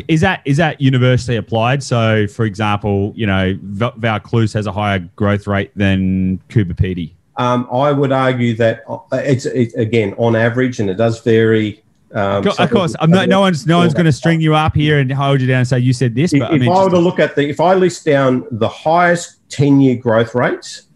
Is 0.08 0.20
that 0.20 0.42
is 0.44 0.58
that 0.58 0.78
universally 0.78 1.38
applied? 1.38 1.82
So, 1.82 2.26
for 2.26 2.44
example, 2.44 3.14
you 3.16 3.26
know, 3.26 3.58
Vaucluse 3.62 4.52
has 4.52 4.66
a 4.66 4.72
higher 4.72 4.98
growth 5.16 5.46
rate 5.46 5.72
than 5.74 6.38
Coober 6.50 6.74
Pedy. 6.74 7.12
Um, 7.38 7.66
I 7.72 7.90
would 7.90 8.12
argue 8.12 8.54
that 8.56 8.82
uh, 8.86 9.00
it's 9.12 9.46
it, 9.46 9.72
again 9.76 10.14
on 10.18 10.36
average, 10.36 10.80
and 10.80 10.90
it 10.90 10.96
does 10.96 11.22
vary 11.22 11.82
Um, 12.12 12.42
Co- 12.42 12.50
so 12.50 12.64
of 12.64 12.70
course, 12.70 12.96
I'm 13.00 13.10
not, 13.10 13.28
no 13.28 13.40
one's 13.40 13.66
no 13.66 13.78
one's 13.78 13.94
going 13.94 14.06
to 14.06 14.12
string 14.12 14.40
you 14.40 14.54
up 14.54 14.74
here 14.74 14.98
and 14.98 15.12
hold 15.12 15.40
you 15.40 15.46
down 15.46 15.60
and 15.60 15.68
say 15.68 15.78
you 15.78 15.92
said 15.92 16.14
this. 16.14 16.32
If, 16.32 16.40
But 16.40 16.54
if 16.54 16.62
I'm 16.62 16.68
I 16.68 16.84
were 16.84 16.90
to 16.90 16.98
look 16.98 17.20
at 17.20 17.36
the, 17.36 17.48
if 17.48 17.60
I 17.60 17.74
list 17.74 18.04
down 18.04 18.46
the 18.50 18.68
highest 18.68 19.48
10 19.50 19.80
year 19.80 19.96
growth 19.96 20.34
rates 20.34 20.88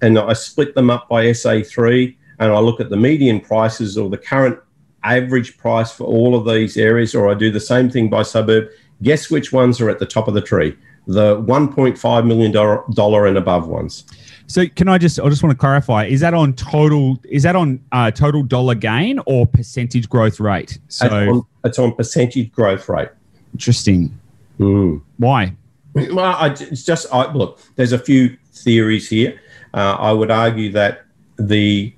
and 0.00 0.18
I 0.18 0.32
split 0.32 0.74
them 0.74 0.90
up 0.90 1.08
by 1.08 1.26
SA3 1.26 2.16
and 2.38 2.52
I 2.52 2.58
look 2.58 2.80
at 2.80 2.90
the 2.90 2.96
median 2.96 3.40
prices 3.40 3.98
or 3.98 4.08
the 4.08 4.18
current 4.18 4.58
average 5.04 5.56
price 5.56 5.92
for 5.92 6.04
all 6.04 6.34
of 6.34 6.44
these 6.44 6.76
areas, 6.76 7.14
or 7.14 7.30
I 7.30 7.34
do 7.34 7.50
the 7.50 7.60
same 7.60 7.88
thing 7.88 8.10
by 8.10 8.22
suburb, 8.22 8.68
guess 9.02 9.30
which 9.30 9.52
ones 9.52 9.80
are 9.80 9.88
at 9.88 9.98
the 9.98 10.06
top 10.06 10.28
of 10.28 10.34
the 10.34 10.40
tree? 10.40 10.76
The 11.06 11.40
$1.5 11.42 12.26
million 12.26 13.26
and 13.26 13.38
above 13.38 13.68
ones. 13.68 14.04
So 14.48 14.66
can 14.68 14.88
I 14.88 14.98
just 14.98 15.18
I 15.18 15.28
just 15.28 15.42
want 15.42 15.52
to 15.52 15.58
clarify 15.58 16.04
is 16.04 16.20
that 16.20 16.34
on 16.34 16.52
total 16.54 17.18
is 17.28 17.42
that 17.42 17.56
on 17.56 17.80
uh, 17.92 18.10
total 18.10 18.42
dollar 18.42 18.74
gain 18.74 19.20
or 19.26 19.46
percentage 19.46 20.08
growth 20.08 20.38
rate? 20.38 20.78
So 20.88 21.06
it's, 21.06 21.12
on, 21.12 21.46
it's 21.64 21.78
on 21.78 21.94
percentage 21.94 22.52
growth 22.52 22.88
rate. 22.88 23.08
interesting. 23.52 24.18
Mm. 24.60 25.02
Why? 25.18 25.54
Well, 25.94 26.20
I, 26.20 26.48
it's 26.48 26.84
just 26.84 27.06
I, 27.12 27.32
look. 27.32 27.58
There's 27.76 27.92
a 27.92 27.98
few 27.98 28.36
theories 28.52 29.08
here. 29.08 29.40
Uh, 29.74 29.96
I 29.98 30.12
would 30.12 30.30
argue 30.30 30.70
that 30.72 31.04
the 31.38 31.92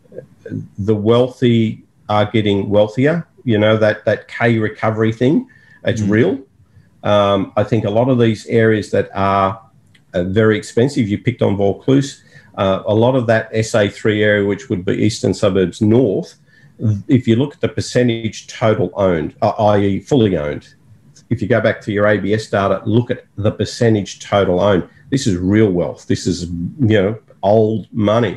the 0.79 0.95
wealthy 0.95 1.83
are 2.09 2.25
getting 2.25 2.71
wealthier. 2.71 3.27
You 3.45 3.59
know 3.59 3.77
that 3.77 4.05
that 4.07 4.29
K 4.29 4.59
recovery 4.59 5.13
thing. 5.13 5.49
It's 5.85 6.01
Mm. 6.01 6.11
real. 6.11 6.41
Um, 7.05 7.53
I 7.57 7.63
think 7.65 7.85
a 7.85 7.91
lot 7.91 8.09
of 8.09 8.19
these 8.19 8.47
areas 8.47 8.91
that 8.91 9.11
are 9.15 9.61
uh, 10.15 10.25
very 10.25 10.57
expensive. 10.57 11.09
You 11.09 11.19
picked 11.19 11.43
on 11.43 11.57
Vaucluse. 11.57 12.25
Uh, 12.59 12.83
a 12.87 12.95
lot 12.95 13.15
of 13.15 13.27
that 13.29 13.51
SA3 13.53 14.21
area, 14.21 14.45
which 14.45 14.69
would 14.69 14.85
be 14.85 14.93
eastern 14.93 15.33
suburbs 15.33 15.81
north, 15.81 16.35
if 17.07 17.27
you 17.27 17.37
look 17.37 17.55
at 17.55 17.61
the 17.61 17.69
percentage 17.69 18.49
total 18.49 18.91
owned, 18.95 19.35
uh, 19.43 19.51
i.e., 19.73 20.01
fully 20.01 20.37
owned, 20.37 20.75
if 21.31 21.41
you 21.41 21.49
go 21.49 21.61
back 21.61 21.81
to 21.83 21.93
your 21.93 22.07
ABS 22.07 22.51
data, 22.51 22.83
look 22.85 23.11
at 23.11 23.25
the 23.37 23.53
percentage 23.53 24.21
total 24.21 24.61
owned. 24.61 24.89
This 25.11 25.27
is 25.27 25.37
real 25.37 25.71
wealth. 25.71 26.07
This 26.07 26.27
is, 26.27 26.45
you 26.45 27.01
know, 27.01 27.19
old 27.43 27.87
money. 27.93 28.37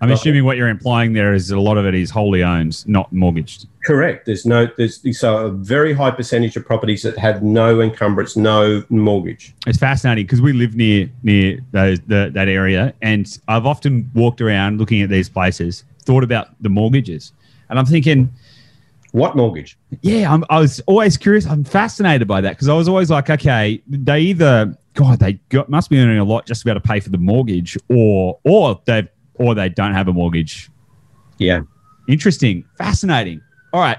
I'm 0.00 0.10
assuming 0.10 0.44
what 0.44 0.56
you're 0.56 0.68
implying 0.68 1.14
there 1.14 1.32
is 1.32 1.48
that 1.48 1.56
a 1.56 1.60
lot 1.60 1.78
of 1.78 1.86
it 1.86 1.94
is 1.94 2.10
wholly 2.10 2.42
owned, 2.42 2.86
not 2.86 3.10
mortgaged. 3.12 3.66
Correct. 3.84 4.26
There's 4.26 4.44
no, 4.44 4.68
there's 4.76 5.00
so 5.18 5.46
a 5.46 5.50
very 5.50 5.94
high 5.94 6.10
percentage 6.10 6.56
of 6.56 6.66
properties 6.66 7.02
that 7.02 7.16
have 7.18 7.42
no 7.42 7.80
encumbrance, 7.80 8.36
no 8.36 8.84
mortgage. 8.90 9.54
It's 9.66 9.78
fascinating 9.78 10.24
because 10.24 10.42
we 10.42 10.52
live 10.52 10.74
near 10.74 11.08
near 11.22 11.60
those, 11.72 12.00
the, 12.00 12.30
that 12.34 12.48
area, 12.48 12.92
and 13.00 13.26
I've 13.48 13.64
often 13.64 14.10
walked 14.14 14.40
around 14.40 14.78
looking 14.78 15.02
at 15.02 15.08
these 15.08 15.28
places, 15.28 15.84
thought 16.04 16.24
about 16.24 16.48
the 16.62 16.68
mortgages, 16.68 17.32
and 17.70 17.78
I'm 17.78 17.86
thinking, 17.86 18.30
What 19.12 19.36
mortgage? 19.36 19.78
yeah, 20.02 20.32
I'm, 20.32 20.44
I 20.50 20.58
was 20.58 20.80
always 20.86 21.16
curious. 21.16 21.46
I'm 21.46 21.64
fascinated 21.64 22.28
by 22.28 22.40
that 22.42 22.50
because 22.50 22.68
I 22.68 22.74
was 22.74 22.88
always 22.88 23.08
like, 23.08 23.30
okay, 23.30 23.80
they 23.86 24.20
either 24.20 24.76
God, 24.94 25.20
they 25.20 25.34
got, 25.50 25.68
must 25.68 25.90
be 25.90 25.98
earning 25.98 26.18
a 26.18 26.24
lot 26.24 26.46
just 26.46 26.62
to 26.62 26.64
be 26.64 26.70
able 26.70 26.80
to 26.80 26.88
pay 26.88 27.00
for 27.00 27.10
the 27.10 27.18
mortgage, 27.18 27.78
or 27.88 28.38
or 28.44 28.80
they 28.84 29.08
or 29.38 29.54
they 29.54 29.68
don't 29.68 29.92
have 29.92 30.08
a 30.08 30.12
mortgage. 30.12 30.70
Yeah. 31.38 31.62
Interesting, 32.08 32.64
fascinating. 32.78 33.40
All 33.72 33.80
right, 33.80 33.98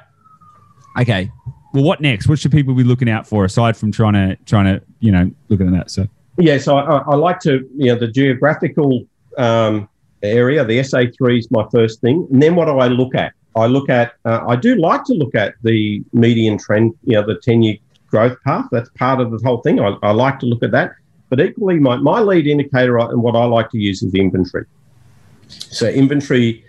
okay. 0.99 1.31
Well, 1.73 1.83
what 1.83 2.01
next? 2.01 2.27
What 2.27 2.39
should 2.39 2.51
people 2.51 2.73
be 2.73 2.83
looking 2.83 3.09
out 3.09 3.27
for 3.27 3.45
aside 3.45 3.75
from 3.75 3.91
trying 3.91 4.13
to 4.13 4.35
trying 4.45 4.65
to 4.65 4.81
you 4.99 5.11
know 5.11 5.29
looking 5.49 5.67
at 5.67 5.73
that? 5.73 5.91
So 5.91 6.07
Yeah, 6.37 6.59
so 6.59 6.77
I, 6.77 6.99
I 6.99 7.15
like 7.15 7.39
to, 7.41 7.67
you 7.75 7.87
know, 7.87 7.99
the 7.99 8.07
geographical 8.07 9.05
um, 9.37 9.89
area, 10.21 10.63
the 10.63 10.79
SA3 10.79 11.39
is 11.39 11.51
my 11.51 11.65
first 11.71 11.99
thing. 11.99 12.27
And 12.31 12.41
then 12.41 12.55
what 12.55 12.65
do 12.65 12.77
I 12.77 12.87
look 12.87 13.15
at? 13.15 13.33
I 13.55 13.65
look 13.65 13.89
at, 13.89 14.13
uh, 14.23 14.45
I 14.47 14.55
do 14.55 14.75
like 14.75 15.03
to 15.05 15.13
look 15.13 15.33
at 15.33 15.55
the 15.63 16.03
median 16.13 16.59
trend, 16.59 16.93
you 17.03 17.13
know, 17.13 17.25
the 17.25 17.39
10 17.41 17.63
year 17.63 17.77
growth 18.07 18.37
path. 18.45 18.65
That's 18.71 18.89
part 18.91 19.19
of 19.19 19.31
the 19.31 19.39
whole 19.43 19.61
thing. 19.61 19.79
I, 19.79 19.95
I 20.03 20.11
like 20.11 20.37
to 20.39 20.45
look 20.45 20.61
at 20.61 20.71
that. 20.71 20.91
But 21.29 21.41
equally, 21.41 21.79
my, 21.79 21.97
my 21.97 22.21
lead 22.21 22.45
indicator 22.45 22.97
and 22.99 23.21
what 23.21 23.35
I 23.35 23.45
like 23.45 23.71
to 23.71 23.79
use 23.79 24.03
is 24.03 24.13
inventory. 24.13 24.65
So 25.49 25.87
inventory 25.87 26.63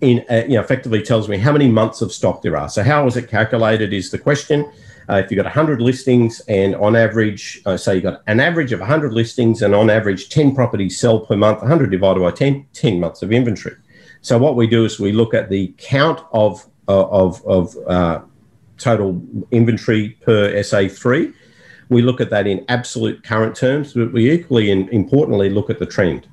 in 0.00 0.24
uh, 0.30 0.44
you 0.46 0.54
know 0.54 0.60
effectively 0.60 1.02
tells 1.02 1.28
me 1.28 1.38
how 1.38 1.52
many 1.52 1.68
months 1.68 2.02
of 2.02 2.12
stock 2.12 2.42
there 2.42 2.56
are. 2.56 2.68
So 2.68 2.82
how 2.82 3.06
is 3.06 3.16
it 3.16 3.28
calculated 3.28 3.92
is 3.92 4.10
the 4.10 4.18
question. 4.18 4.70
Uh, 5.10 5.22
if 5.24 5.30
you've 5.30 5.36
got 5.36 5.46
100 5.46 5.80
listings 5.80 6.40
and 6.48 6.74
on 6.76 6.94
average, 6.94 7.62
uh, 7.64 7.78
say 7.78 7.94
you've 7.94 8.02
got 8.02 8.22
an 8.26 8.40
average 8.40 8.72
of 8.72 8.80
100 8.80 9.14
listings 9.14 9.62
and 9.62 9.74
on 9.74 9.88
average 9.88 10.28
10 10.28 10.54
properties 10.54 11.00
sell 11.00 11.20
per 11.20 11.34
month, 11.34 11.60
100 11.60 11.90
divided 11.90 12.20
by 12.20 12.30
10, 12.30 12.66
10 12.74 13.00
months 13.00 13.22
of 13.22 13.32
inventory. 13.32 13.74
So 14.20 14.36
what 14.36 14.54
we 14.54 14.66
do 14.66 14.84
is 14.84 15.00
we 15.00 15.12
look 15.12 15.32
at 15.32 15.48
the 15.48 15.74
count 15.78 16.20
of 16.32 16.66
uh, 16.88 17.06
of, 17.08 17.44
of 17.46 17.76
uh, 17.86 18.20
total 18.78 19.20
inventory 19.50 20.10
per 20.22 20.52
SA3. 20.52 21.32
We 21.88 22.02
look 22.02 22.20
at 22.20 22.30
that 22.30 22.46
in 22.46 22.64
absolute 22.68 23.22
current 23.22 23.56
terms, 23.56 23.94
but 23.94 24.12
we 24.12 24.30
equally 24.30 24.70
and 24.70 24.88
importantly 24.90 25.48
look 25.48 25.70
at 25.70 25.78
the 25.78 25.86
trend 25.86 26.28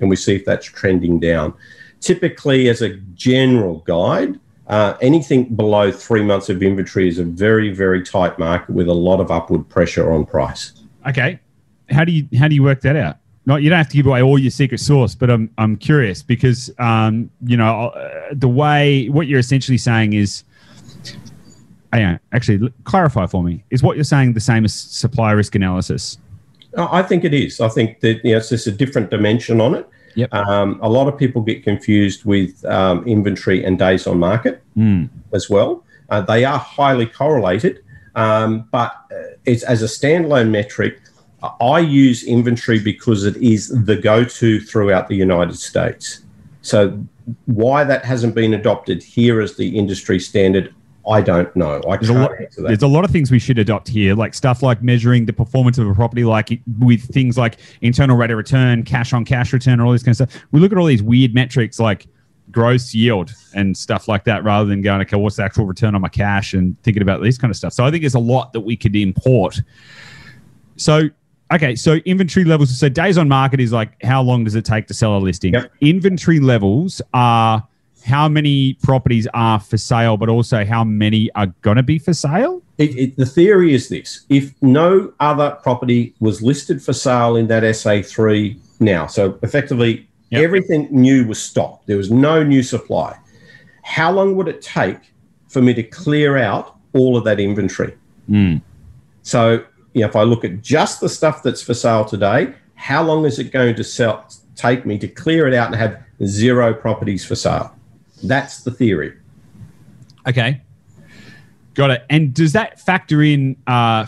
and 0.00 0.10
we 0.10 0.16
see 0.16 0.34
if 0.34 0.44
that's 0.44 0.66
trending 0.66 1.18
down. 1.20 1.54
Typically, 2.00 2.68
as 2.68 2.82
a 2.82 2.96
general 3.14 3.78
guide, 3.80 4.38
uh, 4.68 4.96
anything 5.00 5.54
below 5.54 5.92
three 5.92 6.22
months 6.22 6.48
of 6.48 6.62
inventory 6.62 7.08
is 7.08 7.18
a 7.18 7.24
very, 7.24 7.72
very 7.72 8.02
tight 8.02 8.38
market 8.38 8.70
with 8.74 8.88
a 8.88 8.94
lot 8.94 9.20
of 9.20 9.30
upward 9.30 9.68
pressure 9.68 10.12
on 10.12 10.26
price. 10.26 10.72
Okay. 11.08 11.38
How 11.90 12.04
do 12.04 12.12
you 12.12 12.28
how 12.36 12.48
do 12.48 12.54
you 12.54 12.64
work 12.64 12.80
that 12.80 12.96
out? 12.96 13.18
Not 13.46 13.62
you 13.62 13.70
don't 13.70 13.78
have 13.78 13.88
to 13.88 13.96
give 13.96 14.06
away 14.06 14.22
all 14.22 14.38
your 14.38 14.50
secret 14.50 14.78
sauce, 14.78 15.14
but 15.14 15.30
I'm 15.30 15.50
I'm 15.56 15.76
curious 15.76 16.20
because 16.20 16.70
um 16.80 17.30
you 17.44 17.56
know 17.56 17.88
uh, 17.88 18.28
the 18.32 18.48
way 18.48 19.08
what 19.08 19.28
you're 19.28 19.38
essentially 19.38 19.78
saying 19.78 20.14
is, 20.14 20.42
on, 21.92 22.18
actually 22.32 22.72
clarify 22.82 23.26
for 23.26 23.44
me. 23.44 23.62
Is 23.70 23.84
what 23.84 23.96
you're 23.96 24.04
saying 24.04 24.32
the 24.32 24.40
same 24.40 24.64
as 24.64 24.74
supply 24.74 25.30
risk 25.30 25.54
analysis? 25.54 26.18
I 26.76 27.02
think 27.02 27.24
it 27.24 27.34
is. 27.34 27.60
I 27.60 27.68
think 27.68 28.00
that 28.00 28.24
you 28.24 28.32
know, 28.32 28.38
it's 28.38 28.50
just 28.50 28.66
a 28.66 28.72
different 28.72 29.10
dimension 29.10 29.60
on 29.60 29.74
it. 29.74 29.88
Yep. 30.14 30.32
Um, 30.32 30.78
a 30.82 30.88
lot 30.88 31.08
of 31.08 31.18
people 31.18 31.42
get 31.42 31.62
confused 31.62 32.24
with 32.24 32.64
um, 32.64 33.06
inventory 33.06 33.64
and 33.64 33.78
days 33.78 34.06
on 34.06 34.18
market 34.18 34.62
Mm. 34.76 35.08
as 35.32 35.48
well. 35.50 35.84
Uh, 36.08 36.20
they 36.20 36.44
are 36.44 36.58
highly 36.58 37.06
correlated, 37.06 37.82
um, 38.14 38.68
but 38.70 38.92
uh, 39.10 39.36
it's 39.44 39.62
as 39.64 39.82
a 39.82 39.86
standalone 39.86 40.50
metric. 40.50 41.00
I 41.60 41.80
use 41.80 42.24
inventory 42.24 42.78
because 42.78 43.24
it 43.24 43.36
is 43.36 43.68
the 43.68 43.96
go-to 43.96 44.60
throughout 44.60 45.08
the 45.08 45.16
United 45.16 45.58
States. 45.58 46.22
So 46.62 46.98
why 47.44 47.84
that 47.84 48.04
hasn't 48.04 48.34
been 48.34 48.54
adopted 48.54 49.02
here 49.02 49.40
as 49.40 49.56
the 49.56 49.76
industry 49.78 50.18
standard, 50.18 50.74
I 51.08 51.20
don't 51.20 51.54
know. 51.54 51.80
I 51.88 51.96
There's 51.96 52.08
a 52.08 52.14
lot. 52.14 52.32
There's 52.56 52.82
a 52.82 52.88
lot 52.88 53.04
of 53.04 53.10
things 53.10 53.30
we 53.30 53.38
should 53.38 53.58
adopt 53.58 53.88
here, 53.88 54.14
like 54.14 54.34
stuff 54.34 54.62
like 54.62 54.82
measuring 54.82 55.26
the 55.26 55.32
performance 55.32 55.78
of 55.78 55.88
a 55.88 55.94
property, 55.94 56.24
like 56.24 56.60
with 56.78 57.02
things 57.02 57.38
like 57.38 57.58
internal 57.80 58.16
rate 58.16 58.30
of 58.30 58.36
return, 58.36 58.82
cash 58.82 59.12
on 59.12 59.24
cash 59.24 59.52
return, 59.52 59.74
and 59.74 59.82
all 59.82 59.92
this 59.92 60.02
kind 60.02 60.20
of 60.20 60.28
stuff. 60.28 60.44
We 60.50 60.60
look 60.60 60.72
at 60.72 60.78
all 60.78 60.86
these 60.86 61.02
weird 61.02 61.34
metrics 61.34 61.78
like 61.78 62.06
gross 62.50 62.94
yield 62.94 63.32
and 63.54 63.76
stuff 63.76 64.08
like 64.08 64.24
that, 64.24 64.42
rather 64.42 64.68
than 64.68 64.82
going, 64.82 65.00
okay, 65.02 65.16
what's 65.16 65.36
the 65.36 65.44
actual 65.44 65.66
return 65.66 65.94
on 65.94 66.00
my 66.00 66.08
cash, 66.08 66.54
and 66.54 66.80
thinking 66.82 67.02
about 67.02 67.22
these 67.22 67.38
kind 67.38 67.50
of 67.50 67.56
stuff. 67.56 67.72
So 67.72 67.84
I 67.84 67.90
think 67.90 68.02
there's 68.02 68.14
a 68.14 68.18
lot 68.18 68.52
that 68.52 68.60
we 68.60 68.76
could 68.76 68.96
import. 68.96 69.60
So. 70.76 71.10
Okay, 71.52 71.76
so 71.76 71.98
inventory 72.06 72.44
levels. 72.44 72.76
So 72.76 72.88
days 72.88 73.16
on 73.16 73.28
market 73.28 73.60
is 73.60 73.72
like 73.72 74.02
how 74.02 74.20
long 74.20 74.42
does 74.42 74.56
it 74.56 74.64
take 74.64 74.88
to 74.88 74.94
sell 74.94 75.16
a 75.16 75.20
listing? 75.20 75.54
Yep. 75.54 75.72
Inventory 75.80 76.40
levels 76.40 77.00
are 77.14 77.64
how 78.06 78.28
many 78.28 78.74
properties 78.82 79.26
are 79.34 79.58
for 79.58 79.76
sale, 79.76 80.16
but 80.16 80.28
also 80.28 80.64
how 80.64 80.84
many 80.84 81.30
are 81.32 81.48
going 81.62 81.76
to 81.76 81.82
be 81.82 81.98
for 81.98 82.14
sale. 82.14 82.62
It, 82.78 82.96
it, 82.96 83.16
the 83.16 83.26
theory 83.26 83.74
is 83.74 83.88
this 83.88 84.24
if 84.28 84.54
no 84.62 85.12
other 85.18 85.58
property 85.62 86.14
was 86.20 86.40
listed 86.40 86.82
for 86.82 86.92
sale 86.92 87.36
in 87.36 87.48
that 87.48 87.62
SA3 87.64 88.56
now, 88.80 89.06
so 89.06 89.38
effectively 89.42 90.08
Yep. 90.30 90.42
everything 90.42 90.88
new 90.90 91.24
was 91.24 91.40
stopped, 91.40 91.86
there 91.86 91.96
was 91.96 92.10
no 92.10 92.42
new 92.42 92.62
supply, 92.62 93.16
how 93.82 94.10
long 94.10 94.34
would 94.34 94.48
it 94.48 94.60
take 94.60 94.98
for 95.48 95.62
me 95.62 95.72
to 95.74 95.84
clear 95.84 96.36
out 96.36 96.76
all 96.92 97.16
of 97.16 97.22
that 97.24 97.38
inventory? 97.38 97.96
Mm. 98.28 98.60
So, 99.22 99.64
you 99.92 100.00
know, 100.00 100.08
if 100.08 100.16
I 100.16 100.22
look 100.22 100.44
at 100.44 100.62
just 100.62 101.00
the 101.00 101.08
stuff 101.08 101.44
that's 101.44 101.62
for 101.62 101.74
sale 101.74 102.04
today, 102.04 102.52
how 102.74 103.04
long 103.04 103.24
is 103.24 103.38
it 103.38 103.52
going 103.52 103.76
to 103.76 103.84
sell, 103.84 104.28
take 104.56 104.84
me 104.84 104.98
to 104.98 105.06
clear 105.06 105.46
it 105.46 105.54
out 105.54 105.68
and 105.68 105.76
have 105.76 106.02
zero 106.24 106.74
properties 106.74 107.24
for 107.24 107.36
sale? 107.36 107.75
That's 108.26 108.62
the 108.62 108.70
theory. 108.70 109.14
Okay. 110.26 110.60
Got 111.74 111.90
it. 111.90 112.04
And 112.10 112.32
does 112.32 112.52
that 112.52 112.80
factor 112.80 113.22
in 113.22 113.56
uh, 113.66 114.06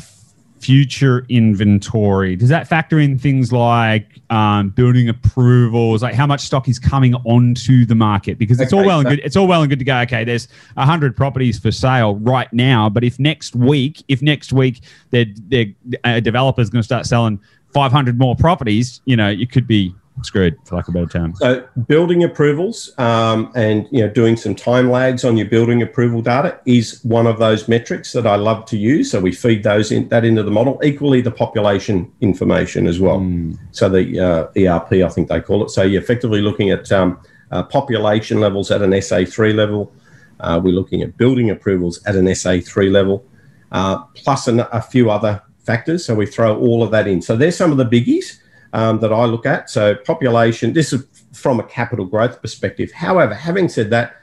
future 0.58 1.26
inventory? 1.28 2.34
Does 2.34 2.48
that 2.48 2.66
factor 2.66 2.98
in 2.98 3.18
things 3.18 3.52
like 3.52 4.20
um, 4.30 4.70
building 4.70 5.08
approvals, 5.08 6.02
like 6.02 6.14
how 6.14 6.26
much 6.26 6.40
stock 6.40 6.68
is 6.68 6.78
coming 6.78 7.14
onto 7.14 7.84
the 7.84 7.94
market? 7.94 8.38
Because 8.38 8.60
it's 8.60 8.72
all 8.72 8.80
Okay, 8.80 8.88
well 8.88 9.00
and 9.00 9.08
good. 9.08 9.20
It's 9.22 9.36
all 9.36 9.46
well 9.46 9.62
and 9.62 9.70
good 9.70 9.78
to 9.78 9.84
go. 9.84 9.98
Okay, 10.00 10.24
there's 10.24 10.48
hundred 10.76 11.16
properties 11.16 11.58
for 11.58 11.70
sale 11.70 12.16
right 12.16 12.52
now, 12.52 12.88
but 12.88 13.04
if 13.04 13.18
next 13.18 13.54
week, 13.54 14.02
if 14.08 14.22
next 14.22 14.52
week, 14.52 14.80
uh, 15.12 16.20
developer's 16.20 16.70
going 16.70 16.80
to 16.80 16.86
start 16.86 17.06
selling 17.06 17.40
500 17.74 18.18
more 18.18 18.34
properties, 18.34 19.00
you 19.04 19.16
know, 19.16 19.28
it 19.28 19.52
could 19.52 19.66
be 19.66 19.94
screwed, 20.22 20.56
for 20.64 20.76
lack 20.76 20.88
of 20.88 20.94
a 20.94 20.98
better 20.98 21.18
term. 21.18 21.34
So 21.36 21.66
building 21.86 22.24
approvals 22.24 22.92
um, 22.98 23.52
and 23.54 23.86
you 23.90 24.00
know 24.00 24.08
doing 24.08 24.36
some 24.36 24.54
time 24.54 24.90
lags 24.90 25.24
on 25.24 25.36
your 25.36 25.46
building 25.46 25.82
approval 25.82 26.22
data 26.22 26.60
is 26.66 27.02
one 27.04 27.26
of 27.26 27.38
those 27.38 27.68
metrics 27.68 28.12
that 28.12 28.26
I 28.26 28.36
love 28.36 28.64
to 28.66 28.78
use. 28.78 29.10
So 29.10 29.20
we 29.20 29.32
feed 29.32 29.62
those 29.62 29.92
in 29.92 30.08
that 30.08 30.24
into 30.24 30.42
the 30.42 30.50
model. 30.50 30.80
Equally, 30.82 31.20
the 31.20 31.30
population 31.30 32.10
information 32.20 32.86
as 32.86 33.00
well. 33.00 33.20
Mm. 33.20 33.58
So 33.72 33.88
the 33.88 34.20
uh, 34.20 34.46
ERP, 34.56 34.92
I 35.04 35.08
think 35.08 35.28
they 35.28 35.40
call 35.40 35.64
it. 35.64 35.70
So 35.70 35.82
you're 35.82 36.02
effectively 36.02 36.40
looking 36.40 36.70
at 36.70 36.90
um, 36.92 37.20
uh, 37.50 37.62
population 37.62 38.40
levels 38.40 38.70
at 38.70 38.82
an 38.82 38.90
SA3 38.90 39.54
level. 39.54 39.92
Uh, 40.40 40.60
we're 40.62 40.74
looking 40.74 41.02
at 41.02 41.16
building 41.16 41.50
approvals 41.50 42.02
at 42.04 42.14
an 42.14 42.26
SA3 42.26 42.90
level, 42.92 43.24
uh, 43.72 43.98
plus 44.14 44.46
an, 44.46 44.60
a 44.60 44.80
few 44.80 45.10
other 45.10 45.42
factors. 45.58 46.04
So 46.04 46.14
we 46.14 46.26
throw 46.26 46.56
all 46.58 46.82
of 46.82 46.90
that 46.92 47.08
in. 47.08 47.20
So 47.20 47.36
there's 47.36 47.56
some 47.56 47.72
of 47.72 47.76
the 47.76 47.84
biggies 47.84 48.38
um, 48.72 49.00
that 49.00 49.12
I 49.12 49.24
look 49.24 49.46
at. 49.46 49.70
So 49.70 49.94
population, 49.94 50.72
this 50.72 50.92
is 50.92 51.04
from 51.32 51.60
a 51.60 51.64
capital 51.64 52.04
growth 52.04 52.40
perspective. 52.40 52.92
However, 52.92 53.34
having 53.34 53.68
said 53.68 53.90
that, 53.90 54.16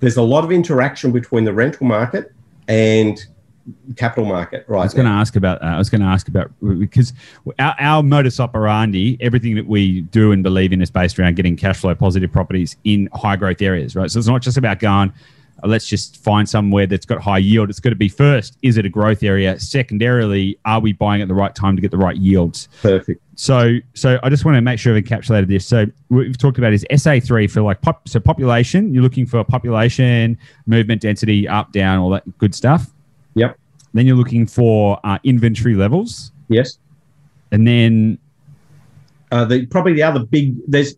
there's 0.00 0.16
a 0.16 0.22
lot 0.22 0.44
of 0.44 0.52
interaction 0.52 1.12
between 1.12 1.44
the 1.44 1.52
rental 1.52 1.86
market 1.86 2.32
and 2.68 3.24
capital 3.96 4.26
market, 4.26 4.64
right? 4.68 4.80
I 4.80 4.84
was 4.84 4.94
going 4.94 5.06
to 5.06 5.12
ask 5.12 5.36
about 5.36 5.60
that. 5.60 5.72
I 5.72 5.78
was 5.78 5.88
going 5.88 6.00
to 6.00 6.06
ask 6.06 6.28
about 6.28 6.50
because 6.78 7.12
our, 7.58 7.74
our 7.78 8.02
modus 8.02 8.40
operandi, 8.40 9.16
everything 9.20 9.54
that 9.54 9.66
we 9.66 10.02
do 10.02 10.32
and 10.32 10.42
believe 10.42 10.72
in 10.72 10.82
is 10.82 10.90
based 10.90 11.18
around 11.18 11.36
getting 11.36 11.56
cash 11.56 11.80
flow 11.80 11.94
positive 11.94 12.30
properties 12.30 12.76
in 12.84 13.08
high 13.14 13.36
growth 13.36 13.62
areas, 13.62 13.96
right? 13.96 14.10
So 14.10 14.18
it's 14.18 14.28
not 14.28 14.42
just 14.42 14.56
about 14.56 14.80
going, 14.80 15.10
uh, 15.10 15.12
let's 15.62 15.86
just 15.86 16.22
find 16.22 16.48
somewhere 16.48 16.86
that's 16.86 17.06
got 17.06 17.20
high 17.20 17.38
yield. 17.38 17.70
It's 17.70 17.80
got 17.80 17.90
to 17.90 17.96
be 17.96 18.08
first, 18.08 18.58
is 18.62 18.76
it 18.76 18.84
a 18.84 18.88
growth 18.88 19.22
area? 19.22 19.58
Secondarily, 19.60 20.58
are 20.64 20.80
we 20.80 20.92
buying 20.92 21.22
at 21.22 21.28
the 21.28 21.34
right 21.34 21.54
time 21.54 21.76
to 21.76 21.82
get 21.82 21.90
the 21.90 21.96
right 21.96 22.16
yields? 22.16 22.68
Perfect. 22.82 23.20
So, 23.36 23.78
so 23.94 24.18
I 24.22 24.30
just 24.30 24.44
want 24.44 24.56
to 24.56 24.60
make 24.60 24.78
sure 24.78 24.94
I've 24.96 25.02
encapsulated 25.04 25.48
this. 25.48 25.66
So 25.66 25.86
we've 26.08 26.36
talked 26.36 26.58
about 26.58 26.72
is 26.72 26.84
SA3 26.90 27.50
for 27.50 27.62
like 27.62 27.80
pop, 27.82 28.08
so 28.08 28.20
population. 28.20 28.92
You're 28.92 29.02
looking 29.02 29.26
for 29.26 29.42
population, 29.44 30.38
movement, 30.66 31.02
density, 31.02 31.48
up, 31.48 31.72
down, 31.72 31.98
all 31.98 32.10
that 32.10 32.38
good 32.38 32.54
stuff. 32.54 32.90
Yep. 33.34 33.58
Then 33.94 34.06
you're 34.06 34.16
looking 34.16 34.46
for 34.46 34.98
uh, 35.04 35.18
inventory 35.24 35.74
levels, 35.74 36.32
Yes. 36.48 36.78
and 37.52 37.66
then 37.66 38.18
Uh, 39.32 39.44
the 39.44 39.66
probably 39.66 39.92
the 39.94 40.02
other 40.02 40.24
big 40.24 40.54
there's 40.68 40.94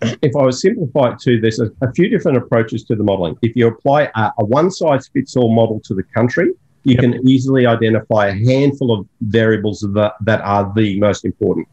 if 0.00 0.34
I 0.36 0.42
was 0.44 0.60
simplify 0.60 1.12
it 1.12 1.18
too, 1.20 1.40
there's 1.40 1.60
a, 1.60 1.70
a 1.82 1.92
few 1.92 2.08
different 2.08 2.38
approaches 2.38 2.84
to 2.84 2.94
the 2.96 3.02
modelling. 3.02 3.36
If 3.42 3.56
you 3.56 3.66
apply 3.66 4.10
a, 4.14 4.30
a 4.38 4.44
one 4.44 4.70
size 4.70 5.08
fits 5.08 5.36
all 5.36 5.52
model 5.54 5.80
to 5.84 5.94
the 5.94 6.02
country, 6.02 6.52
you 6.84 6.94
Yep. 6.94 7.00
can 7.00 7.28
easily 7.28 7.66
identify 7.66 8.28
a 8.28 8.32
handful 8.32 8.92
of 8.98 9.06
variables 9.20 9.80
that, 9.80 10.14
that 10.22 10.40
are 10.42 10.72
the 10.74 10.98
most 11.00 11.24
important. 11.24 11.66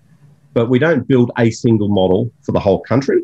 But 0.54 0.70
we 0.70 0.80
don't 0.80 1.08
build 1.08 1.32
a 1.38 1.52
single 1.52 1.88
model 1.90 2.32
for 2.42 2.52
the 2.52 2.60
whole 2.60 2.82
country. 2.82 3.22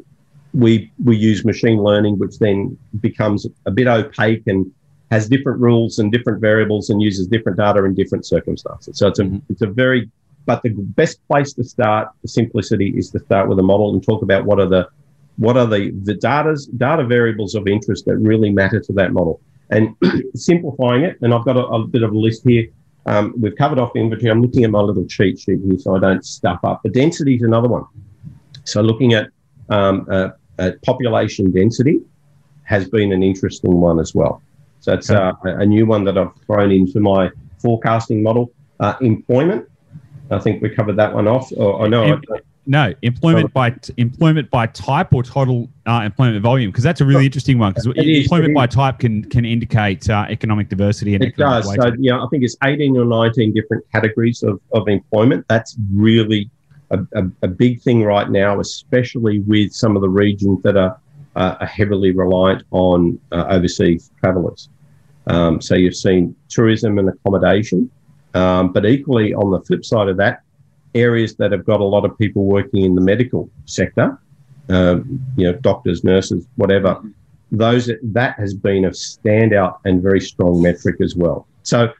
We 0.53 0.91
we 1.03 1.17
use 1.17 1.43
machine 1.43 1.79
learning, 1.81 2.19
which 2.19 2.37
then 2.39 2.77
becomes 2.99 3.47
a 3.65 3.71
bit 3.71 3.87
opaque 3.87 4.43
and 4.47 4.69
has 5.09 5.27
different 5.27 5.59
rules 5.59 5.97
and 5.99 6.11
different 6.11 6.39
variables 6.39 6.89
and 6.89 7.01
uses 7.01 7.27
different 7.27 7.57
data 7.57 7.83
in 7.83 7.93
different 7.95 8.25
circumstances. 8.25 8.97
So 8.97 9.07
it's 9.07 9.19
a 9.19 9.23
Mhm. 9.23 9.41
it's 9.49 9.61
a 9.61 9.67
very 9.67 10.09
but 10.45 10.63
the 10.63 10.69
best 10.69 11.25
place 11.27 11.53
to 11.53 11.63
start 11.63 12.09
for 12.21 12.27
simplicity 12.27 12.89
is 12.97 13.09
to 13.11 13.19
start 13.19 13.47
with 13.47 13.59
a 13.59 13.63
model 13.63 13.93
and 13.93 14.03
talk 14.03 14.21
about 14.21 14.45
what 14.45 14.59
are 14.59 14.67
the 14.67 14.87
what 15.37 15.57
are 15.57 15.65
the 15.65 15.91
the 16.03 16.13
data's 16.15 16.67
data 16.67 17.05
variables 17.05 17.55
of 17.55 17.67
interest 17.67 18.05
that 18.05 18.17
really 18.17 18.49
matter 18.49 18.79
to 18.79 18.93
that 18.93 19.13
model. 19.13 19.41
And 19.69 19.95
simplifying 20.35 21.03
it 21.03 21.17
and 21.21 21.33
i've 21.33 21.45
got 21.45 21.57
a, 21.57 21.65
a 21.65 21.87
bit 21.87 22.03
of 22.03 22.11
a 22.11 22.17
list 22.17 22.43
here. 22.45 22.67
Um, 23.07 23.33
we've 23.39 23.55
covered 23.55 23.79
off 23.79 23.95
inventory. 23.95 24.29
I'm 24.29 24.43
looking 24.43 24.63
at 24.63 24.69
my 24.69 24.79
little 24.79 25.05
cheat 25.05 25.39
sheet 25.39 25.59
here 25.63 25.79
so 25.79 25.95
i 25.95 25.99
don't 25.99 26.23
stuff 26.23 26.59
up. 26.63 26.83
The 26.83 26.89
density 26.89 27.35
is 27.35 27.41
another 27.41 27.67
one. 27.67 27.85
So 28.63 28.81
looking 28.81 29.13
at 29.13 29.29
um, 29.69 30.05
uh, 30.09 30.29
uh, 30.59 30.71
population 30.85 31.51
density 31.51 31.99
has 32.63 32.87
been 32.87 33.11
an 33.11 33.23
interesting 33.23 33.79
one 33.79 33.99
as 33.99 34.13
well. 34.13 34.41
So 34.81 34.93
it's 34.93 35.09
uh, 35.09 35.33
a 35.45 35.49
a 35.61 35.65
new 35.65 35.85
one 35.85 36.03
that 36.05 36.17
i've 36.17 36.35
thrown 36.45 36.71
into 36.71 36.99
my 36.99 37.29
forecasting 37.59 38.21
model. 38.23 38.51
Uh, 38.79 38.95
employment 39.01 39.67
I 40.31 40.39
think 40.39 40.61
we 40.61 40.69
covered 40.69 40.95
that 40.97 41.13
one 41.13 41.27
off. 41.27 41.51
Or, 41.55 41.83
I 41.83 41.87
know. 41.87 42.03
Em- 42.03 42.21
no 42.67 42.93
employment 43.01 43.51
by 43.53 43.71
t- 43.71 43.93
employment 43.97 44.49
by 44.51 44.67
type 44.67 45.13
or 45.13 45.23
total 45.23 45.67
uh, 45.87 46.01
employment 46.05 46.41
volume 46.43 46.69
because 46.69 46.83
that's 46.83 47.01
a 47.01 47.05
really 47.05 47.25
interesting 47.25 47.57
one 47.57 47.73
because 47.73 47.87
employment 47.87 48.51
it 48.51 48.55
by 48.55 48.67
type 48.67 48.99
can 48.99 49.23
can 49.25 49.45
indicate 49.45 50.07
uh, 50.09 50.27
economic 50.29 50.69
diversity 50.69 51.15
and 51.15 51.23
It 51.23 51.35
does. 51.35 51.65
So, 51.65 51.91
yeah, 51.97 52.23
I 52.23 52.27
think 52.29 52.43
it's 52.43 52.55
18 52.63 52.95
or 52.97 53.05
19 53.05 53.53
different 53.53 53.83
categories 53.91 54.43
of, 54.43 54.61
of 54.73 54.87
employment. 54.87 55.45
That's 55.47 55.75
really 55.91 56.51
a, 56.91 56.99
a, 57.13 57.23
a 57.41 57.47
big 57.47 57.81
thing 57.81 58.03
right 58.03 58.29
now, 58.29 58.59
especially 58.59 59.39
with 59.39 59.73
some 59.73 59.95
of 59.95 60.01
the 60.01 60.09
regions 60.09 60.61
that 60.63 60.77
are, 60.77 60.99
uh, 61.35 61.55
are 61.59 61.67
heavily 61.67 62.11
reliant 62.11 62.63
on 62.71 63.19
uh, 63.31 63.45
overseas 63.49 64.11
travellers. 64.19 64.69
Um, 65.27 65.61
so 65.61 65.75
you've 65.75 65.95
seen 65.95 66.35
tourism 66.49 66.99
and 66.99 67.09
accommodation, 67.09 67.89
um, 68.33 68.71
but 68.71 68.85
equally 68.85 69.33
on 69.33 69.51
the 69.51 69.59
flip 69.61 69.83
side 69.85 70.07
of 70.07 70.17
that, 70.17 70.41
areas 70.95 71.35
that 71.35 71.51
have 71.51 71.65
got 71.65 71.79
a 71.79 71.85
lot 71.85 72.05
of 72.05 72.17
people 72.17 72.45
working 72.45 72.83
in 72.83 72.95
the 72.95 73.01
medical 73.01 73.49
sector, 73.65 74.17
um, 74.69 75.21
you 75.37 75.45
know, 75.45 75.57
doctors, 75.59 76.03
nurses, 76.03 76.45
whatever, 76.55 77.01
those 77.51 77.89
that 78.01 78.35
has 78.37 78.53
been 78.53 78.85
a 78.85 78.89
standout 78.89 79.79
and 79.85 80.01
very 80.01 80.21
strong 80.21 80.61
metric 80.61 80.97
as 81.01 81.15
well. 81.15 81.47
So 81.63 81.91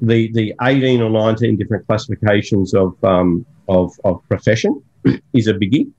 the 0.00 0.32
the 0.32 0.54
18 0.62 1.02
or 1.02 1.10
19 1.10 1.56
different 1.56 1.86
classifications 1.86 2.74
of 2.74 3.02
um, 3.04 3.44
of, 3.68 3.92
of 4.04 4.22
profession 4.28 4.82
is 5.32 5.46
a 5.46 5.54
biggie. 5.54 5.90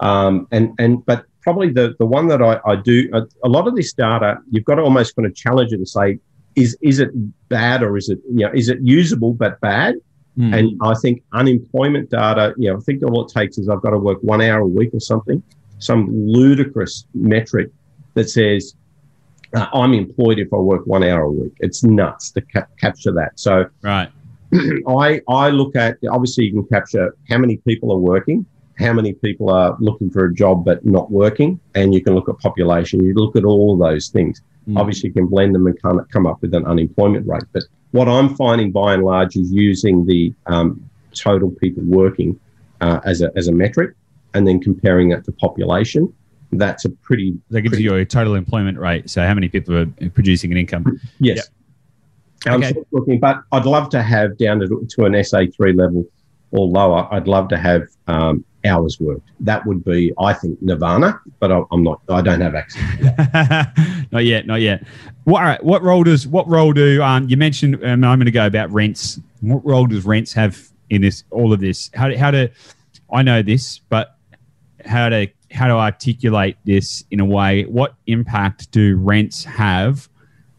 Um, 0.00 0.46
and 0.52 0.72
and 0.78 1.04
but 1.06 1.26
probably 1.42 1.70
the 1.70 1.94
the 1.98 2.06
one 2.06 2.28
that 2.28 2.42
I, 2.42 2.60
I 2.66 2.76
do 2.76 3.08
a, 3.12 3.22
a 3.44 3.48
lot 3.48 3.68
of 3.68 3.76
this 3.76 3.92
data 3.92 4.38
you've 4.50 4.64
got 4.64 4.76
to 4.76 4.82
almost 4.82 5.16
kind 5.16 5.26
of 5.26 5.34
challenge 5.34 5.72
it 5.72 5.76
and 5.76 5.88
say 5.88 6.18
is 6.56 6.76
is 6.80 6.98
it 6.98 7.10
bad 7.48 7.82
or 7.82 7.96
is 7.96 8.08
it 8.08 8.18
you 8.28 8.44
know 8.44 8.50
is 8.52 8.68
it 8.68 8.78
usable 8.80 9.32
but 9.32 9.60
bad 9.60 9.94
Hmm. 10.36 10.52
and 10.52 10.78
I 10.82 10.92
think 10.94 11.22
unemployment 11.32 12.10
data, 12.10 12.52
you 12.58 12.70
know, 12.70 12.76
I 12.76 12.80
think 12.80 13.02
all 13.02 13.24
it 13.24 13.32
takes 13.32 13.56
is 13.56 13.70
I've 13.70 13.80
got 13.80 13.90
to 13.90 13.98
work 13.98 14.18
one 14.20 14.42
hour 14.42 14.60
a 14.60 14.66
week 14.66 14.92
or 14.92 15.00
something, 15.00 15.42
some 15.78 16.08
ludicrous 16.10 17.06
metric 17.14 17.70
that 18.12 18.28
says 18.28 18.74
uh, 19.54 19.66
I'm 19.72 19.94
employed 19.94 20.38
if 20.38 20.52
I 20.52 20.58
work 20.58 20.86
one 20.86 21.02
hour 21.02 21.22
a 21.22 21.32
week. 21.32 21.54
It's 21.60 21.82
nuts 21.82 22.32
to 22.32 22.42
ca- 22.42 22.66
capture 22.78 23.12
that. 23.12 23.40
So 23.40 23.64
right. 23.80 24.10
I 24.86 25.22
I 25.26 25.48
look 25.48 25.74
at 25.74 25.96
obviously 26.10 26.44
you 26.44 26.52
can 26.52 26.64
capture 26.64 27.16
how 27.30 27.38
many 27.38 27.56
people 27.58 27.90
are 27.90 27.98
working, 27.98 28.44
how 28.78 28.92
many 28.92 29.14
people 29.14 29.48
are 29.48 29.74
looking 29.80 30.10
for 30.10 30.26
a 30.26 30.34
job 30.34 30.66
but 30.66 30.84
not 30.84 31.10
working, 31.10 31.58
and 31.74 31.94
you 31.94 32.02
can 32.02 32.14
look 32.14 32.28
at 32.28 32.38
population. 32.40 33.02
You 33.02 33.14
look 33.14 33.36
at 33.36 33.44
all 33.46 33.72
of 33.72 33.78
those 33.78 34.08
things. 34.08 34.42
Mm. 34.68 34.78
Obviously, 34.78 35.08
you 35.08 35.14
can 35.14 35.26
blend 35.26 35.54
them 35.54 35.66
and 35.66 35.80
come, 35.80 36.04
come 36.12 36.26
up 36.26 36.42
with 36.42 36.54
an 36.54 36.66
unemployment 36.66 37.26
rate. 37.26 37.44
But 37.52 37.64
what 37.92 38.08
I'm 38.08 38.34
finding 38.34 38.72
by 38.72 38.94
and 38.94 39.04
large 39.04 39.36
is 39.36 39.52
using 39.52 40.06
the 40.06 40.34
um, 40.46 40.88
total 41.14 41.50
people 41.50 41.82
working 41.84 42.38
uh, 42.80 43.00
as, 43.04 43.22
a, 43.22 43.30
as 43.36 43.48
a 43.48 43.52
metric 43.52 43.94
and 44.34 44.46
then 44.46 44.60
comparing 44.60 45.08
that 45.10 45.24
to 45.24 45.32
population. 45.32 46.12
That's 46.52 46.84
a 46.84 46.90
pretty, 46.90 47.36
That 47.50 47.62
gives 47.62 47.80
you 47.80 47.94
your 47.94 48.04
total 48.04 48.34
employment 48.34 48.78
rate. 48.78 49.10
So 49.10 49.26
how 49.26 49.34
many 49.34 49.48
people 49.48 49.76
are 49.76 49.86
producing 50.10 50.52
an 50.52 50.58
income? 50.58 51.00
yes. 51.18 51.48
I'm 52.46 52.62
Okay. 52.62 52.74
looking, 52.92 53.18
but 53.18 53.40
I'd 53.50 53.64
love 53.66 53.88
to 53.90 54.02
have 54.02 54.36
down 54.36 54.60
to, 54.60 54.86
to 54.90 55.04
an 55.04 55.14
SA3 55.14 55.76
level 55.76 56.06
or 56.52 56.66
lower, 56.66 57.08
I'd 57.12 57.26
love 57.26 57.48
to 57.48 57.56
have 57.56 57.82
um, 58.06 58.44
hours 58.64 58.98
worked. 59.00 59.28
That 59.40 59.66
would 59.66 59.84
be, 59.84 60.12
I 60.18 60.32
think, 60.32 60.60
nirvana, 60.62 61.18
but 61.40 61.50
I, 61.50 61.62
I'm 61.72 61.82
not, 61.82 62.00
I 62.08 62.20
don't 62.20 62.40
have 62.40 62.54
access. 62.54 62.82
not 64.16 64.24
yet, 64.24 64.46
not 64.46 64.62
yet. 64.62 64.82
What, 65.24 65.40
all 65.40 65.46
right, 65.46 65.62
what 65.62 65.82
role 65.82 66.02
does 66.02 66.26
what 66.26 66.48
role 66.48 66.72
do 66.72 67.02
um, 67.02 67.28
you 67.28 67.36
mentioned 67.36 67.82
a 67.84 67.98
moment 67.98 68.28
ago 68.28 68.46
about 68.46 68.70
rents? 68.72 69.20
What 69.42 69.62
role 69.62 69.86
does 69.86 70.06
rents 70.06 70.32
have 70.32 70.58
in 70.88 71.02
this 71.02 71.24
all 71.30 71.52
of 71.52 71.60
this? 71.60 71.90
How 71.92 72.08
to, 72.08 72.18
how 72.18 72.30
to 72.30 72.50
I 73.12 73.22
know 73.22 73.42
this, 73.42 73.78
but 73.78 74.16
how 74.86 75.10
to 75.10 75.28
how 75.50 75.66
to 75.68 75.74
articulate 75.74 76.56
this 76.64 77.04
in 77.10 77.20
a 77.20 77.26
way? 77.26 77.64
What 77.64 77.94
impact 78.06 78.70
do 78.70 78.96
rents 78.96 79.44
have 79.44 80.08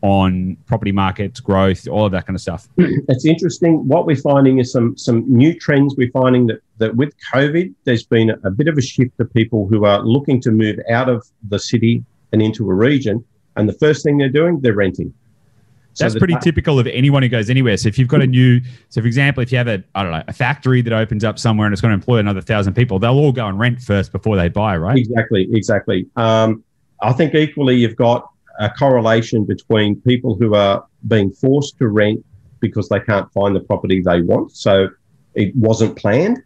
on 0.03 0.55
property 0.67 0.91
markets, 0.91 1.39
growth, 1.39 1.87
all 1.87 2.05
of 2.05 2.11
that 2.11 2.27
kind 2.27 2.35
of 2.35 2.41
stuff? 2.41 2.67
it's 2.77 3.25
interesting. 3.25 3.87
What 3.87 4.05
we're 4.05 4.17
finding 4.17 4.59
is 4.59 4.71
some 4.71 4.95
some 4.95 5.25
new 5.27 5.57
trends. 5.57 5.95
We're 5.97 6.11
finding 6.11 6.45
that 6.45 6.59
that 6.77 6.95
with 6.95 7.11
COVID, 7.33 7.73
there's 7.85 8.05
been 8.05 8.29
a 8.43 8.51
bit 8.51 8.67
of 8.67 8.77
a 8.77 8.83
shift 8.83 9.17
to 9.17 9.25
people 9.25 9.67
who 9.67 9.83
are 9.85 10.01
looking 10.05 10.39
to 10.41 10.51
move 10.51 10.77
out 10.91 11.09
of 11.09 11.25
the 11.49 11.57
city 11.57 12.05
and 12.31 12.41
into 12.41 12.69
a 12.69 12.73
region. 12.73 13.23
And 13.57 13.67
the 13.67 13.73
first 13.73 14.03
thing 14.03 14.17
they're 14.17 14.29
doing, 14.29 14.59
they're 14.61 14.73
renting. 14.75 15.13
So 15.93 16.03
That's 16.03 16.13
the- 16.13 16.19
pretty 16.19 16.35
typical 16.41 16.79
of 16.79 16.85
anyone 16.85 17.23
who 17.23 17.29
goes 17.29 17.49
anywhere. 17.49 17.75
So 17.75 17.87
if 17.89 17.97
you've 17.97 18.07
got 18.07 18.21
a 18.21 18.27
new, 18.27 18.61
so 18.89 19.01
for 19.01 19.07
example, 19.07 19.41
if 19.41 19.51
you 19.51 19.57
have 19.57 19.67
a, 19.67 19.83
I 19.95 20.03
don't 20.03 20.11
know, 20.11 20.23
a 20.27 20.33
factory 20.33 20.83
that 20.83 20.93
opens 20.93 21.23
up 21.23 21.39
somewhere 21.39 21.65
and 21.65 21.73
it's 21.73 21.81
going 21.81 21.89
to 21.89 21.95
employ 21.95 22.17
another 22.19 22.41
thousand 22.41 22.75
people, 22.75 22.99
they'll 22.99 23.17
all 23.17 23.31
go 23.31 23.47
and 23.47 23.57
rent 23.57 23.81
first 23.81 24.11
before 24.11 24.35
they 24.35 24.47
buy, 24.47 24.77
right? 24.77 24.95
Exactly, 24.95 25.47
exactly. 25.51 26.05
Um, 26.15 26.63
I 27.01 27.13
think 27.13 27.33
equally 27.33 27.77
you've 27.77 27.95
got 27.95 28.29
a 28.59 28.69
correlation 28.69 29.43
between 29.43 29.99
people 30.01 30.35
who 30.35 30.53
are 30.53 30.85
being 31.07 31.31
forced 31.31 31.79
to 31.79 31.87
rent 31.87 32.23
because 32.59 32.89
they 32.89 32.99
can't 32.99 33.31
find 33.33 33.55
the 33.55 33.59
property 33.59 34.01
they 34.01 34.21
want. 34.21 34.55
So 34.55 34.89
it 35.33 35.55
wasn't 35.55 35.95
planned. 35.95 36.41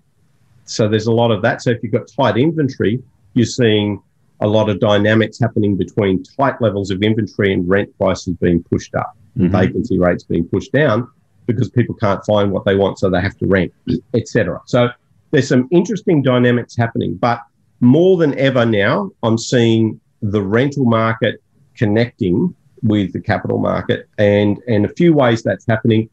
So 0.64 0.88
there's 0.88 1.08
a 1.08 1.12
lot 1.12 1.32
of 1.32 1.42
that. 1.42 1.62
So 1.62 1.72
if 1.72 1.84
you've 1.84 1.92
got 1.92 2.08
tight 2.08 2.38
inventory, 2.38 3.02
you're 3.34 3.46
seeing 3.46 4.02
a 4.42 4.48
lot 4.48 4.70
of 4.70 4.80
dynamics 4.80 5.40
happening 5.40 5.78
between 5.78 6.24
tight 6.24 6.60
levels 6.62 6.92
of 6.92 7.02
inventory 7.02 7.54
and 7.54 7.68
rent 7.70 7.96
prices 7.98 8.36
being 8.42 8.64
pushed 8.64 8.96
up, 8.96 9.16
mm-hmm. 9.38 9.52
vacancy 9.52 10.00
rates 10.00 10.24
being 10.24 10.48
pushed 10.48 10.72
down 10.72 11.08
because 11.46 11.70
people 11.70 11.96
can't 11.96 12.24
find 12.26 12.52
what 12.52 12.66
they 12.66 12.76
want, 12.76 13.00
so 13.00 13.10
they 13.10 13.22
have 13.22 13.38
to 13.38 13.46
rent, 13.46 13.72
etc. 14.14 14.60
So 14.66 14.90
there's 15.32 15.48
some 15.48 15.68
interesting 15.72 16.22
dynamics 16.22 16.76
happening, 16.76 17.16
but 17.16 17.42
more 17.80 18.18
than 18.18 18.38
ever 18.38 18.66
now, 18.66 19.12
I'm 19.24 19.38
seeing 19.38 20.00
the 20.22 20.42
rental 20.42 20.86
market 20.86 21.42
connecting 21.76 22.54
with 22.84 23.14
the 23.14 23.20
capital 23.20 23.60
market, 23.60 24.08
and 24.18 24.60
and 24.68 24.86
a 24.86 24.90
few 24.90 25.14
ways 25.14 25.44
that's 25.44 25.66
happening. 25.68 26.10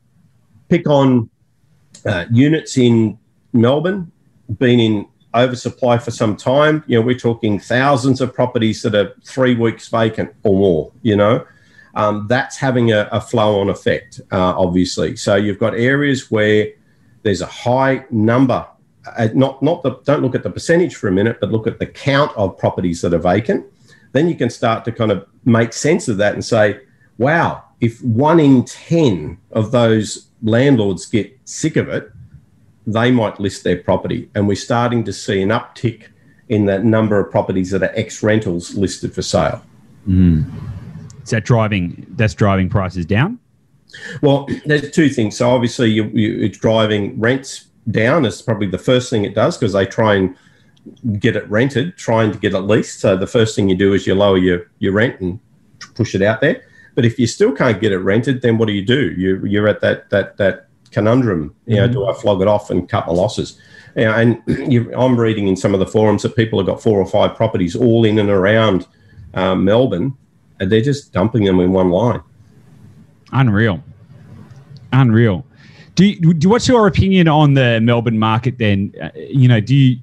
Pick 0.68 0.88
on 0.88 1.30
uh, 2.04 2.26
units 2.30 2.76
in 2.76 3.18
Melbourne, 3.52 4.10
been 4.58 4.80
in 4.80 5.06
oversupply 5.34 5.98
for 5.98 6.10
some 6.10 6.36
time. 6.36 6.82
You 6.86 6.98
know, 6.98 7.06
we're 7.06 7.18
talking 7.18 7.58
thousands 7.58 8.20
of 8.20 8.34
properties 8.34 8.82
that 8.82 8.94
are 8.94 9.14
three 9.24 9.54
weeks 9.54 9.88
vacant 9.88 10.34
or 10.42 10.54
more. 10.54 10.92
You 11.02 11.16
know, 11.16 11.46
um, 11.94 12.26
that's 12.28 12.56
having 12.56 12.92
a, 12.92 13.08
a 13.12 13.20
flow-on 13.20 13.68
effect, 13.68 14.20
uh, 14.32 14.54
obviously. 14.56 15.16
So 15.16 15.36
you've 15.36 15.58
got 15.58 15.74
areas 15.74 16.30
where 16.30 16.68
there's 17.22 17.40
a 17.40 17.46
high 17.46 18.04
number. 18.10 18.66
Uh, 19.16 19.28
not 19.34 19.62
not 19.62 19.82
the 19.82 19.96
don't 20.04 20.22
look 20.22 20.34
at 20.34 20.42
the 20.42 20.50
percentage 20.50 20.94
for 20.96 21.08
a 21.08 21.12
minute, 21.12 21.38
but 21.40 21.50
look 21.50 21.66
at 21.66 21.78
the 21.78 21.86
count 21.86 22.30
of 22.36 22.58
properties 22.58 23.00
that 23.02 23.14
are 23.14 23.18
vacant. 23.18 23.66
Then 24.12 24.28
you 24.28 24.34
can 24.34 24.50
start 24.50 24.84
to 24.86 24.92
kind 24.92 25.10
of 25.10 25.26
make 25.44 25.72
sense 25.72 26.08
of 26.08 26.16
that 26.18 26.34
and 26.34 26.44
say, 26.44 26.80
wow, 27.18 27.64
if 27.80 28.02
one 28.02 28.40
in 28.40 28.64
ten 28.64 29.38
of 29.50 29.70
those 29.70 30.28
landlords 30.42 31.06
get 31.06 31.38
sick 31.44 31.76
of 31.76 31.88
it, 31.88 32.10
they 32.88 33.10
might 33.10 33.38
list 33.38 33.64
their 33.64 33.76
property. 33.76 34.30
And 34.34 34.48
we're 34.48 34.56
starting 34.56 35.04
to 35.04 35.12
see 35.12 35.42
an 35.42 35.50
uptick 35.50 36.08
in 36.48 36.64
the 36.64 36.78
number 36.78 37.20
of 37.20 37.30
properties 37.30 37.70
that 37.70 37.82
are 37.82 37.92
ex 37.94 38.22
rentals 38.22 38.74
listed 38.74 39.14
for 39.14 39.22
sale. 39.22 39.62
Mm. 40.08 40.50
Is 41.22 41.30
that 41.30 41.44
driving? 41.44 42.06
That's 42.16 42.34
driving 42.34 42.70
prices 42.70 43.04
down. 43.04 43.38
Well, 44.22 44.48
there's 44.64 44.90
two 44.90 45.10
things. 45.10 45.36
So 45.36 45.50
obviously, 45.50 45.90
you, 45.90 46.04
you, 46.14 46.42
it's 46.42 46.58
driving 46.58 47.18
rents 47.20 47.66
down. 47.90 48.24
Is 48.24 48.40
probably 48.40 48.68
the 48.68 48.78
first 48.78 49.10
thing 49.10 49.24
it 49.24 49.34
does 49.34 49.58
because 49.58 49.74
they 49.74 49.84
try 49.84 50.14
and 50.14 50.34
get 51.20 51.36
it 51.36 51.48
rented, 51.50 51.96
trying 51.98 52.32
to 52.32 52.38
get 52.38 52.54
it 52.54 52.60
leased. 52.60 53.00
So 53.00 53.16
the 53.16 53.26
first 53.26 53.54
thing 53.54 53.68
you 53.68 53.76
do 53.76 53.92
is 53.92 54.06
you 54.06 54.14
lower 54.14 54.38
your 54.38 54.70
your 54.78 54.92
rent 54.92 55.20
and 55.20 55.38
push 55.94 56.14
it 56.14 56.22
out 56.22 56.40
there. 56.40 56.62
But 56.94 57.04
if 57.04 57.18
you 57.18 57.26
still 57.26 57.52
can't 57.52 57.80
get 57.80 57.92
it 57.92 57.98
rented, 57.98 58.40
then 58.40 58.56
what 58.56 58.66
do 58.66 58.72
you 58.72 58.84
do? 58.84 59.12
You 59.12 59.44
you're 59.44 59.68
at 59.68 59.82
that 59.82 60.08
that 60.08 60.38
that 60.38 60.67
conundrum. 60.88 61.54
You 61.66 61.76
know, 61.76 61.84
mm-hmm. 61.84 61.92
do 61.92 62.06
I 62.06 62.12
flog 62.14 62.42
it 62.42 62.48
off 62.48 62.70
and 62.70 62.88
cut 62.88 63.06
my 63.06 63.12
losses? 63.12 63.60
You 63.96 64.04
know, 64.04 64.14
and 64.14 64.42
you, 64.72 64.94
I'm 64.94 65.18
reading 65.18 65.48
in 65.48 65.56
some 65.56 65.74
of 65.74 65.80
the 65.80 65.86
forums 65.86 66.22
that 66.22 66.36
people 66.36 66.58
have 66.58 66.66
got 66.66 66.82
four 66.82 66.98
or 66.98 67.06
five 67.06 67.36
properties 67.36 67.76
all 67.76 68.04
in 68.04 68.18
and 68.18 68.30
around 68.30 68.86
um, 69.34 69.64
Melbourne, 69.64 70.16
and 70.60 70.70
they're 70.70 70.80
just 70.80 71.12
dumping 71.12 71.44
them 71.44 71.60
in 71.60 71.72
one 71.72 71.90
line. 71.90 72.22
Unreal, 73.32 73.82
unreal. 74.92 75.44
Do, 75.94 76.06
you, 76.06 76.32
do 76.32 76.48
what's 76.48 76.68
your 76.68 76.86
opinion 76.86 77.26
on 77.28 77.54
the 77.54 77.80
Melbourne 77.80 78.18
market? 78.18 78.58
Then, 78.58 78.92
uh, 79.02 79.10
you 79.16 79.48
know, 79.48 79.60
do 79.60 79.74
you? 79.74 79.98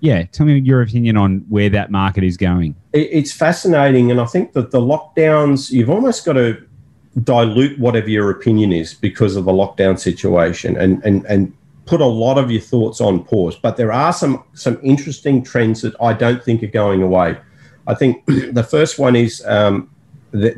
Yeah, 0.00 0.22
tell 0.24 0.46
me 0.46 0.60
your 0.60 0.82
opinion 0.82 1.16
on 1.16 1.44
where 1.48 1.68
that 1.70 1.90
market 1.90 2.22
is 2.22 2.36
going. 2.36 2.76
It, 2.92 3.08
it's 3.10 3.32
fascinating, 3.32 4.12
and 4.12 4.20
I 4.20 4.26
think 4.26 4.52
that 4.52 4.70
the 4.70 4.80
lockdowns, 4.80 5.72
you've 5.72 5.90
almost 5.90 6.24
got 6.24 6.34
to 6.34 6.67
dilute 7.24 7.78
whatever 7.78 8.08
your 8.08 8.30
opinion 8.30 8.72
is 8.72 8.94
because 8.94 9.36
of 9.36 9.44
the 9.44 9.52
lockdown 9.52 9.98
situation 9.98 10.76
and, 10.76 11.02
and, 11.04 11.24
and 11.26 11.52
put 11.86 12.00
a 12.00 12.06
lot 12.06 12.38
of 12.38 12.50
your 12.50 12.60
thoughts 12.60 13.00
on 13.00 13.24
pause. 13.24 13.56
But 13.56 13.76
there 13.76 13.92
are 13.92 14.12
some, 14.12 14.44
some 14.54 14.78
interesting 14.82 15.42
trends 15.42 15.82
that 15.82 15.94
I 16.00 16.12
don't 16.12 16.42
think 16.42 16.62
are 16.62 16.68
going 16.68 17.02
away. 17.02 17.36
I 17.86 17.94
think 17.94 18.24
the 18.26 18.62
first 18.62 18.98
one 18.98 19.16
is 19.16 19.44
um, 19.46 19.90
that 20.32 20.54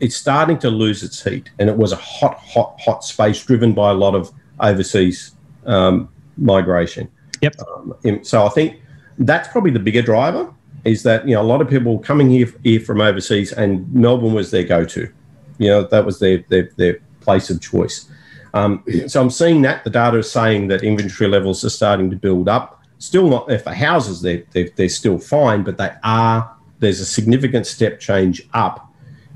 it's 0.00 0.16
starting 0.16 0.58
to 0.58 0.70
lose 0.70 1.02
its 1.02 1.22
heat, 1.22 1.50
and 1.58 1.68
it 1.68 1.76
was 1.76 1.92
a 1.92 1.96
hot, 1.96 2.38
hot, 2.38 2.78
hot 2.80 3.04
space 3.04 3.42
driven 3.44 3.72
by 3.72 3.90
a 3.90 3.94
lot 3.94 4.14
of 4.14 4.32
overseas 4.60 5.36
um, 5.66 6.08
migration. 6.36 7.08
Yep. 7.42 7.54
Um, 7.60 8.24
so 8.24 8.44
I 8.44 8.48
think 8.48 8.80
that's 9.18 9.48
probably 9.48 9.70
the 9.70 9.78
bigger 9.78 10.02
driver 10.02 10.52
is 10.84 11.02
that 11.02 11.26
you 11.26 11.34
know 11.34 11.42
a 11.42 11.44
lot 11.44 11.60
of 11.60 11.68
people 11.68 11.98
coming 11.98 12.30
here, 12.30 12.52
here 12.62 12.80
from 12.80 13.00
overseas, 13.00 13.52
and 13.52 13.92
Melbourne 13.92 14.32
was 14.32 14.50
their 14.50 14.62
go-to. 14.62 15.12
You 15.58 15.68
know, 15.68 15.82
that 15.84 16.04
was 16.04 16.18
their, 16.18 16.44
their, 16.48 16.70
their 16.76 17.00
place 17.20 17.50
of 17.50 17.60
choice. 17.60 18.08
Um, 18.54 18.84
so 19.06 19.20
I'm 19.20 19.30
seeing 19.30 19.62
that 19.62 19.84
the 19.84 19.90
data 19.90 20.18
is 20.18 20.30
saying 20.30 20.68
that 20.68 20.82
inventory 20.82 21.28
levels 21.28 21.64
are 21.64 21.70
starting 21.70 22.08
to 22.10 22.16
build 22.16 22.48
up. 22.48 22.82
Still 22.98 23.28
not 23.28 23.46
there 23.46 23.58
for 23.58 23.72
houses, 23.72 24.22
they're, 24.22 24.44
they're, 24.52 24.70
they're 24.76 24.88
still 24.88 25.18
fine, 25.18 25.62
but 25.62 25.76
they 25.76 25.90
are, 26.02 26.50
there's 26.78 27.00
a 27.00 27.04
significant 27.04 27.66
step 27.66 28.00
change 28.00 28.48
up 28.54 28.90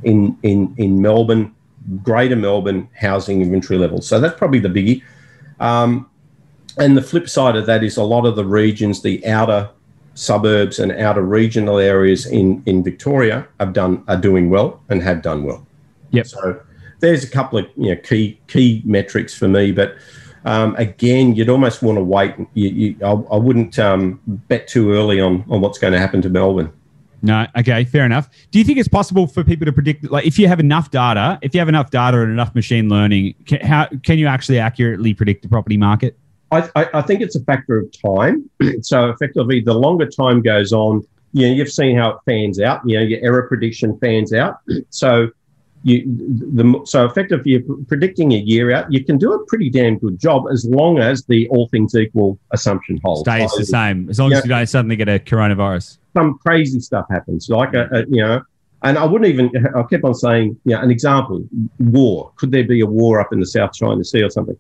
in, 0.04 0.38
in, 0.42 0.74
in 0.78 1.02
Melbourne, 1.02 1.54
greater 2.02 2.36
Melbourne 2.36 2.88
housing 2.98 3.42
inventory 3.42 3.78
levels. 3.78 4.06
So 4.06 4.18
that's 4.18 4.38
probably 4.38 4.60
the 4.60 4.68
biggie. 4.68 5.02
Um, 5.60 6.08
and 6.78 6.96
the 6.96 7.02
flip 7.02 7.28
side 7.28 7.56
of 7.56 7.66
that 7.66 7.84
is 7.84 7.98
a 7.98 8.02
lot 8.02 8.24
of 8.24 8.36
the 8.36 8.44
regions, 8.44 9.02
the 9.02 9.26
outer 9.26 9.68
suburbs 10.14 10.78
and 10.78 10.92
outer 10.92 11.22
regional 11.22 11.78
areas 11.78 12.26
in, 12.26 12.62
in 12.66 12.82
Victoria 12.82 13.46
have 13.58 13.72
done 13.72 14.02
are 14.08 14.16
doing 14.16 14.48
well 14.50 14.80
and 14.88 15.02
have 15.02 15.22
done 15.22 15.44
well. 15.44 15.66
Yep. 16.10 16.26
So 16.26 16.60
there's 17.00 17.24
a 17.24 17.30
couple 17.30 17.58
of 17.58 17.66
you 17.76 17.94
know 17.94 18.00
key 18.00 18.40
key 18.48 18.82
metrics 18.84 19.34
for 19.34 19.48
me, 19.48 19.72
but 19.72 19.96
um, 20.44 20.74
again, 20.76 21.34
you'd 21.34 21.48
almost 21.48 21.82
want 21.82 21.98
to 21.98 22.04
wait. 22.04 22.34
You, 22.54 22.68
you, 22.68 22.96
I, 23.04 23.10
I, 23.10 23.36
wouldn't 23.36 23.78
um, 23.78 24.20
bet 24.26 24.66
too 24.68 24.92
early 24.92 25.20
on 25.20 25.44
on 25.50 25.60
what's 25.60 25.78
going 25.78 25.92
to 25.92 25.98
happen 25.98 26.22
to 26.22 26.30
Melbourne. 26.30 26.72
No, 27.22 27.46
okay, 27.58 27.84
fair 27.84 28.06
enough. 28.06 28.30
Do 28.50 28.58
you 28.58 28.64
think 28.64 28.78
it's 28.78 28.88
possible 28.88 29.26
for 29.26 29.44
people 29.44 29.66
to 29.66 29.72
predict, 29.72 30.10
like, 30.10 30.26
if 30.26 30.38
you 30.38 30.48
have 30.48 30.58
enough 30.58 30.90
data, 30.90 31.38
if 31.42 31.54
you 31.54 31.60
have 31.60 31.68
enough 31.68 31.90
data 31.90 32.22
and 32.22 32.32
enough 32.32 32.54
machine 32.54 32.88
learning, 32.88 33.34
can, 33.44 33.60
how 33.60 33.88
can 34.02 34.18
you 34.18 34.26
actually 34.26 34.58
accurately 34.58 35.12
predict 35.12 35.42
the 35.42 35.48
property 35.48 35.76
market? 35.76 36.18
I, 36.50 36.68
I, 36.74 36.88
I 36.94 37.02
think 37.02 37.20
it's 37.20 37.36
a 37.36 37.44
factor 37.44 37.78
of 37.78 37.92
time. 37.92 38.48
so 38.80 39.10
effectively, 39.10 39.60
the 39.60 39.74
longer 39.74 40.06
time 40.06 40.40
goes 40.40 40.72
on, 40.72 41.06
you 41.32 41.46
know, 41.46 41.52
you've 41.52 41.70
seen 41.70 41.96
how 41.96 42.10
it 42.10 42.16
fans 42.24 42.58
out. 42.58 42.80
You 42.86 42.98
know, 42.98 43.04
your 43.04 43.20
error 43.22 43.42
prediction 43.42 43.98
fans 43.98 44.32
out. 44.32 44.58
So 44.90 45.30
you 45.82 46.04
the 46.06 46.82
so 46.84 47.06
effectively 47.06 47.52
you're 47.52 47.76
predicting 47.88 48.32
a 48.32 48.36
year 48.36 48.72
out, 48.72 48.92
you 48.92 49.04
can 49.04 49.18
do 49.18 49.32
a 49.32 49.44
pretty 49.46 49.70
damn 49.70 49.98
good 49.98 50.18
job 50.18 50.44
as 50.52 50.64
long 50.64 50.98
as 50.98 51.24
the 51.24 51.48
all 51.48 51.68
things 51.68 51.94
equal 51.94 52.38
assumption 52.52 53.00
holds. 53.02 53.22
Stays 53.22 53.52
the 53.52 53.64
same 53.64 54.08
as 54.10 54.18
long 54.18 54.32
as 54.32 54.44
you 54.44 54.50
don't 54.50 54.66
suddenly 54.66 54.96
get 54.96 55.08
a 55.08 55.18
coronavirus. 55.18 55.98
Some 56.14 56.38
crazy 56.38 56.80
stuff 56.80 57.06
happens, 57.10 57.48
like 57.48 57.72
a, 57.74 57.88
a, 57.92 58.00
you 58.08 58.22
know, 58.22 58.42
and 58.82 58.98
I 58.98 59.04
wouldn't 59.04 59.30
even. 59.30 59.50
I 59.76 59.82
kept 59.84 60.04
on 60.04 60.14
saying, 60.14 60.58
you 60.64 60.74
know, 60.74 60.82
an 60.82 60.90
example: 60.90 61.42
war. 61.78 62.32
Could 62.36 62.50
there 62.50 62.64
be 62.64 62.80
a 62.80 62.86
war 62.86 63.20
up 63.20 63.32
in 63.32 63.40
the 63.40 63.46
South 63.46 63.72
China 63.72 64.04
Sea 64.04 64.22
or 64.22 64.30
something? 64.30 64.56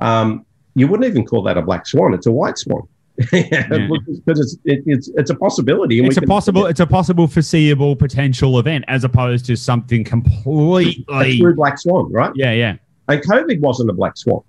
Um, 0.00 0.44
you 0.74 0.88
wouldn't 0.88 1.08
even 1.08 1.24
call 1.24 1.42
that 1.44 1.56
a 1.56 1.62
black 1.62 1.86
swan; 1.86 2.14
it's 2.14 2.26
a 2.26 2.32
white 2.32 2.58
swan 2.58 2.88
yeah, 3.32 3.68
because 3.68 4.40
it's 4.40 4.56
it, 4.64 4.82
it's 4.86 5.08
it's 5.14 5.30
a 5.30 5.36
possibility. 5.36 6.04
it's 6.04 6.16
a 6.16 6.22
possible 6.22 6.66
it's 6.66 6.80
a 6.80 6.86
possible 6.86 7.28
foreseeable 7.28 7.94
potential 7.94 8.58
event 8.58 8.84
as 8.88 9.04
opposed 9.04 9.46
to 9.46 9.56
something 9.56 10.02
completely 10.02 11.04
a 11.12 11.38
true 11.38 11.54
black 11.54 11.78
swan, 11.78 12.10
right? 12.12 12.32
Yeah, 12.34 12.52
yeah. 12.52 12.76
And 13.08 13.22
COVID 13.22 13.60
wasn't 13.60 13.90
a 13.90 13.92
black 13.92 14.16
swan; 14.16 14.42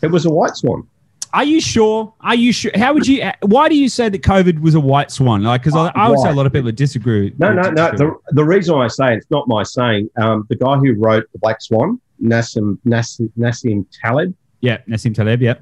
it 0.00 0.08
was 0.08 0.26
a 0.26 0.30
white 0.30 0.54
swan. 0.54 0.86
Are 1.32 1.44
you 1.44 1.60
sure? 1.60 2.14
Are 2.20 2.36
you 2.36 2.52
sure? 2.52 2.70
How 2.76 2.94
would 2.94 3.06
you? 3.06 3.30
Why 3.42 3.68
do 3.68 3.76
you 3.76 3.88
say 3.88 4.08
that 4.08 4.22
COVID 4.22 4.60
was 4.60 4.74
a 4.74 4.80
white 4.80 5.10
swan? 5.10 5.42
Like, 5.42 5.62
because 5.62 5.74
I, 5.74 5.90
I, 5.94 6.08
would 6.08 6.20
say 6.20 6.30
a 6.30 6.34
lot 6.34 6.46
of 6.46 6.52
people 6.52 6.70
disagree. 6.70 7.34
No, 7.38 7.52
no, 7.52 7.70
no. 7.70 7.90
The, 7.90 8.16
the 8.28 8.44
reason 8.44 8.76
I 8.76 8.86
say 8.86 9.14
it, 9.14 9.16
it's 9.18 9.30
not 9.30 9.48
my 9.48 9.64
saying. 9.64 10.08
Um, 10.16 10.46
the 10.48 10.56
guy 10.56 10.76
who 10.76 10.94
wrote 10.94 11.24
the 11.32 11.38
Black 11.40 11.60
Swan, 11.60 12.00
Nassim 12.22 12.78
Nassim, 12.86 13.30
Nassim 13.36 13.84
Taleb. 14.00 14.34
Yeah, 14.60 14.78
Nassim 14.88 15.14
Taleb. 15.14 15.42
Yeah. 15.42 15.54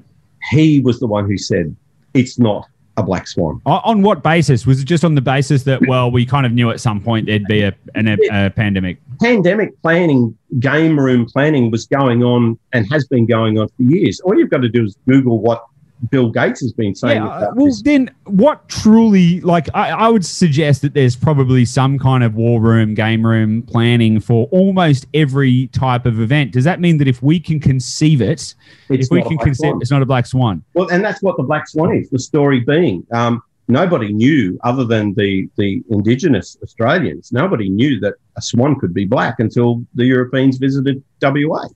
He 0.51 0.79
was 0.79 0.99
the 0.99 1.07
one 1.07 1.27
who 1.27 1.37
said 1.37 1.75
it's 2.15 2.39
not 2.39 2.67
a 2.97 3.03
black 3.03 3.27
swan. 3.27 3.61
On 3.65 4.01
what 4.01 4.23
basis? 4.23 4.65
Was 4.65 4.81
it 4.81 4.85
just 4.85 5.03
on 5.03 5.15
the 5.15 5.21
basis 5.21 5.63
that, 5.63 5.81
well, 5.87 6.09
we 6.09 6.25
kind 6.25 6.45
of 6.45 6.53
knew 6.53 6.71
at 6.71 6.79
some 6.79 7.01
point 7.01 7.25
there'd 7.25 7.43
be 7.45 7.61
a, 7.61 7.75
an, 7.93 8.07
a, 8.07 8.17
a 8.31 8.49
pandemic? 8.49 8.97
Pandemic 9.21 9.79
planning, 9.81 10.37
game 10.59 10.97
room 10.97 11.25
planning 11.25 11.71
was 11.71 11.85
going 11.87 12.23
on 12.23 12.57
and 12.71 12.89
has 12.89 13.05
been 13.05 13.25
going 13.25 13.59
on 13.59 13.67
for 13.67 13.83
years. 13.83 14.21
All 14.21 14.37
you've 14.37 14.49
got 14.49 14.61
to 14.61 14.69
do 14.69 14.85
is 14.85 14.97
Google 15.07 15.41
what 15.41 15.65
Bill 16.09 16.29
Gates 16.29 16.61
has 16.61 16.73
been 16.73 16.93
saying. 16.93 17.23
Yeah, 17.23 17.47
well, 17.55 17.67
this. 17.67 17.81
then 17.81 18.13
what 18.25 18.67
truly, 18.67 19.41
like, 19.41 19.69
I, 19.73 19.91
I, 19.91 20.09
would 20.09 20.25
suggest 20.25 20.81
that 20.81 20.93
there's 20.93 21.15
probably 21.15 21.65
some 21.65 21.97
kind 21.97 22.23
of 22.23 22.35
war 22.35 22.61
room, 22.61 22.93
game 22.93 23.25
room 23.25 23.63
planning 23.63 24.19
for 24.19 24.47
almost 24.51 25.07
every 25.13 25.67
type 25.67 26.05
of 26.05 26.19
event. 26.19 26.51
Does 26.51 26.65
that 26.65 26.79
mean 26.79 26.97
that 26.97 27.07
if 27.07 27.23
we 27.23 27.39
can 27.39 27.59
conceive 27.59 28.21
it, 28.21 28.55
it's 28.89 29.05
if 29.05 29.07
we 29.09 29.23
can 29.23 29.37
conceive, 29.37 29.73
it's 29.79 29.91
not 29.91 30.01
a 30.01 30.05
black 30.05 30.25
swan? 30.25 30.63
Well, 30.73 30.89
and 30.89 31.03
that's 31.03 31.21
what 31.21 31.37
the 31.37 31.43
black 31.43 31.67
swan 31.67 31.95
is. 31.95 32.09
The 32.09 32.19
story 32.19 32.59
being, 32.59 33.05
um, 33.11 33.41
nobody 33.67 34.13
knew 34.13 34.59
other 34.63 34.83
than 34.83 35.13
the 35.15 35.49
the 35.57 35.81
indigenous 35.89 36.57
Australians. 36.61 37.31
Nobody 37.31 37.69
knew 37.69 37.99
that 38.01 38.15
a 38.37 38.41
swan 38.41 38.79
could 38.79 38.93
be 38.93 39.05
black 39.05 39.39
until 39.39 39.83
the 39.95 40.05
Europeans 40.05 40.57
visited 40.57 41.01
WA. 41.21 41.67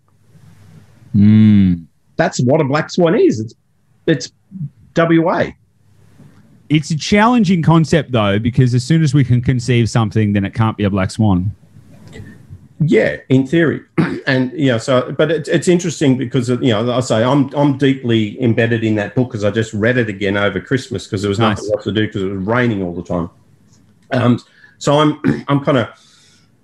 Mm. 1.15 1.85
That's 2.17 2.41
what 2.41 2.61
a 2.61 2.65
black 2.65 2.91
swan 2.91 3.15
is. 3.15 3.39
It's 3.39 3.55
it's 4.09 4.31
WA. 4.95 5.51
It's 6.69 6.91
a 6.91 6.97
challenging 6.97 7.63
concept 7.63 8.11
though, 8.11 8.37
because 8.39 8.73
as 8.73 8.83
soon 8.83 9.01
as 9.03 9.13
we 9.13 9.23
can 9.23 9.41
conceive 9.41 9.89
something, 9.89 10.33
then 10.33 10.45
it 10.45 10.53
can't 10.53 10.77
be 10.77 10.83
a 10.83 10.89
black 10.89 11.11
swan. 11.11 11.51
Yeah, 12.81 13.17
in 13.27 13.45
theory, 13.45 13.81
and 14.27 14.53
you 14.53 14.67
know, 14.67 14.77
so 14.77 15.11
but 15.11 15.31
it's 15.31 15.49
it's 15.49 15.67
interesting 15.67 16.17
because 16.17 16.47
you 16.47 16.57
know 16.57 16.91
I 16.91 17.01
say 17.01 17.23
I'm 17.23 17.53
I'm 17.53 17.77
deeply 17.77 18.41
embedded 18.41 18.85
in 18.85 18.95
that 18.95 19.15
book 19.15 19.29
because 19.29 19.43
I 19.43 19.51
just 19.51 19.73
read 19.73 19.97
it 19.97 20.07
again 20.07 20.37
over 20.37 20.61
Christmas 20.61 21.05
because 21.05 21.21
there 21.21 21.29
was 21.29 21.39
Nice. 21.39 21.57
nothing 21.57 21.73
else 21.73 21.83
to 21.83 21.91
do 21.91 22.07
because 22.07 22.23
it 22.23 22.29
was 22.31 22.45
raining 22.45 22.81
all 22.81 22.93
the 22.93 23.03
time. 23.03 23.29
Um, 24.11 24.39
so 24.77 24.99
I'm 24.99 25.21
I'm 25.49 25.59
kind 25.63 25.77
of 25.77 25.89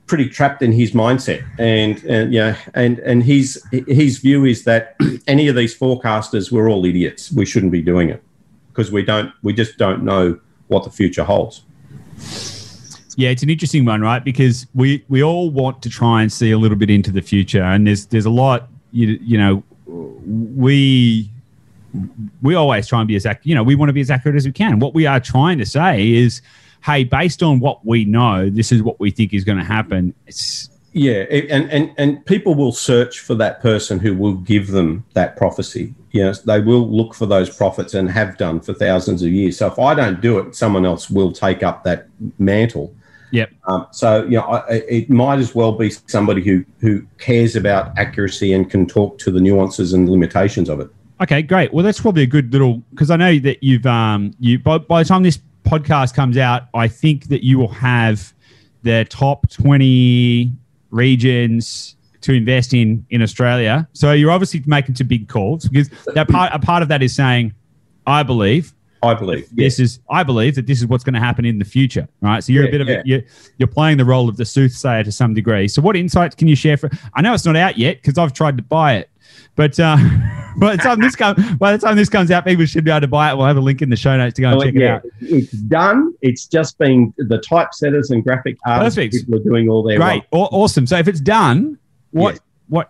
pretty 0.07 0.29
trapped 0.29 0.61
in 0.61 0.71
his 0.71 0.91
mindset, 0.91 1.43
and 1.59 2.03
and 2.03 2.33
yeah, 2.33 2.57
and 2.73 2.99
and 2.99 3.23
his 3.23 3.63
his 3.87 4.19
view 4.19 4.45
is 4.45 4.63
that 4.63 4.95
any 5.27 5.47
of 5.47 5.55
these 5.55 5.77
forecasters 5.77 6.51
we're 6.51 6.69
all 6.69 6.85
idiots. 6.85 7.31
We 7.31 7.45
shouldn't 7.45 7.71
be 7.71 7.81
doing 7.81 8.09
it 8.09 8.23
because 8.69 8.91
we 8.91 9.03
don't 9.03 9.31
we 9.41 9.53
just 9.53 9.77
don't 9.77 10.03
know 10.03 10.39
what 10.67 10.83
the 10.83 10.89
future 10.89 11.23
holds. 11.23 11.63
Yeah, 13.17 13.29
it's 13.29 13.43
an 13.43 13.49
interesting 13.49 13.85
one, 13.85 14.01
right? 14.01 14.23
Because 14.23 14.67
we 14.75 15.03
we 15.07 15.23
all 15.23 15.49
want 15.49 15.81
to 15.83 15.89
try 15.89 16.21
and 16.21 16.31
see 16.31 16.51
a 16.51 16.57
little 16.57 16.77
bit 16.77 16.89
into 16.89 17.11
the 17.11 17.21
future, 17.21 17.63
and 17.63 17.87
there's 17.87 18.07
there's 18.07 18.25
a 18.25 18.31
lot. 18.31 18.69
You 18.91 19.17
you 19.21 19.37
know, 19.37 19.63
we 19.87 21.31
we 22.41 22.55
always 22.55 22.87
try 22.87 22.99
and 22.99 23.07
be 23.07 23.15
as 23.15 23.25
ac- 23.25 23.39
you 23.43 23.55
know 23.55 23.63
we 23.63 23.75
want 23.75 23.89
to 23.89 23.93
be 23.93 24.01
as 24.01 24.11
accurate 24.11 24.35
as 24.35 24.45
we 24.45 24.51
can. 24.51 24.79
What 24.79 24.93
we 24.93 25.05
are 25.05 25.19
trying 25.19 25.57
to 25.59 25.65
say 25.65 26.11
is, 26.11 26.41
hey, 26.85 27.03
based 27.03 27.41
on 27.41 27.59
what 27.59 27.83
we 27.85 28.05
know, 28.05 28.49
this 28.49 28.71
is 28.71 28.83
what 28.83 28.99
we 28.99 29.09
think 29.09 29.33
is 29.33 29.43
going 29.43 29.57
to 29.57 29.63
happen. 29.63 30.13
It's 30.27 30.69
Yeah, 30.93 31.23
and, 31.31 31.69
and 31.71 31.91
and 31.97 32.25
people 32.25 32.53
will 32.53 32.71
search 32.71 33.19
for 33.19 33.33
that 33.35 33.61
person 33.61 33.97
who 33.97 34.15
will 34.15 34.35
give 34.35 34.67
them 34.67 35.03
that 35.13 35.35
prophecy. 35.35 35.95
Yes, 36.11 36.41
they 36.41 36.61
will 36.61 36.87
look 36.89 37.15
for 37.15 37.25
those 37.25 37.49
prophets 37.49 37.93
and 37.95 38.09
have 38.09 38.37
done 38.37 38.61
for 38.61 38.73
thousands 38.73 39.23
of 39.23 39.29
years. 39.29 39.57
So 39.57 39.67
if 39.67 39.79
I 39.79 39.95
don't 39.95 40.21
do 40.21 40.37
it, 40.39 40.55
someone 40.55 40.85
else 40.85 41.09
will 41.09 41.31
take 41.31 41.63
up 41.63 41.83
that 41.83 42.07
mantle. 42.37 42.93
yep. 43.31 43.51
Um, 43.67 43.87
so 43.91 44.23
you 44.23 44.37
know, 44.37 44.43
I, 44.43 44.75
it 44.87 45.09
might 45.09 45.39
as 45.39 45.55
well 45.55 45.71
be 45.71 45.89
somebody 45.89 46.43
who 46.43 46.63
who 46.79 47.05
cares 47.17 47.55
about 47.55 47.97
accuracy 47.97 48.53
and 48.53 48.69
can 48.69 48.85
talk 48.85 49.17
to 49.19 49.31
the 49.31 49.41
nuances 49.41 49.93
and 49.93 50.07
limitations 50.07 50.69
of 50.69 50.79
it. 50.79 50.89
Okay, 51.19 51.41
great. 51.41 51.73
Well, 51.73 51.83
that's 51.83 51.99
probably 51.99 52.23
a 52.23 52.27
good 52.27 52.51
little 52.53 52.83
because 52.91 53.09
I 53.09 53.15
know 53.15 53.39
that 53.39 53.63
you've 53.63 53.87
um 53.87 54.35
you 54.39 54.59
by, 54.59 54.77
by 54.77 55.01
the 55.01 55.09
time 55.09 55.23
this 55.23 55.39
podcast 55.65 56.13
comes 56.13 56.37
out, 56.37 56.63
I 56.73 56.87
think 56.87 57.25
that 57.29 57.43
you 57.43 57.57
will 57.57 57.67
have 57.73 58.33
the 58.83 59.05
top 59.09 59.49
twenty 59.49 60.51
regions 60.91 61.95
to 62.21 62.33
invest 62.33 62.73
in 62.73 63.05
in 63.09 63.21
Australia. 63.21 63.87
So 63.93 64.11
you're 64.11 64.31
obviously 64.31 64.63
making 64.65 64.95
some 64.95 65.07
big 65.07 65.27
calls 65.27 65.67
because 65.67 65.89
that 66.13 66.27
part 66.29 66.51
a 66.53 66.59
part 66.59 66.81
of 66.81 66.89
that 66.89 67.03
is 67.03 67.15
saying, 67.15 67.53
I 68.07 68.23
believe 68.23 68.73
I 69.03 69.13
believe. 69.13 69.47
this 69.51 69.79
is 69.79 69.99
I 70.09 70.23
believe 70.23 70.55
that 70.55 70.65
this 70.65 70.79
is 70.79 70.87
what's 70.87 71.03
going 71.03 71.13
to 71.13 71.19
happen 71.19 71.45
in 71.45 71.59
the 71.59 71.65
future, 71.65 72.07
right? 72.21 72.43
So 72.43 72.53
you're 72.53 72.63
Yeah, 72.63 72.69
a 72.69 72.71
bit 72.71 72.81
of 72.81 72.87
yeah. 72.87 72.95
a 72.95 73.01
you're, 73.05 73.21
you're 73.57 73.67
playing 73.67 73.97
the 73.97 74.05
role 74.05 74.27
of 74.29 74.37
the 74.37 74.45
soothsayer 74.45 75.03
to 75.03 75.11
some 75.11 75.33
degree. 75.33 75.67
So 75.67 75.81
what 75.81 75.95
insights 75.95 76.33
can 76.35 76.47
you 76.47 76.55
share 76.55 76.77
for? 76.77 76.89
I 77.13 77.21
know 77.21 77.33
it's 77.33 77.45
not 77.45 77.55
out 77.55 77.77
yet 77.77 78.01
because 78.01 78.17
I've 78.17 78.33
tried 78.33 78.57
to 78.57 78.63
buy 78.63 78.95
it, 78.95 79.09
but 79.55 79.79
uh, 79.79 79.97
by 80.57 80.75
the 80.75 80.81
time 80.81 80.99
this 80.99 81.15
comes 81.15 81.53
by 81.55 81.71
the 81.71 81.77
time 81.77 81.95
this 81.95 82.09
comes 82.09 82.31
out, 82.31 82.45
people 82.45 82.65
should 82.65 82.83
be 82.83 82.91
able 82.91 83.01
to 83.01 83.07
buy 83.07 83.31
it. 83.31 83.37
We'll 83.37 83.45
have 83.47 83.57
a 83.57 83.61
link 83.61 83.81
in 83.81 83.89
the 83.89 83.95
show 83.95 84.15
notes 84.17 84.35
to 84.35 84.41
go 84.41 84.49
and 84.49 84.57
Well, 84.57 84.67
check 84.67 84.75
Oh, 84.75 84.79
yeah, 84.79 84.95
it 84.95 84.97
out. 84.97 85.03
It's 85.21 85.51
done. 85.51 86.13
It's 86.21 86.45
just 86.45 86.77
been 86.77 87.13
the 87.17 87.37
typesetters 87.39 88.11
and 88.11 88.23
graphic 88.23 88.57
artists. 88.65 88.95
Perfect. 88.95 89.13
People 89.15 89.35
are 89.39 89.43
doing 89.43 89.69
all 89.69 89.83
their 89.83 89.97
Great. 89.99 90.23
Awesome. 90.31 90.87
So 90.87 90.97
if 90.97 91.07
it's 91.07 91.19
done, 91.21 91.77
what 92.11 92.33
Yes. 92.35 92.41
what? 92.69 92.89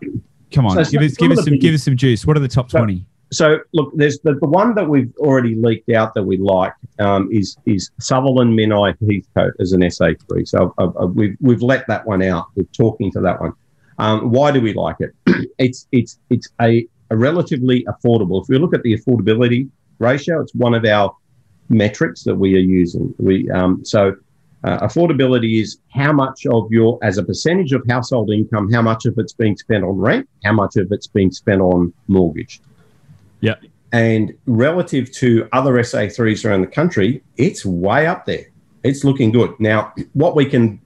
Come 0.52 0.68
on, 0.68 0.84
So 0.86 0.92
give 0.92 1.02
us 1.02 1.16
some 1.16 1.28
give 1.28 1.38
us 1.38 1.44
some 1.46 1.60
give 1.60 1.74
us 1.74 1.84
some 1.84 1.98
juice. 1.98 2.26
What 2.26 2.38
are 2.38 2.42
the 2.42 2.48
top 2.48 2.70
twenty? 2.70 3.06
So 3.32 3.58
look, 3.74 3.92
there's 3.96 4.20
the, 4.20 4.36
the 4.36 4.48
one 4.48 4.76
that 4.76 4.88
we've 4.88 5.12
already 5.18 5.56
leaked 5.56 5.90
out 5.90 6.14
that 6.14 6.24
we 6.24 6.38
like 6.38 6.74
um, 7.00 7.28
is 7.32 7.58
is 7.66 7.90
Sutherland 8.00 8.58
Menai 8.58 8.96
Heathcote 9.02 9.54
as 9.60 9.72
an 9.74 9.82
SA3. 9.82 10.48
So 10.48 10.74
uh, 10.78 10.90
uh, 10.98 11.08
we've 11.08 11.36
we've 11.42 11.64
let 11.64 11.88
that 11.88 12.06
one 12.06 12.22
out. 12.22 12.46
We're 12.56 12.64
talking 12.66 13.12
to 13.14 13.20
that 13.22 13.42
one. 13.42 13.54
Um, 13.98 14.32
why 14.32 14.52
do 14.52 14.62
we 14.62 14.74
like 14.74 14.98
it? 15.00 15.14
it's 15.58 15.88
it's 15.92 16.20
it's 16.30 16.50
a, 16.62 16.88
a 17.10 17.18
relatively 17.18 17.86
affordable. 17.86 18.42
If 18.42 18.50
we 18.50 18.58
look 18.58 18.74
at 18.74 18.84
the 18.84 18.98
affordability 18.98 19.70
ratio, 20.00 20.42
it's 20.42 20.54
one 20.54 20.74
of 20.74 20.86
our 20.86 21.16
metrics 21.70 22.24
that 22.24 22.36
we 22.36 22.56
are 22.56 22.60
using. 22.60 23.14
We 23.18 23.50
um, 23.52 23.84
so 23.86 24.16
uh, 24.64 24.80
affordability 24.80 25.62
is 25.62 25.78
how 25.90 26.12
much 26.12 26.46
of 26.48 26.72
your 26.72 27.00
as 27.04 27.18
a 27.18 27.24
percentage 27.24 27.72
of 27.72 27.84
household 27.88 28.32
income, 28.32 28.72
how 28.72 28.82
much 28.82 29.06
of 29.06 29.18
it's 29.18 29.34
being 29.34 29.56
spent 29.56 29.84
on 29.84 29.98
rent, 29.98 30.28
how 30.44 30.54
much 30.54 30.76
of 30.76 30.92
it's 30.92 31.08
being 31.08 31.32
spent 31.32 31.62
on 31.62 31.94
mortgage. 32.08 32.62
Yeah. 33.42 33.56
And 33.92 34.34
relative 34.46 35.12
to 35.14 35.48
other 35.54 35.74
SA3s 35.76 36.44
around 36.44 36.62
the 36.62 36.68
country, 36.68 37.24
it's 37.38 37.66
way 37.66 38.08
up 38.08 38.26
there. 38.26 38.48
It's 38.84 39.04
looking 39.04 39.32
good. 39.32 39.58
Now, 39.60 39.94
what 40.14 40.36
we 40.36 40.46
can 40.46 40.82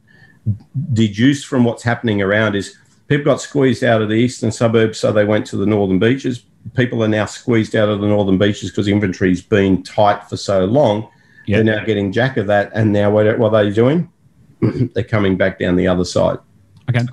deduce 0.93 1.43
from 1.43 1.63
what's 1.63 1.83
happening 1.83 2.21
around 2.21 2.55
is 2.55 2.77
people 3.09 3.25
got 3.25 3.41
squeezed 3.41 3.83
out 3.83 4.01
of 4.01 4.07
the 4.07 4.15
eastern 4.15 4.51
suburbs, 4.51 4.99
so 4.99 5.11
they 5.11 5.25
went 5.25 5.45
to 5.47 5.57
the 5.57 5.65
northern 5.65 5.99
beaches. 5.99 6.45
People 6.75 7.03
are 7.03 7.07
now 7.07 7.25
squeezed 7.25 7.75
out 7.75 7.89
of 7.89 7.99
the 7.99 8.07
northern 8.07 8.37
beaches 8.37 8.69
because 8.69 8.87
inventory's 8.87 9.41
been 9.41 9.83
tight 9.83 10.23
for 10.29 10.37
so 10.37 10.65
long. 10.65 11.09
Yeah. 11.45 11.57
They're 11.57 11.75
now 11.77 11.85
getting 11.85 12.11
jack 12.11 12.37
of 12.37 12.47
that, 12.47 12.71
and 12.73 12.93
now 12.93 13.11
what, 13.11 13.37
what 13.39 13.53
are 13.53 13.63
they 13.65 13.71
doing? 13.71 14.09
They're 14.61 15.03
coming 15.03 15.35
back 15.35 15.59
down 15.59 15.75
the 15.75 15.87
other 15.87 16.05
side. 16.05 16.37
Okay. 16.89 17.05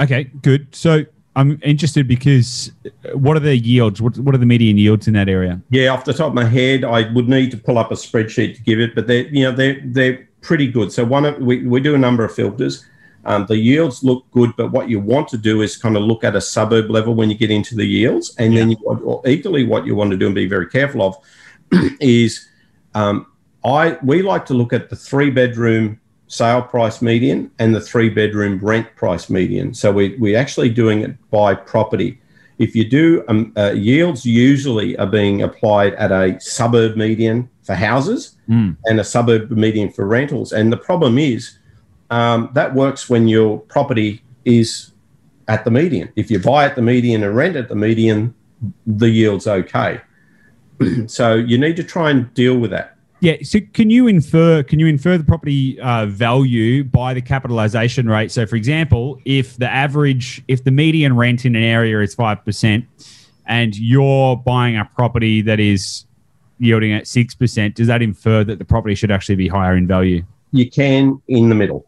Okay, 0.00 0.24
good. 0.42 0.74
So 0.74 1.06
I'm 1.36 1.58
interested 1.62 2.06
because 2.06 2.72
uh, 2.84 3.16
what 3.16 3.36
are 3.36 3.40
the 3.40 3.56
yields? 3.56 4.02
What, 4.02 4.18
what 4.18 4.34
are 4.34 4.38
the 4.38 4.46
median 4.46 4.76
yields 4.76 5.06
in 5.06 5.14
that 5.14 5.28
area? 5.28 5.60
Yeah, 5.70 5.88
off 5.88 6.04
the 6.04 6.12
top 6.12 6.28
of 6.28 6.34
my 6.34 6.44
head, 6.44 6.84
I 6.84 7.10
would 7.12 7.28
need 7.28 7.50
to 7.52 7.56
pull 7.56 7.78
up 7.78 7.90
a 7.90 7.94
spreadsheet 7.94 8.56
to 8.56 8.62
give 8.62 8.80
it, 8.80 8.94
but 8.94 9.06
they're 9.06 9.26
you 9.28 9.44
know 9.44 9.52
they're 9.52 9.80
they're 9.84 10.28
pretty 10.42 10.66
good. 10.66 10.92
So 10.92 11.04
one 11.04 11.24
of 11.24 11.38
we, 11.38 11.66
we 11.66 11.80
do 11.80 11.94
a 11.94 11.98
number 11.98 12.24
of 12.24 12.34
filters. 12.34 12.84
Um, 13.24 13.46
the 13.46 13.56
yields 13.56 14.02
look 14.02 14.28
good, 14.32 14.52
but 14.56 14.72
what 14.72 14.88
you 14.88 14.98
want 14.98 15.28
to 15.28 15.38
do 15.38 15.62
is 15.62 15.76
kind 15.76 15.96
of 15.96 16.02
look 16.02 16.24
at 16.24 16.34
a 16.34 16.40
suburb 16.40 16.90
level 16.90 17.14
when 17.14 17.30
you 17.30 17.36
get 17.36 17.50
into 17.50 17.76
the 17.76 17.86
yields, 17.86 18.34
and 18.38 18.56
then 18.56 18.70
you, 18.70 19.22
equally 19.26 19.64
what 19.64 19.86
you 19.86 19.94
want 19.94 20.10
to 20.10 20.16
do 20.16 20.26
and 20.26 20.34
be 20.34 20.46
very 20.46 20.66
careful 20.66 21.02
of 21.02 21.16
is 22.00 22.48
um, 22.94 23.26
I 23.64 23.96
we 24.02 24.22
like 24.22 24.44
to 24.46 24.54
look 24.54 24.72
at 24.72 24.90
the 24.90 24.96
three 24.96 25.30
bedroom 25.30 26.00
sale 26.26 26.62
price 26.62 27.00
median 27.02 27.50
and 27.58 27.74
the 27.74 27.80
three 27.80 28.08
bedroom 28.08 28.58
rent 28.60 28.88
price 28.96 29.30
median. 29.30 29.72
So 29.74 29.92
we 29.92 30.16
we're 30.16 30.38
actually 30.38 30.70
doing 30.70 31.02
it 31.02 31.30
by 31.30 31.54
property. 31.54 32.18
If 32.58 32.74
you 32.74 32.84
do, 32.88 33.24
um, 33.28 33.52
uh, 33.56 33.72
yields 33.72 34.24
usually 34.26 34.96
are 34.98 35.06
being 35.06 35.42
applied 35.42 35.94
at 35.94 36.10
a 36.10 36.40
suburb 36.40 36.96
median 36.96 37.48
for 37.62 37.74
houses 37.74 38.36
Mm. 38.48 38.76
and 38.86 38.98
a 38.98 39.04
suburb 39.04 39.50
median 39.52 39.90
for 39.90 40.06
rentals. 40.06 40.52
And 40.52 40.72
the 40.72 40.76
problem 40.76 41.16
is 41.16 41.58
um, 42.12 42.50
that 42.52 42.74
works 42.74 43.08
when 43.08 43.26
your 43.26 43.58
property 43.58 44.22
is 44.44 44.92
at 45.48 45.64
the 45.64 45.70
median. 45.70 46.12
If 46.14 46.30
you 46.30 46.38
buy 46.38 46.66
at 46.66 46.76
the 46.76 46.82
median 46.82 47.24
and 47.24 47.34
rent 47.34 47.56
at 47.56 47.70
the 47.70 47.74
median, 47.74 48.34
the 48.86 49.08
yield's 49.08 49.46
okay. 49.46 50.02
so 51.06 51.34
you 51.34 51.56
need 51.56 51.74
to 51.76 51.82
try 51.82 52.10
and 52.10 52.32
deal 52.34 52.58
with 52.58 52.70
that. 52.70 52.96
Yeah. 53.20 53.36
So 53.42 53.60
can 53.72 53.88
you 53.88 54.08
infer 54.08 54.62
can 54.62 54.78
you 54.78 54.88
infer 54.88 55.16
the 55.16 55.24
property 55.24 55.80
uh, 55.80 56.06
value 56.06 56.84
by 56.84 57.14
the 57.14 57.22
capitalization 57.22 58.08
rate? 58.08 58.30
So 58.30 58.46
for 58.46 58.56
example, 58.56 59.18
if 59.24 59.56
the 59.56 59.70
average 59.70 60.42
if 60.48 60.64
the 60.64 60.70
median 60.70 61.16
rent 61.16 61.46
in 61.46 61.56
an 61.56 61.62
area 61.62 62.00
is 62.00 62.14
five 62.14 62.44
percent, 62.44 62.84
and 63.46 63.74
you're 63.74 64.36
buying 64.36 64.76
a 64.76 64.84
property 64.96 65.40
that 65.42 65.60
is 65.60 66.04
yielding 66.58 66.92
at 66.92 67.06
six 67.06 67.34
percent, 67.34 67.76
does 67.76 67.86
that 67.86 68.02
infer 68.02 68.44
that 68.44 68.58
the 68.58 68.66
property 68.66 68.96
should 68.96 69.12
actually 69.12 69.36
be 69.36 69.48
higher 69.48 69.76
in 69.76 69.86
value? 69.86 70.24
You 70.50 70.68
can 70.68 71.22
in 71.28 71.48
the 71.48 71.54
middle. 71.54 71.86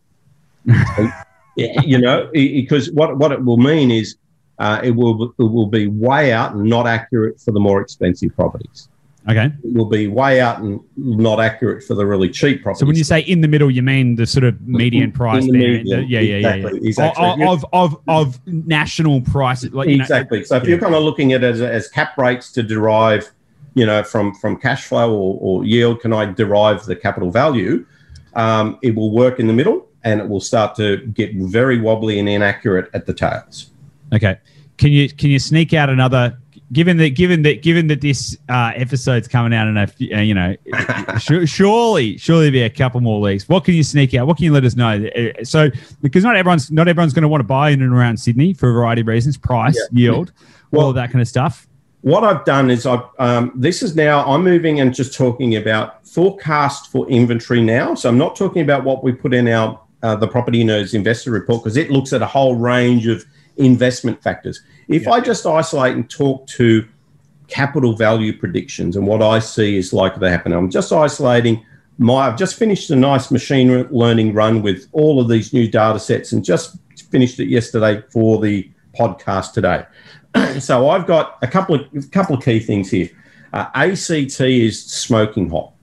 Yeah, 0.67 1.81
you 1.85 1.99
know, 1.99 2.31
because 2.33 2.91
what, 2.93 3.17
what 3.19 3.33
it 3.33 3.45
will 3.45 3.57
mean 3.57 3.91
is 3.91 4.17
uh, 4.59 4.81
it 4.83 4.93
will 4.93 5.35
it 5.39 5.43
will 5.43 5.67
be 5.67 5.87
way 5.87 6.33
out 6.33 6.55
and 6.55 6.65
not 6.65 6.87
accurate 6.87 7.41
for 7.41 7.53
the 7.53 7.61
more 7.61 7.81
expensive 7.81 8.35
properties. 8.35 8.89
Okay. 9.27 9.47
It 9.47 9.73
will 9.73 9.87
be 9.87 10.07
way 10.07 10.41
out 10.41 10.59
and 10.61 10.81
not 10.97 11.41
accurate 11.41 11.83
for 11.83 11.95
the 11.95 12.05
really 12.05 12.29
cheap 12.29 12.63
properties. 12.63 12.81
So 12.81 12.87
when 12.87 12.97
you 12.97 13.05
say 13.05 13.21
in 13.21 13.41
the 13.41 13.49
middle, 13.49 13.71
you 13.71 13.83
mean 13.83 14.17
the 14.17 14.27
sort 14.27 14.45
of 14.45 14.61
median 14.69 15.13
price 15.13 15.47
the 15.47 15.51
there? 15.51 15.61
median, 15.61 15.87
yeah, 15.87 16.21
yeah, 16.21 16.37
yeah, 16.37 16.37
exactly, 16.37 16.81
yeah. 16.81 16.89
exactly. 16.89 17.47
Of, 17.47 17.65
of 17.73 18.01
of 18.07 18.47
national 18.47 19.23
prices, 19.23 19.73
like 19.73 19.89
you 19.89 19.97
know- 19.97 20.03
exactly. 20.03 20.45
so 20.45 20.57
if 20.57 20.65
yeah. 20.65 20.71
you're 20.71 20.79
kind 20.79 20.95
of 20.95 21.03
looking 21.03 21.33
at 21.33 21.43
it 21.43 21.55
as, 21.55 21.63
as 21.63 21.89
cap 21.89 22.19
rates 22.19 22.53
to 22.53 22.63
derive, 22.63 23.33
you 23.73 23.87
know, 23.87 24.03
from 24.03 24.35
from 24.35 24.59
cash 24.59 24.85
flow 24.85 25.15
or, 25.15 25.39
or 25.41 25.65
yield, 25.65 26.01
can 26.01 26.13
I 26.13 26.27
derive 26.27 26.85
the 26.85 26.95
capital 26.95 27.31
value? 27.31 27.87
Um, 28.35 28.79
it 28.83 28.95
will 28.95 29.11
work 29.11 29.41
in 29.41 29.47
the 29.47 29.53
middle, 29.55 29.89
and 30.05 30.21
it 30.21 30.29
will 30.29 30.41
start 30.41 30.75
to 30.77 30.99
get 31.09 31.35
very 31.35 31.81
wobbly 31.81 32.19
and 32.19 32.29
inaccurate 32.29 32.91
at 32.95 33.07
the 33.07 33.15
tails. 33.15 33.71
Okay. 34.13 34.39
Can 34.77 34.91
you 34.93 35.09
can 35.09 35.31
you 35.31 35.39
sneak 35.39 35.73
out 35.73 35.89
another? 35.91 36.39
Given 36.73 36.97
that 36.97 37.11
given 37.11 37.43
that 37.43 37.63
given 37.63 37.87
that 37.89 38.01
this 38.01 38.37
uh, 38.49 38.73
episode's 38.75 39.29
coming 39.29 39.55
out 39.55 39.69
in 39.69 39.77
a 39.77 39.87
few- 39.87 40.15
uh, 40.17 40.21
you 40.21 40.35
know, 40.35 40.57
su- 41.19 41.47
surely 41.47 42.17
surely 42.17 42.51
be 42.51 42.63
a 42.63 42.71
couple 42.71 43.01
more 43.01 43.21
leaks. 43.21 43.49
What 43.49 43.65
can 43.65 43.75
you 43.75 43.83
sneak 43.85 44.15
out? 44.15 44.27
What 44.27 44.37
can 44.39 44.45
you 44.45 44.53
let 44.53 44.65
us 44.65 44.75
know? 44.75 45.07
Uh, 45.17 45.45
So 45.45 45.71
because 46.03 46.25
not 46.25 46.37
everyone's 46.37 46.71
not 46.73 46.89
everyone's 46.89 47.13
going 47.13 47.23
to 47.23 47.29
want 47.29 47.41
to 47.41 47.47
buy 47.47 47.71
in 47.71 47.83
and 47.83 47.93
around 47.93 48.17
Sydney 48.19 48.55
for 48.55 48.71
a 48.71 48.73
variety 48.73 49.03
of 49.03 49.07
reasons, 49.07 49.37
price, 49.37 49.79
yield, 49.93 50.33
all 50.73 50.81
Well- 50.81 50.89
of 50.89 50.95
that 50.97 51.13
kind 51.13 51.21
of 51.23 51.29
stuff. 51.29 51.69
what 52.01 52.25
I've 52.25 52.45
done 52.45 52.71
is 52.71 52.87
I've 52.87 53.05
um, 53.19 53.53
this 53.55 53.83
is 53.83 53.95
now 53.95 54.25
I'm 54.25 54.43
moving 54.43 54.81
and 54.81 54.93
just 54.95 55.15
talking 55.17 55.57
about 55.57 56.07
forecast 56.09 56.91
for 56.91 57.07
inventory 57.09 57.63
now. 57.63 57.95
So 57.95 58.09
I'm 58.09 58.19
not 58.19 58.35
talking 58.37 58.63
about 58.63 58.85
what 58.85 59.05
we 59.05 59.13
put 59.13 59.33
in 59.35 59.47
our 59.49 59.79
uh, 60.05 60.15
the 60.15 60.29
property 60.29 60.63
nerds 60.63 60.93
investor 60.93 61.31
report 61.31 61.65
because 61.65 61.79
it 61.79 61.91
looks 61.91 62.13
at 62.13 62.21
a 62.21 62.27
whole 62.27 62.55
range 62.55 63.07
of 63.07 63.25
investment 63.57 64.23
factors. 64.23 64.61
If 64.87 65.09
I 65.09 65.19
just 65.19 65.47
isolate 65.47 65.95
and 65.95 66.09
talk 66.11 66.47
to 66.49 66.87
capital 67.49 67.97
value 67.97 68.37
predictions 68.37 68.97
and 68.97 69.07
what 69.07 69.23
I 69.23 69.39
see 69.39 69.79
is 69.79 69.95
likely 69.95 70.21
to 70.21 70.31
happen, 70.31 70.53
I'm 70.53 70.71
just 70.71 70.93
isolating 70.93 71.65
my. 71.97 72.27
I've 72.27 72.37
just 72.37 72.57
finished 72.57 72.91
a 72.91 72.97
nice 72.97 73.31
machine 73.31 73.89
learning 73.89 74.35
run 74.35 74.61
with 74.61 74.89
all 74.93 75.21
of 75.21 75.29
these 75.29 75.55
new 75.55 75.67
data 75.71 75.99
sets 75.99 76.33
and 76.33 76.45
just 76.45 76.77
finished 77.11 77.41
it 77.41 77.49
yesterday 77.49 78.03
for 78.11 78.41
the 78.41 78.71
podcast 78.99 79.55
today. 79.55 79.87
so 80.61 80.91
I've 80.91 81.07
got 81.07 81.39
a 81.41 81.47
couple 81.47 81.77
of 81.77 81.83
a 81.95 82.03
couple 82.09 82.37
of 82.37 82.45
key 82.45 82.61
things 82.61 82.91
here. 82.91 83.09
Uh, 83.55 83.71
ACT 83.75 84.41
is 84.41 84.85
smoking 84.85 85.49
hot. 85.49 85.74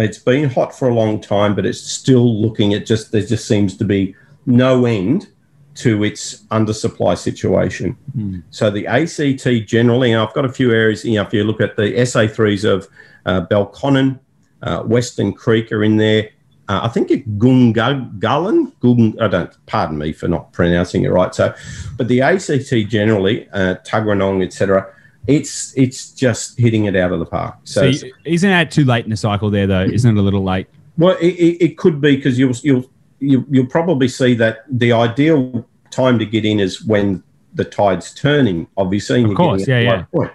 It's 0.00 0.18
been 0.18 0.48
hot 0.48 0.76
for 0.76 0.88
a 0.88 0.94
long 0.94 1.20
time, 1.20 1.54
but 1.54 1.66
it's 1.66 1.80
still 1.80 2.40
looking 2.40 2.74
at 2.74 2.86
just 2.86 3.12
there 3.12 3.22
just 3.22 3.46
seems 3.46 3.76
to 3.78 3.84
be 3.84 4.14
no 4.46 4.86
end 4.86 5.28
to 5.76 6.04
its 6.04 6.42
undersupply 6.50 7.16
situation. 7.16 7.96
Mm. 8.16 8.42
So 8.50 8.70
the 8.70 8.86
ACT 8.86 9.66
generally, 9.66 10.12
and 10.12 10.20
I've 10.20 10.34
got 10.34 10.44
a 10.44 10.52
few 10.52 10.72
areas. 10.72 11.04
You 11.04 11.16
know, 11.16 11.22
if 11.22 11.32
you 11.32 11.44
look 11.44 11.60
at 11.60 11.76
the 11.76 11.94
SA3s 11.94 12.70
of 12.70 12.88
uh, 13.26 13.46
Belconnen, 13.46 14.18
uh, 14.62 14.82
Weston 14.84 15.32
Creek 15.32 15.72
are 15.72 15.84
in 15.84 15.96
there. 15.96 16.30
Uh, 16.68 16.80
I 16.84 16.88
think 16.88 17.10
it 17.10 17.38
Gungahlin, 17.38 18.72
Gung, 18.76 19.20
I 19.20 19.28
don't, 19.28 19.66
pardon 19.66 19.98
me 19.98 20.12
for 20.12 20.28
not 20.28 20.52
pronouncing 20.52 21.04
it 21.04 21.08
right. 21.08 21.34
So, 21.34 21.54
but 21.96 22.08
the 22.08 22.20
ACT 22.20 22.70
generally, 22.88 23.48
uh, 23.50 23.76
Tuggeranong, 23.84 24.44
etc., 24.44 24.92
it's 25.26 25.76
it's 25.76 26.10
just 26.10 26.58
hitting 26.58 26.86
it 26.86 26.96
out 26.96 27.12
of 27.12 27.18
the 27.18 27.26
park. 27.26 27.56
So, 27.64 27.92
so 27.92 28.06
isn't 28.24 28.50
that 28.50 28.70
too 28.70 28.84
late 28.84 29.04
in 29.04 29.10
the 29.10 29.16
cycle 29.16 29.50
there, 29.50 29.66
though? 29.66 29.84
Isn't 29.84 30.16
it 30.16 30.20
a 30.20 30.22
little 30.22 30.42
late? 30.42 30.66
Well, 30.98 31.16
it, 31.20 31.34
it 31.60 31.78
could 31.78 32.00
be 32.00 32.16
because 32.16 32.38
you'll 32.38 32.54
you'll 32.62 32.90
you, 33.20 33.46
you'll 33.50 33.66
probably 33.66 34.08
see 34.08 34.34
that 34.34 34.64
the 34.70 34.92
ideal 34.92 35.66
time 35.90 36.18
to 36.18 36.26
get 36.26 36.44
in 36.44 36.60
is 36.60 36.84
when 36.84 37.22
the 37.54 37.64
tide's 37.64 38.14
turning. 38.14 38.66
Obviously, 38.76 39.22
of 39.22 39.34
course, 39.34 39.66
yeah, 39.66 39.80
yeah. 39.80 40.02
Point. 40.12 40.32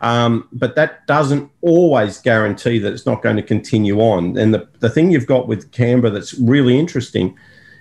Um, 0.00 0.48
but 0.52 0.74
that 0.74 1.06
doesn't 1.06 1.48
always 1.60 2.18
guarantee 2.18 2.78
that 2.80 2.92
it's 2.92 3.06
not 3.06 3.22
going 3.22 3.36
to 3.36 3.42
continue 3.42 4.00
on. 4.00 4.36
And 4.36 4.52
the, 4.52 4.68
the 4.80 4.90
thing 4.90 5.12
you've 5.12 5.28
got 5.28 5.46
with 5.46 5.70
Canberra 5.70 6.12
that's 6.12 6.34
really 6.34 6.76
interesting 6.76 7.38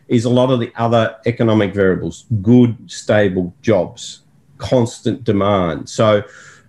is 0.08 0.26
a 0.26 0.30
lot 0.30 0.52
of 0.52 0.60
the 0.60 0.72
other 0.76 1.16
economic 1.26 1.74
variables 1.74 2.26
good, 2.42 2.78
stable 2.92 3.56
jobs, 3.62 4.21
constant 4.62 5.24
demand. 5.24 5.90
So 5.90 6.24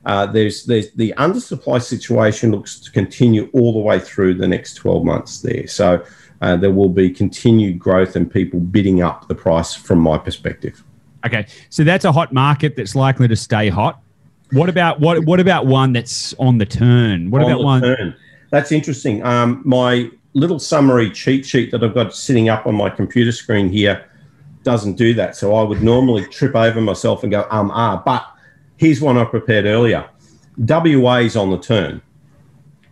uh, 0.06 0.26
there's, 0.26 0.64
there's 0.64 0.90
the 0.92 1.14
undersupply 1.16 1.82
situation 1.82 2.50
looks 2.50 2.80
to 2.80 2.90
continue 2.90 3.48
all 3.52 3.72
the 3.72 3.78
way 3.78 4.00
through 4.00 4.34
the 4.34 4.48
next 4.48 4.74
12 4.74 5.04
months 5.04 5.42
there. 5.42 5.66
So 5.68 6.04
uh, 6.40 6.56
there 6.56 6.72
will 6.72 6.88
be 6.88 7.08
continued 7.10 7.78
growth 7.78 8.16
and 8.16 8.28
people 8.30 8.58
bidding 8.58 9.02
up 9.02 9.28
the 9.28 9.34
price 9.34 9.74
from 9.74 10.00
my 10.00 10.18
perspective. 10.18 10.82
Okay, 11.24 11.46
so 11.70 11.84
that's 11.84 12.04
a 12.04 12.10
hot 12.10 12.32
market 12.32 12.74
that's 12.74 12.96
likely 12.96 13.28
to 13.28 13.36
stay 13.36 13.68
hot. 13.68 14.02
What 14.50 14.68
about 14.68 15.00
what? 15.00 15.24
What 15.24 15.40
about 15.40 15.66
one 15.66 15.92
that's 15.92 16.34
on 16.34 16.58
the 16.58 16.66
turn? 16.66 17.30
What 17.30 17.42
on 17.42 17.50
about 17.50 17.64
one? 17.64 17.82
Turn. 17.82 18.14
That's 18.50 18.72
interesting. 18.72 19.22
Um, 19.22 19.62
my 19.64 20.10
little 20.34 20.58
summary 20.58 21.10
cheat 21.10 21.46
sheet 21.46 21.70
that 21.70 21.82
I've 21.82 21.94
got 21.94 22.14
sitting 22.14 22.48
up 22.48 22.66
on 22.66 22.74
my 22.74 22.90
computer 22.90 23.32
screen 23.32 23.68
here 23.68 24.04
doesn't 24.64 24.94
do 24.94 25.14
that. 25.14 25.36
So 25.36 25.54
I 25.54 25.62
would 25.62 25.82
normally 25.82 26.24
trip 26.26 26.54
over 26.54 26.80
myself 26.80 27.22
and 27.22 27.32
go 27.32 27.46
um 27.50 27.70
ah. 27.72 28.02
But 28.04 28.24
here's 28.76 29.00
one 29.00 29.16
I 29.18 29.24
prepared 29.24 29.64
earlier. 29.64 30.08
WA 30.56 31.16
is 31.16 31.36
on 31.36 31.50
the 31.50 31.58
turn. 31.58 32.02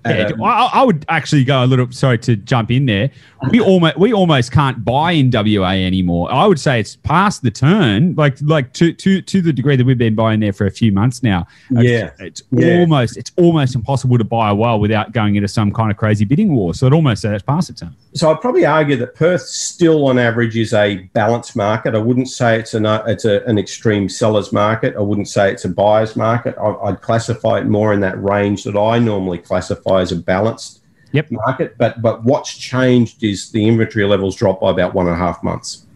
Yeah, 0.07 0.31
um, 0.33 0.43
I, 0.43 0.71
I, 0.75 0.83
would 0.83 1.05
actually 1.09 1.45
go 1.45 1.63
a 1.63 1.67
little. 1.67 1.91
Sorry 1.93 2.19
to 2.21 2.37
jump 2.37 2.71
in 2.71 2.87
there. 2.87 3.11
We 3.51 3.61
almost 3.61 3.99
we 3.99 4.15
almost 4.15 4.51
can't 4.51 4.83
buy 4.83 5.13
in 5.13 5.31
WA 5.31 5.73
anymore. 5.73 6.33
I 6.33 6.47
would 6.47 6.59
say 6.59 6.81
it's 6.81 6.97
past 6.97 7.43
the 7.43 7.51
turn, 7.51 8.15
like 8.15 8.39
like 8.41 8.73
to 8.75 8.95
to 8.95 9.21
to 9.21 9.43
the 9.43 9.53
degree 9.53 9.77
that 9.77 9.85
we've 9.85 9.99
been 9.99 10.15
buying 10.15 10.41
there 10.41 10.55
for 10.55 10.67
a 10.67 10.71
few 10.71 10.91
months 10.91 11.23
now. 11.23 11.47
Yeah, 11.71 12.13
it's, 12.19 12.41
it's 12.41 12.43
yeah. 12.51 12.79
almost 12.79 13.19
it's 13.19 13.33
almost 13.37 13.75
impossible 13.75 14.17
to 14.17 14.25
buy 14.25 14.49
a 14.49 14.55
well 14.55 14.81
without 14.81 15.13
going 15.13 15.37
into 15.37 15.49
some 15.49 15.71
kind 15.71 15.91
of 15.91 15.99
crazy 15.99 16.25
bidding 16.25 16.55
war. 16.55 16.73
So 16.73 16.87
it 16.87 16.95
almost 16.95 17.23
says 17.23 17.33
it's 17.33 17.43
past 17.43 17.69
the 17.69 17.75
turn. 17.75 17.95
So 18.15 18.31
I'd 18.31 18.41
probably 18.41 18.65
argue 18.65 18.97
that 18.97 19.15
Perth 19.15 19.43
still, 19.43 20.07
on 20.09 20.19
average, 20.19 20.57
is 20.57 20.73
a 20.73 20.97
balanced 21.13 21.57
market. 21.57 21.95
I 21.95 21.99
wouldn't 21.99 22.29
say 22.29 22.59
it's 22.59 22.73
an 22.73 22.87
it's 22.87 23.27
a, 23.27 23.45
an 23.45 23.59
extreme 23.59 24.09
seller's 24.09 24.51
market. 24.51 24.97
I 24.97 25.01
wouldn't 25.01 25.29
say 25.29 25.53
it's 25.53 25.67
a 25.67 25.69
buyer's 25.69 26.17
market. 26.17 26.57
I, 26.59 26.71
I'd 26.85 27.03
classify 27.03 27.59
it 27.59 27.67
more 27.67 27.93
in 27.93 28.01
that 28.01 28.21
range 28.23 28.65
that 28.65 28.77
I 28.77 28.99
normally 28.99 29.39
classify 29.39 29.90
as 29.99 30.13
a 30.13 30.17
balanced 30.17 30.81
yep. 31.13 31.31
market. 31.31 31.77
But 31.79 32.03
but 32.03 32.25
what's 32.25 32.57
changed 32.57 33.23
is 33.23 33.51
the 33.51 33.67
inventory 33.67 34.05
levels 34.07 34.37
dropped 34.37 34.61
by 34.61 34.71
about 34.71 34.95
one 34.95 35.07
and 35.07 35.15
a 35.15 35.19
half 35.19 35.43
months. 35.43 35.87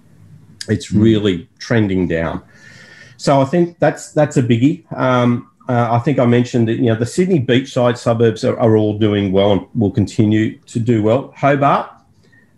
It's 0.69 0.91
mm. 0.91 1.03
really 1.03 1.49
trending 1.59 2.09
down. 2.09 2.43
So 3.17 3.41
I 3.41 3.45
think 3.45 3.79
that's 3.79 4.13
that's 4.13 4.37
a 4.37 4.43
biggie. 4.43 4.91
Um, 4.93 5.51
uh, 5.69 5.89
I 5.93 5.99
think 5.99 6.19
I 6.19 6.27
mentioned 6.27 6.69
that 6.69 6.75
you 6.75 6.87
know 6.87 6.95
the 6.95 7.07
Sydney 7.07 7.41
beachside 7.41 7.97
suburbs 7.97 8.45
are, 8.45 8.59
are, 8.59 8.77
all 8.77 8.99
doing 8.99 9.33
well 9.33 9.53
and 9.53 9.67
will 9.75 9.91
continue 9.91 10.59
to 10.59 10.79
do 10.79 11.03
well. 11.03 11.33
Hobart, 11.37 11.91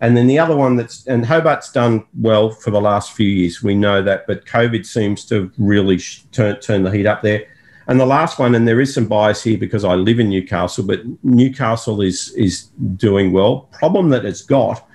and 0.01 0.17
then 0.17 0.27
the 0.27 0.37
other 0.39 0.55
one 0.57 0.75
that's 0.75 1.07
and 1.07 1.25
Hobart's 1.25 1.71
done 1.71 2.05
well 2.19 2.49
for 2.49 2.71
the 2.71 2.81
last 2.81 3.13
few 3.13 3.29
years. 3.29 3.63
We 3.63 3.75
know 3.75 4.01
that, 4.01 4.27
but 4.27 4.45
COVID 4.45 4.85
seems 4.85 5.23
to 5.25 5.51
really 5.57 5.99
sh- 5.99 6.23
turn 6.33 6.59
turn 6.59 6.83
the 6.83 6.91
heat 6.91 7.05
up 7.05 7.21
there. 7.21 7.47
And 7.87 7.99
the 7.99 8.05
last 8.05 8.37
one, 8.37 8.53
and 8.53 8.67
there 8.67 8.81
is 8.81 8.93
some 8.93 9.07
bias 9.07 9.43
here 9.43 9.57
because 9.57 9.85
I 9.85 9.95
live 9.95 10.19
in 10.19 10.29
Newcastle, 10.29 10.85
but 10.85 11.01
Newcastle 11.23 12.01
is 12.01 12.31
is 12.33 12.65
doing 12.97 13.31
well. 13.31 13.61
Problem 13.71 14.09
that 14.09 14.25
it's 14.25 14.41
got 14.41 14.85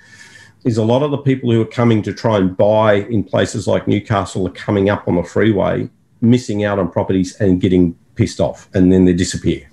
is 0.64 0.76
a 0.76 0.84
lot 0.84 1.02
of 1.02 1.10
the 1.10 1.18
people 1.18 1.50
who 1.50 1.60
are 1.60 1.66
coming 1.66 2.02
to 2.02 2.12
try 2.12 2.36
and 2.36 2.56
buy 2.56 2.94
in 2.94 3.24
places 3.24 3.66
like 3.66 3.88
Newcastle 3.88 4.46
are 4.46 4.52
coming 4.52 4.90
up 4.90 5.08
on 5.08 5.16
the 5.16 5.22
freeway, 5.22 5.88
missing 6.20 6.64
out 6.64 6.78
on 6.78 6.90
properties 6.90 7.34
and 7.36 7.60
getting 7.60 7.96
pissed 8.14 8.40
off, 8.40 8.68
and 8.74 8.92
then 8.92 9.06
they 9.06 9.14
disappear. 9.14 9.68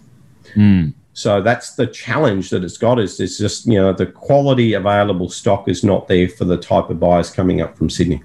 Mm. 0.56 0.94
So 1.14 1.42
that's 1.42 1.76
the 1.76 1.88
challenge 1.88 2.50
that 2.52 2.64
it's 2.64 2.78
got. 2.78 3.00
Is 3.00 3.20
it's 3.20 3.38
just 3.38 3.66
you 3.66 3.78
know 3.78 3.92
the 3.92 4.06
quality 4.06 4.74
available 4.74 5.30
stock 5.30 5.68
is 5.68 5.84
not 5.84 6.08
there 6.08 6.30
for 6.30 6.46
the 6.46 6.58
type 6.58 6.90
of 6.90 7.02
buyers 7.02 7.30
coming 7.30 7.60
up 7.60 7.78
from 7.78 7.90
Sydney 7.90 8.24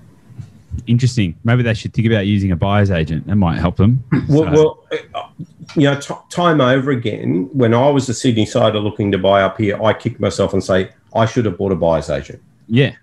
interesting. 0.86 1.36
Maybe 1.44 1.62
they 1.62 1.74
should 1.74 1.92
think 1.92 2.06
about 2.06 2.26
using 2.26 2.52
a 2.52 2.56
buyer's 2.56 2.90
agent. 2.90 3.26
That 3.26 3.36
might 3.36 3.58
help 3.58 3.76
them. 3.76 4.02
Well, 4.28 4.44
so. 4.44 4.50
well 4.52 4.84
uh, 5.14 5.28
you 5.76 5.82
know, 5.82 5.98
t- 5.98 6.14
time 6.30 6.60
over 6.60 6.90
again, 6.90 7.48
when 7.52 7.74
I 7.74 7.88
was 7.88 8.08
a 8.08 8.14
Sydney 8.14 8.46
sider 8.46 8.78
looking 8.78 9.10
to 9.12 9.18
buy 9.18 9.42
up 9.42 9.58
here, 9.58 9.82
I 9.82 9.92
kick 9.92 10.20
myself 10.20 10.52
and 10.52 10.62
say, 10.62 10.90
I 11.14 11.26
should 11.26 11.44
have 11.46 11.58
bought 11.58 11.72
a 11.72 11.76
buyer's 11.76 12.10
agent. 12.10 12.42
Yeah. 12.68 12.94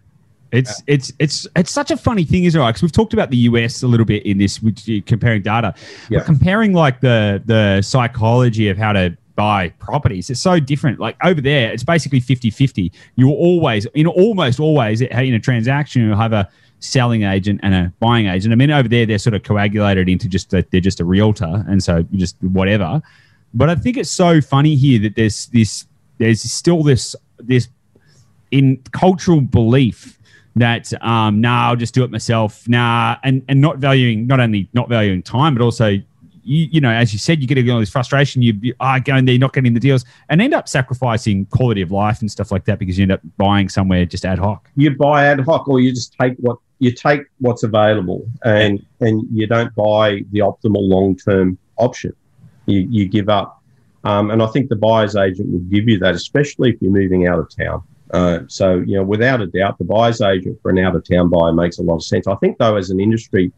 It's 0.52 0.84
yeah. 0.86 0.96
it's 0.96 1.14
it's 1.18 1.48
it's 1.56 1.72
such 1.72 1.92
a 1.92 1.98
funny 1.98 2.26
thing, 2.26 2.44
is 2.44 2.56
it? 2.56 2.60
Because 2.60 2.82
we've 2.82 2.92
talked 2.92 3.14
about 3.14 3.30
the 3.30 3.38
US 3.38 3.84
a 3.84 3.88
little 3.88 4.06
bit 4.06 4.26
in 4.26 4.38
this, 4.38 4.62
which 4.62 4.90
comparing 5.06 5.42
data, 5.42 5.74
yeah. 6.10 6.20
but 6.20 6.26
comparing 6.26 6.74
like 6.74 7.00
the 7.00 7.42
the 7.46 7.82
psychology 7.82 8.68
of 8.68 8.78
how 8.78 8.92
to 8.92 9.16
buy 9.36 9.70
properties. 9.80 10.30
It's 10.30 10.42
so 10.42 10.60
different. 10.60 11.00
Like 11.00 11.16
over 11.24 11.40
there, 11.40 11.72
it's 11.72 11.84
basically 11.84 12.20
50 12.20 12.50
50. 12.50 12.92
You 13.16 13.30
always, 13.30 13.86
in 13.94 14.08
almost 14.08 14.60
always, 14.60 15.00
in 15.00 15.34
a 15.34 15.40
transaction, 15.40 16.04
you'll 16.04 16.18
have 16.18 16.34
a 16.34 16.50
selling 16.82 17.24
agent 17.24 17.62
and 17.64 17.74
a 17.74 17.94
buying 18.00 18.28
agent. 18.28 18.52
I 18.52 18.56
mean, 18.56 18.72
over 18.72 18.90
there, 18.90 19.06
they're 19.06 19.20
sort 19.20 19.34
of 19.34 19.44
coagulated 19.44 20.10
into 20.10 20.28
just 20.28 20.54
a, 20.54 20.66
they're 20.72 20.82
just 20.82 21.00
a 21.00 21.06
realtor, 21.06 21.64
and 21.68 21.82
so 21.82 22.04
just 22.14 22.36
whatever. 22.42 23.02
But 23.54 23.70
I 23.70 23.76
think 23.76 23.98
it's 23.98 24.12
so 24.12 24.42
funny 24.42 24.76
here 24.76 25.00
that 25.00 25.16
there's 25.16 25.48
this 25.48 25.86
there's 26.18 26.42
still 26.42 26.84
this 26.84 27.16
this 27.40 27.70
in 28.52 28.78
cultural 28.92 29.42
belief 29.42 30.18
that 30.58 30.92
um 31.02 31.40
nah 31.40 31.70
I'll 31.70 31.78
just 31.78 31.94
do 31.94 32.04
it 32.04 32.12
myself 32.12 32.68
nah 32.68 33.16
and 33.24 33.42
and 33.48 33.62
not 33.62 33.78
valuing 33.78 34.28
not 34.28 34.42
only 34.42 34.68
not 34.74 34.90
valuing 34.90 35.24
time 35.24 35.56
but 35.56 35.64
also 35.64 35.98
you, 36.44 36.68
you 36.72 36.82
know, 36.82 36.90
as 36.90 37.14
you 37.14 37.20
said, 37.20 37.42
you 37.42 37.48
get 37.48 37.70
all 37.70 37.80
this 37.80 37.90
frustration. 37.90 38.42
You, 38.42 38.54
you 38.62 38.74
are 38.80 39.00
going 39.00 39.26
there, 39.26 39.38
not 39.38 39.54
getting 39.54 39.74
the 39.74 39.80
deals, 39.80 40.06
and 40.30 40.42
end 40.42 40.54
up 40.54 40.68
sacrificing 40.68 41.46
quality 41.48 41.82
of 41.82 41.92
life 41.92 42.22
and 42.22 42.32
stuff 42.32 42.52
like 42.52 42.66
that 42.66 42.80
because 42.80 42.98
you 42.98 43.04
end 43.04 43.12
up 43.12 43.22
buying 43.38 43.70
somewhere 43.70 44.06
just 44.06 44.26
ad 44.26 44.40
hoc. 44.40 44.70
You 44.76 44.96
buy 44.96 45.26
ad 45.26 45.42
hoc, 45.42 45.68
or 45.68 45.80
you 45.80 45.92
just 45.92 46.16
take 46.20 46.36
what 46.38 46.58
you 46.82 46.92
take 46.92 47.22
what's 47.38 47.62
available 47.62 48.26
and 48.44 48.84
and 49.02 49.24
you 49.32 49.46
don't 49.46 49.74
buy 49.76 50.22
the 50.32 50.40
optimal 50.40 50.90
long 50.90 51.16
term 51.16 51.58
option. 51.78 52.12
You 52.66 52.88
you 52.90 53.08
give 53.08 53.30
up, 53.30 53.62
um, 54.04 54.32
and 54.32 54.42
I 54.42 54.48
think 54.48 54.70
the 54.70 54.76
buyer's 54.76 55.16
agent 55.16 55.50
will 55.52 55.60
give 55.60 55.88
you 55.88 56.00
that, 56.00 56.16
especially 56.16 56.72
if 56.72 56.82
you're 56.82 56.92
moving 56.92 57.28
out 57.28 57.38
of 57.38 57.56
town. 57.56 57.84
Uh, 58.12 58.40
so 58.48 58.80
you 58.80 58.96
know, 58.96 59.04
without 59.04 59.42
a 59.42 59.46
doubt, 59.46 59.78
the 59.78 59.84
buyer's 59.84 60.22
agent 60.22 60.60
for 60.64 60.72
an 60.72 60.80
out 60.80 60.96
of 60.96 61.08
town 61.08 61.30
buyer 61.30 61.54
makes 61.54 61.78
a 61.78 61.84
lot 61.84 61.98
of 61.98 62.04
sense. 62.04 62.26
I 62.26 62.36
think 62.36 62.58
though, 62.58 62.76
as 62.78 62.90
an 62.90 63.00
industry, 63.00 63.52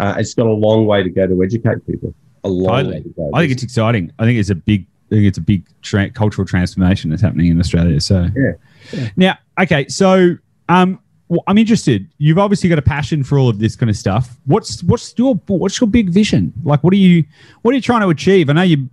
uh, 0.00 0.16
it's 0.18 0.34
got 0.34 0.46
a 0.46 0.52
long 0.52 0.86
way 0.86 1.04
to 1.04 1.08
go 1.08 1.28
to 1.28 1.44
educate 1.44 1.86
people. 1.86 2.12
A 2.42 2.48
long 2.48 2.78
totally. 2.78 2.94
way 2.96 3.02
to 3.02 3.08
go. 3.10 3.30
I 3.32 3.42
think 3.42 3.52
it's 3.52 3.62
exciting. 3.62 4.12
I 4.18 4.24
think 4.24 4.40
it's 4.40 4.50
a 4.50 4.56
big 4.56 4.86
I 5.06 5.14
think 5.14 5.26
it's 5.26 5.38
a 5.38 5.42
big 5.42 5.68
tra- 5.82 6.10
cultural 6.10 6.46
transformation 6.46 7.10
that's 7.10 7.22
happening 7.22 7.46
in 7.46 7.60
Australia. 7.60 8.00
So 8.00 8.26
yeah. 8.34 8.52
yeah. 8.92 9.08
Now, 9.16 9.38
okay, 9.60 9.86
so 9.86 10.36
um, 10.68 11.00
well, 11.30 11.44
I'm 11.46 11.58
interested. 11.58 12.08
You've 12.18 12.38
obviously 12.38 12.68
got 12.68 12.80
a 12.80 12.82
passion 12.82 13.22
for 13.22 13.38
all 13.38 13.48
of 13.48 13.60
this 13.60 13.76
kind 13.76 13.88
of 13.88 13.96
stuff. 13.96 14.36
What's 14.46 14.82
what's 14.82 15.14
your 15.16 15.36
what's 15.46 15.80
your 15.80 15.88
big 15.88 16.10
vision? 16.10 16.52
Like, 16.64 16.82
what 16.82 16.92
are 16.92 16.96
you 16.96 17.24
what 17.62 17.70
are 17.70 17.76
you 17.76 17.80
trying 17.80 18.00
to 18.00 18.08
achieve? 18.08 18.50
I 18.50 18.52
know 18.52 18.62
you. 18.62 18.90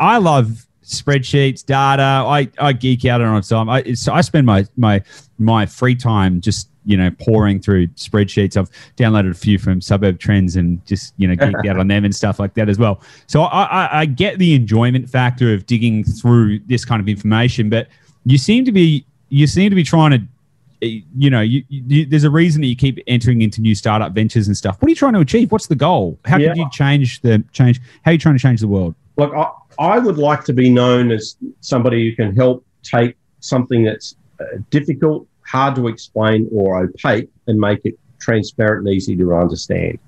I 0.00 0.18
love 0.18 0.66
spreadsheets, 0.82 1.64
data. 1.64 2.02
I, 2.02 2.48
I 2.58 2.72
geek 2.72 3.04
out 3.04 3.20
on 3.20 3.36
it. 3.36 3.44
So 3.44 3.58
I, 3.58 3.92
so 3.94 4.12
I 4.12 4.20
spend 4.20 4.46
my 4.46 4.66
my 4.76 5.00
my 5.38 5.64
free 5.64 5.94
time 5.94 6.40
just 6.40 6.68
you 6.84 6.96
know 6.96 7.12
pouring 7.20 7.60
through 7.60 7.86
spreadsheets. 7.88 8.56
I've 8.56 8.70
downloaded 8.96 9.30
a 9.30 9.34
few 9.34 9.56
from 9.56 9.80
Suburb 9.80 10.18
Trends 10.18 10.56
and 10.56 10.84
just 10.86 11.14
you 11.18 11.28
know 11.28 11.36
geeked 11.36 11.68
out 11.68 11.78
on 11.78 11.86
them 11.86 12.04
and 12.04 12.12
stuff 12.12 12.40
like 12.40 12.54
that 12.54 12.68
as 12.68 12.80
well. 12.80 13.00
So 13.28 13.42
I, 13.42 13.62
I, 13.62 14.00
I 14.00 14.06
get 14.06 14.40
the 14.40 14.54
enjoyment 14.54 15.08
factor 15.08 15.54
of 15.54 15.66
digging 15.66 16.02
through 16.02 16.58
this 16.66 16.84
kind 16.84 17.00
of 17.00 17.08
information, 17.08 17.70
but 17.70 17.86
you 18.24 18.38
seem 18.38 18.64
to 18.64 18.72
be 18.72 19.06
you 19.28 19.46
seem 19.46 19.70
to 19.70 19.76
be 19.76 19.84
trying 19.84 20.10
to 20.10 20.26
you 20.86 21.30
know, 21.30 21.40
you, 21.40 21.62
you, 21.68 22.06
there's 22.06 22.24
a 22.24 22.30
reason 22.30 22.60
that 22.62 22.68
you 22.68 22.76
keep 22.76 22.98
entering 23.06 23.42
into 23.42 23.60
new 23.60 23.74
startup 23.74 24.12
ventures 24.12 24.46
and 24.46 24.56
stuff. 24.56 24.80
What 24.80 24.86
are 24.86 24.90
you 24.90 24.96
trying 24.96 25.14
to 25.14 25.20
achieve? 25.20 25.52
What's 25.52 25.66
the 25.66 25.74
goal? 25.74 26.18
How 26.24 26.38
yeah. 26.38 26.48
can 26.48 26.56
you 26.58 26.70
change 26.70 27.20
the 27.20 27.42
change? 27.52 27.80
How 28.02 28.10
are 28.10 28.12
you 28.12 28.18
trying 28.18 28.36
to 28.36 28.42
change 28.42 28.60
the 28.60 28.68
world? 28.68 28.94
Look, 29.16 29.34
I, 29.34 29.50
I 29.78 29.98
would 29.98 30.18
like 30.18 30.44
to 30.44 30.52
be 30.52 30.70
known 30.70 31.10
as 31.10 31.36
somebody 31.60 32.08
who 32.08 32.16
can 32.16 32.34
help 32.36 32.64
take 32.82 33.16
something 33.40 33.84
that's 33.84 34.16
uh, 34.40 34.44
difficult, 34.70 35.26
hard 35.46 35.74
to 35.76 35.88
explain, 35.88 36.48
or 36.52 36.84
opaque 36.84 37.30
and 37.46 37.58
make 37.58 37.80
it 37.84 37.98
transparent 38.20 38.86
and 38.86 38.94
easy 38.94 39.16
to 39.16 39.34
understand. 39.34 39.98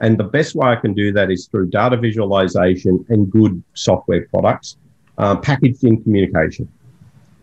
And 0.00 0.18
the 0.18 0.24
best 0.24 0.54
way 0.54 0.68
I 0.68 0.76
can 0.76 0.92
do 0.92 1.12
that 1.12 1.30
is 1.30 1.46
through 1.46 1.70
data 1.70 1.96
visualization 1.96 3.04
and 3.08 3.30
good 3.30 3.62
software 3.74 4.26
products 4.28 4.76
uh, 5.18 5.36
packaged 5.36 5.84
in 5.84 6.02
communication. 6.02 6.68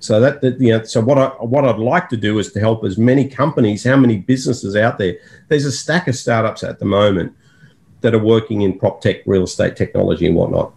So 0.04 0.20
that, 0.20 0.42
that, 0.42 0.60
you 0.60 0.72
know, 0.72 0.84
so 0.84 1.00
what 1.00 1.18
I 1.18 1.28
what 1.40 1.64
I'd 1.64 1.80
like 1.80 2.10
to 2.10 2.18
do 2.18 2.38
is 2.38 2.52
to 2.52 2.60
help 2.60 2.84
as 2.84 2.98
many 2.98 3.26
companies, 3.26 3.86
how 3.86 3.96
many 3.96 4.18
businesses 4.18 4.76
out 4.76 4.98
there. 4.98 5.16
There's 5.48 5.64
a 5.64 5.72
stack 5.72 6.10
of 6.10 6.16
startups 6.18 6.62
at 6.62 6.80
the 6.80 6.86
moment 6.86 7.34
that 8.02 8.14
are 8.14 8.20
working 8.20 8.64
in 8.64 8.78
prop 8.78 9.00
tech, 9.00 9.26
real 9.26 9.44
estate 9.44 9.78
technology, 9.78 10.26
and 10.28 10.36
whatnot. 10.36 10.74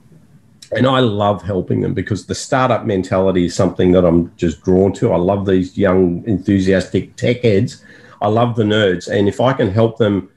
And 0.70 0.86
I 0.86 1.00
love 1.00 1.42
helping 1.42 1.80
them 1.80 1.92
because 1.92 2.26
the 2.26 2.36
startup 2.36 2.86
mentality 2.86 3.46
is 3.46 3.54
something 3.56 3.90
that 3.92 4.04
I'm 4.04 4.32
just 4.36 4.62
drawn 4.62 4.92
to. 4.94 5.12
I 5.12 5.16
love 5.16 5.44
these 5.44 5.76
young, 5.76 6.22
enthusiastic 6.28 7.16
tech 7.16 7.42
heads. 7.42 7.82
I 8.22 8.28
love 8.28 8.54
the 8.54 8.62
nerds. 8.62 9.08
And 9.08 9.26
if 9.26 9.40
I 9.40 9.54
can 9.54 9.72
help 9.72 9.98
them 9.98 10.30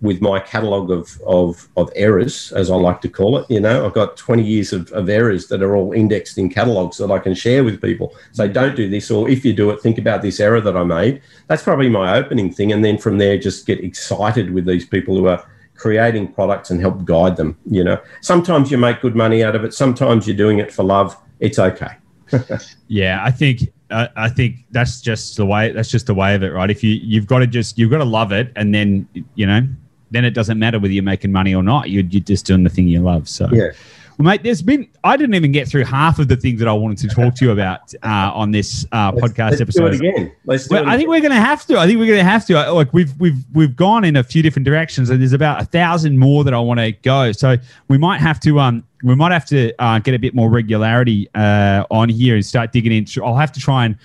with 0.00 0.20
my 0.20 0.38
catalog 0.38 0.90
of, 0.90 1.20
of, 1.26 1.68
of 1.76 1.90
errors, 1.96 2.52
as 2.52 2.70
I 2.70 2.76
like 2.76 3.00
to 3.00 3.08
call 3.08 3.38
it, 3.38 3.46
you 3.50 3.60
know, 3.60 3.84
I've 3.84 3.94
got 3.94 4.16
20 4.16 4.44
years 4.44 4.72
of, 4.72 4.90
of 4.92 5.08
errors 5.08 5.48
that 5.48 5.62
are 5.62 5.74
all 5.74 5.92
indexed 5.92 6.38
in 6.38 6.48
catalogs 6.48 6.98
that 6.98 7.10
I 7.10 7.18
can 7.18 7.34
share 7.34 7.64
with 7.64 7.82
people. 7.82 8.14
Say, 8.32 8.48
don't 8.48 8.76
do 8.76 8.88
this, 8.88 9.10
or 9.10 9.28
if 9.28 9.44
you 9.44 9.52
do 9.52 9.70
it, 9.70 9.80
think 9.80 9.98
about 9.98 10.22
this 10.22 10.38
error 10.38 10.60
that 10.60 10.76
I 10.76 10.84
made. 10.84 11.20
That's 11.48 11.62
probably 11.62 11.88
my 11.88 12.16
opening 12.16 12.52
thing. 12.52 12.72
And 12.72 12.84
then 12.84 12.96
from 12.96 13.18
there, 13.18 13.38
just 13.38 13.66
get 13.66 13.82
excited 13.82 14.52
with 14.52 14.66
these 14.66 14.86
people 14.86 15.16
who 15.16 15.26
are 15.26 15.44
creating 15.74 16.32
products 16.32 16.70
and 16.70 16.80
help 16.80 17.04
guide 17.04 17.36
them. 17.36 17.56
You 17.68 17.84
know, 17.84 18.00
sometimes 18.20 18.70
you 18.70 18.78
make 18.78 19.00
good 19.00 19.16
money 19.16 19.42
out 19.42 19.56
of 19.56 19.64
it. 19.64 19.74
Sometimes 19.74 20.26
you're 20.26 20.36
doing 20.36 20.58
it 20.58 20.72
for 20.72 20.84
love. 20.84 21.16
It's 21.40 21.58
okay. 21.58 21.96
yeah, 22.88 23.20
I 23.24 23.30
think 23.30 23.62
I 23.90 24.28
think 24.28 24.66
that's 24.70 25.00
just 25.00 25.36
the 25.38 25.46
way. 25.46 25.72
That's 25.72 25.90
just 25.90 26.06
the 26.06 26.14
way 26.14 26.34
of 26.34 26.42
it, 26.42 26.52
right? 26.52 26.70
If 26.70 26.84
you 26.84 26.90
you've 27.02 27.26
got 27.26 27.38
to 27.38 27.46
just 27.46 27.78
you've 27.78 27.90
got 27.90 27.98
to 27.98 28.04
love 28.04 28.32
it, 28.32 28.52
and 28.54 28.74
then 28.74 29.08
you 29.34 29.46
know, 29.46 29.66
then 30.10 30.24
it 30.24 30.30
doesn't 30.30 30.58
matter 30.58 30.78
whether 30.78 30.92
you're 30.92 31.02
making 31.02 31.32
money 31.32 31.54
or 31.54 31.62
not. 31.62 31.90
You're, 31.90 32.04
you're 32.04 32.20
just 32.20 32.46
doing 32.46 32.64
the 32.64 32.70
thing 32.70 32.88
you 32.88 33.00
love. 33.00 33.28
So 33.28 33.48
yeah. 33.52 33.70
Well, 34.18 34.26
mate, 34.26 34.42
there's 34.42 34.62
been 34.62 34.88
I 35.04 35.16
didn't 35.16 35.36
even 35.36 35.52
get 35.52 35.68
through 35.68 35.84
half 35.84 36.18
of 36.18 36.26
the 36.26 36.36
things 36.36 36.58
that 36.58 36.66
I 36.66 36.72
wanted 36.72 36.98
to 36.98 37.14
talk 37.14 37.36
to 37.36 37.44
you 37.44 37.52
about 37.52 37.94
uh, 38.02 38.32
on 38.34 38.50
this 38.50 38.84
uh, 38.90 39.12
let's, 39.14 39.32
podcast 39.32 39.50
let's 39.50 39.60
episode. 39.60 39.92
Do 39.92 40.04
it 40.04 40.10
again. 40.10 40.32
Let's 40.44 40.66
do 40.66 40.74
well, 40.74 40.82
it 40.82 40.88
I 40.88 40.96
think 40.96 41.08
we're 41.08 41.20
going 41.20 41.30
to 41.30 41.36
have 41.36 41.64
to. 41.66 41.78
I 41.78 41.86
think 41.86 42.00
we're 42.00 42.06
going 42.06 42.18
to 42.18 42.24
have 42.24 42.44
to. 42.46 42.72
Like 42.72 42.92
we've 42.92 43.14
we've 43.20 43.44
we've 43.52 43.76
gone 43.76 44.02
in 44.02 44.16
a 44.16 44.24
few 44.24 44.42
different 44.42 44.66
directions, 44.66 45.10
and 45.10 45.20
there's 45.20 45.34
about 45.34 45.62
a 45.62 45.66
thousand 45.66 46.18
more 46.18 46.42
that 46.42 46.52
I 46.52 46.58
want 46.58 46.80
to 46.80 46.90
go. 46.90 47.30
So 47.30 47.58
we 47.86 47.96
might 47.96 48.20
have 48.20 48.40
to 48.40 48.58
um 48.58 48.82
we 49.04 49.14
might 49.14 49.30
have 49.30 49.46
to 49.46 49.72
uh, 49.78 50.00
get 50.00 50.14
a 50.14 50.18
bit 50.18 50.34
more 50.34 50.50
regularity 50.50 51.28
uh, 51.36 51.84
on 51.88 52.08
here 52.08 52.34
and 52.34 52.44
start 52.44 52.72
digging 52.72 52.90
in. 52.90 53.06
I'll 53.24 53.36
have 53.36 53.52
to 53.52 53.60
try 53.60 53.84
and 53.84 53.96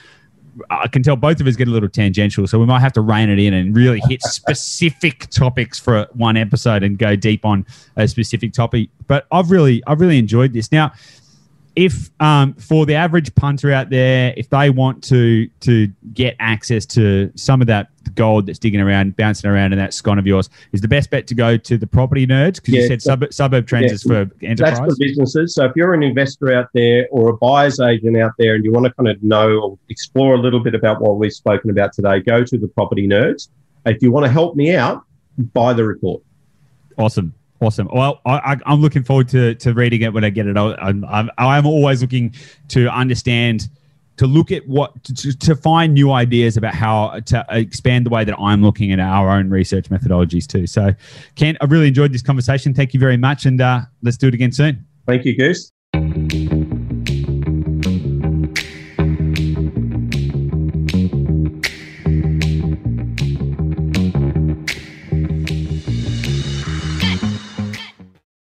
I 0.70 0.88
can 0.88 1.04
tell 1.04 1.16
both 1.16 1.41
of 1.41 1.47
us 1.47 1.56
get 1.56 1.68
a 1.68 1.72
little 1.72 1.89
tangential, 1.89 2.47
so 2.47 2.60
we 2.60 2.66
might 2.66 2.82
have 2.82 2.93
to 2.93 3.01
rein 3.01 3.30
it 3.30 3.39
in 3.39 3.54
and 3.54 3.76
really 3.76 4.01
hit 4.08 4.22
specific 4.22 5.28
topics 5.32 5.80
for 5.80 6.08
one 6.14 6.38
episode 6.38 6.84
and 6.84 6.97
go 6.97 7.16
deep 7.16 7.45
on 7.45 7.66
a 7.95 8.08
specific 8.08 8.54
topic. 8.54 8.89
But 9.08 9.26
I've 9.32 9.51
really, 9.51 9.84
I've 9.88 9.99
really 9.99 10.20
enjoyed 10.20 10.54
this. 10.54 10.72
Now, 10.72 10.93
if 11.76 12.12
um, 12.20 12.54
for 12.56 12.86
the 12.86 12.94
average 12.94 13.34
punter 13.36 13.72
out 13.72 13.90
there, 13.90 14.34
if 14.38 14.50
they 14.50 14.70
want 14.70 15.04
to 15.06 15.48
to 15.62 15.88
get 16.14 16.36
access 16.40 16.86
to 16.88 17.32
some 17.36 17.62
of 17.62 17.68
that 17.68 17.90
gold 18.16 18.46
that's 18.46 18.60
digging 18.60 18.82
around, 18.82 19.16
bouncing 19.16 19.50
around 19.50 19.74
in 19.74 19.80
that 19.80 19.94
scone 19.94 20.20
of 20.20 20.28
yours, 20.28 20.50
is 20.72 20.82
the 20.82 20.88
best 20.88 21.10
bet 21.10 21.26
to 21.28 21.36
go 21.36 21.58
to 21.58 21.78
the 21.78 21.88
property 21.88 22.28
nerds 22.28 22.56
because 22.56 22.76
yeah, 22.76 22.82
you 22.82 22.88
said 22.88 23.02
sub- 23.02 23.34
suburb 23.34 23.66
trends 23.66 23.88
yeah, 23.88 23.94
is 23.94 24.04
for 24.04 24.30
enterprise. 24.44 24.78
That's 24.78 24.94
for 24.94 24.96
businesses. 25.00 25.56
So 25.56 25.66
if 25.66 25.72
you're 25.76 25.94
an 25.94 26.04
investor 26.04 26.54
out 26.54 26.68
there 26.74 27.08
or 27.12 27.30
a 27.30 27.38
buyer's 27.38 27.80
agent 27.80 28.18
out 28.18 28.34
there, 28.38 28.56
and 28.56 28.64
you 28.64 28.72
want 28.72 28.86
to 28.86 28.94
kind 28.94 29.10
of 29.10 29.22
know 29.24 29.60
or 29.60 29.80
explore 29.90 30.36
a 30.36 30.40
little 30.40 30.60
bit 30.60 30.76
about 30.76 31.02
what 31.02 31.18
we've 31.18 31.34
spoken 31.34 31.70
about 31.72 31.94
today, 31.94 32.20
go 32.20 32.44
to 32.44 32.58
the 32.58 32.68
property 32.68 33.08
nerds. 33.08 33.50
If 33.86 34.02
you 34.02 34.12
want 34.12 34.26
to 34.26 34.32
help 34.32 34.56
me 34.56 34.76
out, 34.76 35.04
buy 35.54 35.74
the 35.74 35.84
report. 35.84 36.22
Awesome. 36.98 37.34
Awesome. 37.64 37.88
Well, 37.93 38.20
I, 38.26 38.57
am 38.66 38.82
looking 38.82 39.03
forward 39.03 39.30
to, 39.30 39.55
to 39.55 39.74
reading 39.74 40.01
it 40.01 40.14
when 40.14 40.26
I 40.26 40.30
get 40.30 40.47
it. 40.47 40.57
I'm, 40.57 41.05
I'm, 41.05 41.32
I'm 41.38 41.66
always 41.66 42.01
looking 42.01 42.36
to 42.68 42.89
understand, 42.89 43.70
to 44.18 44.28
look 44.28 44.51
at 44.51 44.68
what, 44.68 45.01
to, 45.05 45.38
to 45.38 45.55
find 45.55 45.93
new 45.93 46.11
ideas 46.11 46.57
about 46.57 46.76
how 46.76 47.22
to 47.22 47.45
expand 47.51 48.05
the 48.05 48.09
way 48.09 48.26
that 48.26 48.38
I'm 48.38 48.61
looking 48.61 48.91
at 48.91 48.99
our 48.99 49.30
own 49.30 49.49
research 49.49 49.89
methodologies 49.89 50.45
too. 50.45 50.68
So, 50.68 50.93
Kent, 51.36 51.57
I 51.61 51.66
really 51.66 51.88
enjoyed 51.88 52.11
this 52.11 52.22
conversation. 52.22 52.74
Thank 52.74 52.93
you 52.93 52.99
very 52.99 53.16
much. 53.16 53.45
And 53.45 53.61
uh, 53.61 53.84
let's 54.01 54.18
do 54.18 54.28
it 54.28 54.34
again 54.34 54.51
soon. 54.51 54.86
Thank 55.05 55.24
you, 55.24 55.38
Goose. 55.38 55.72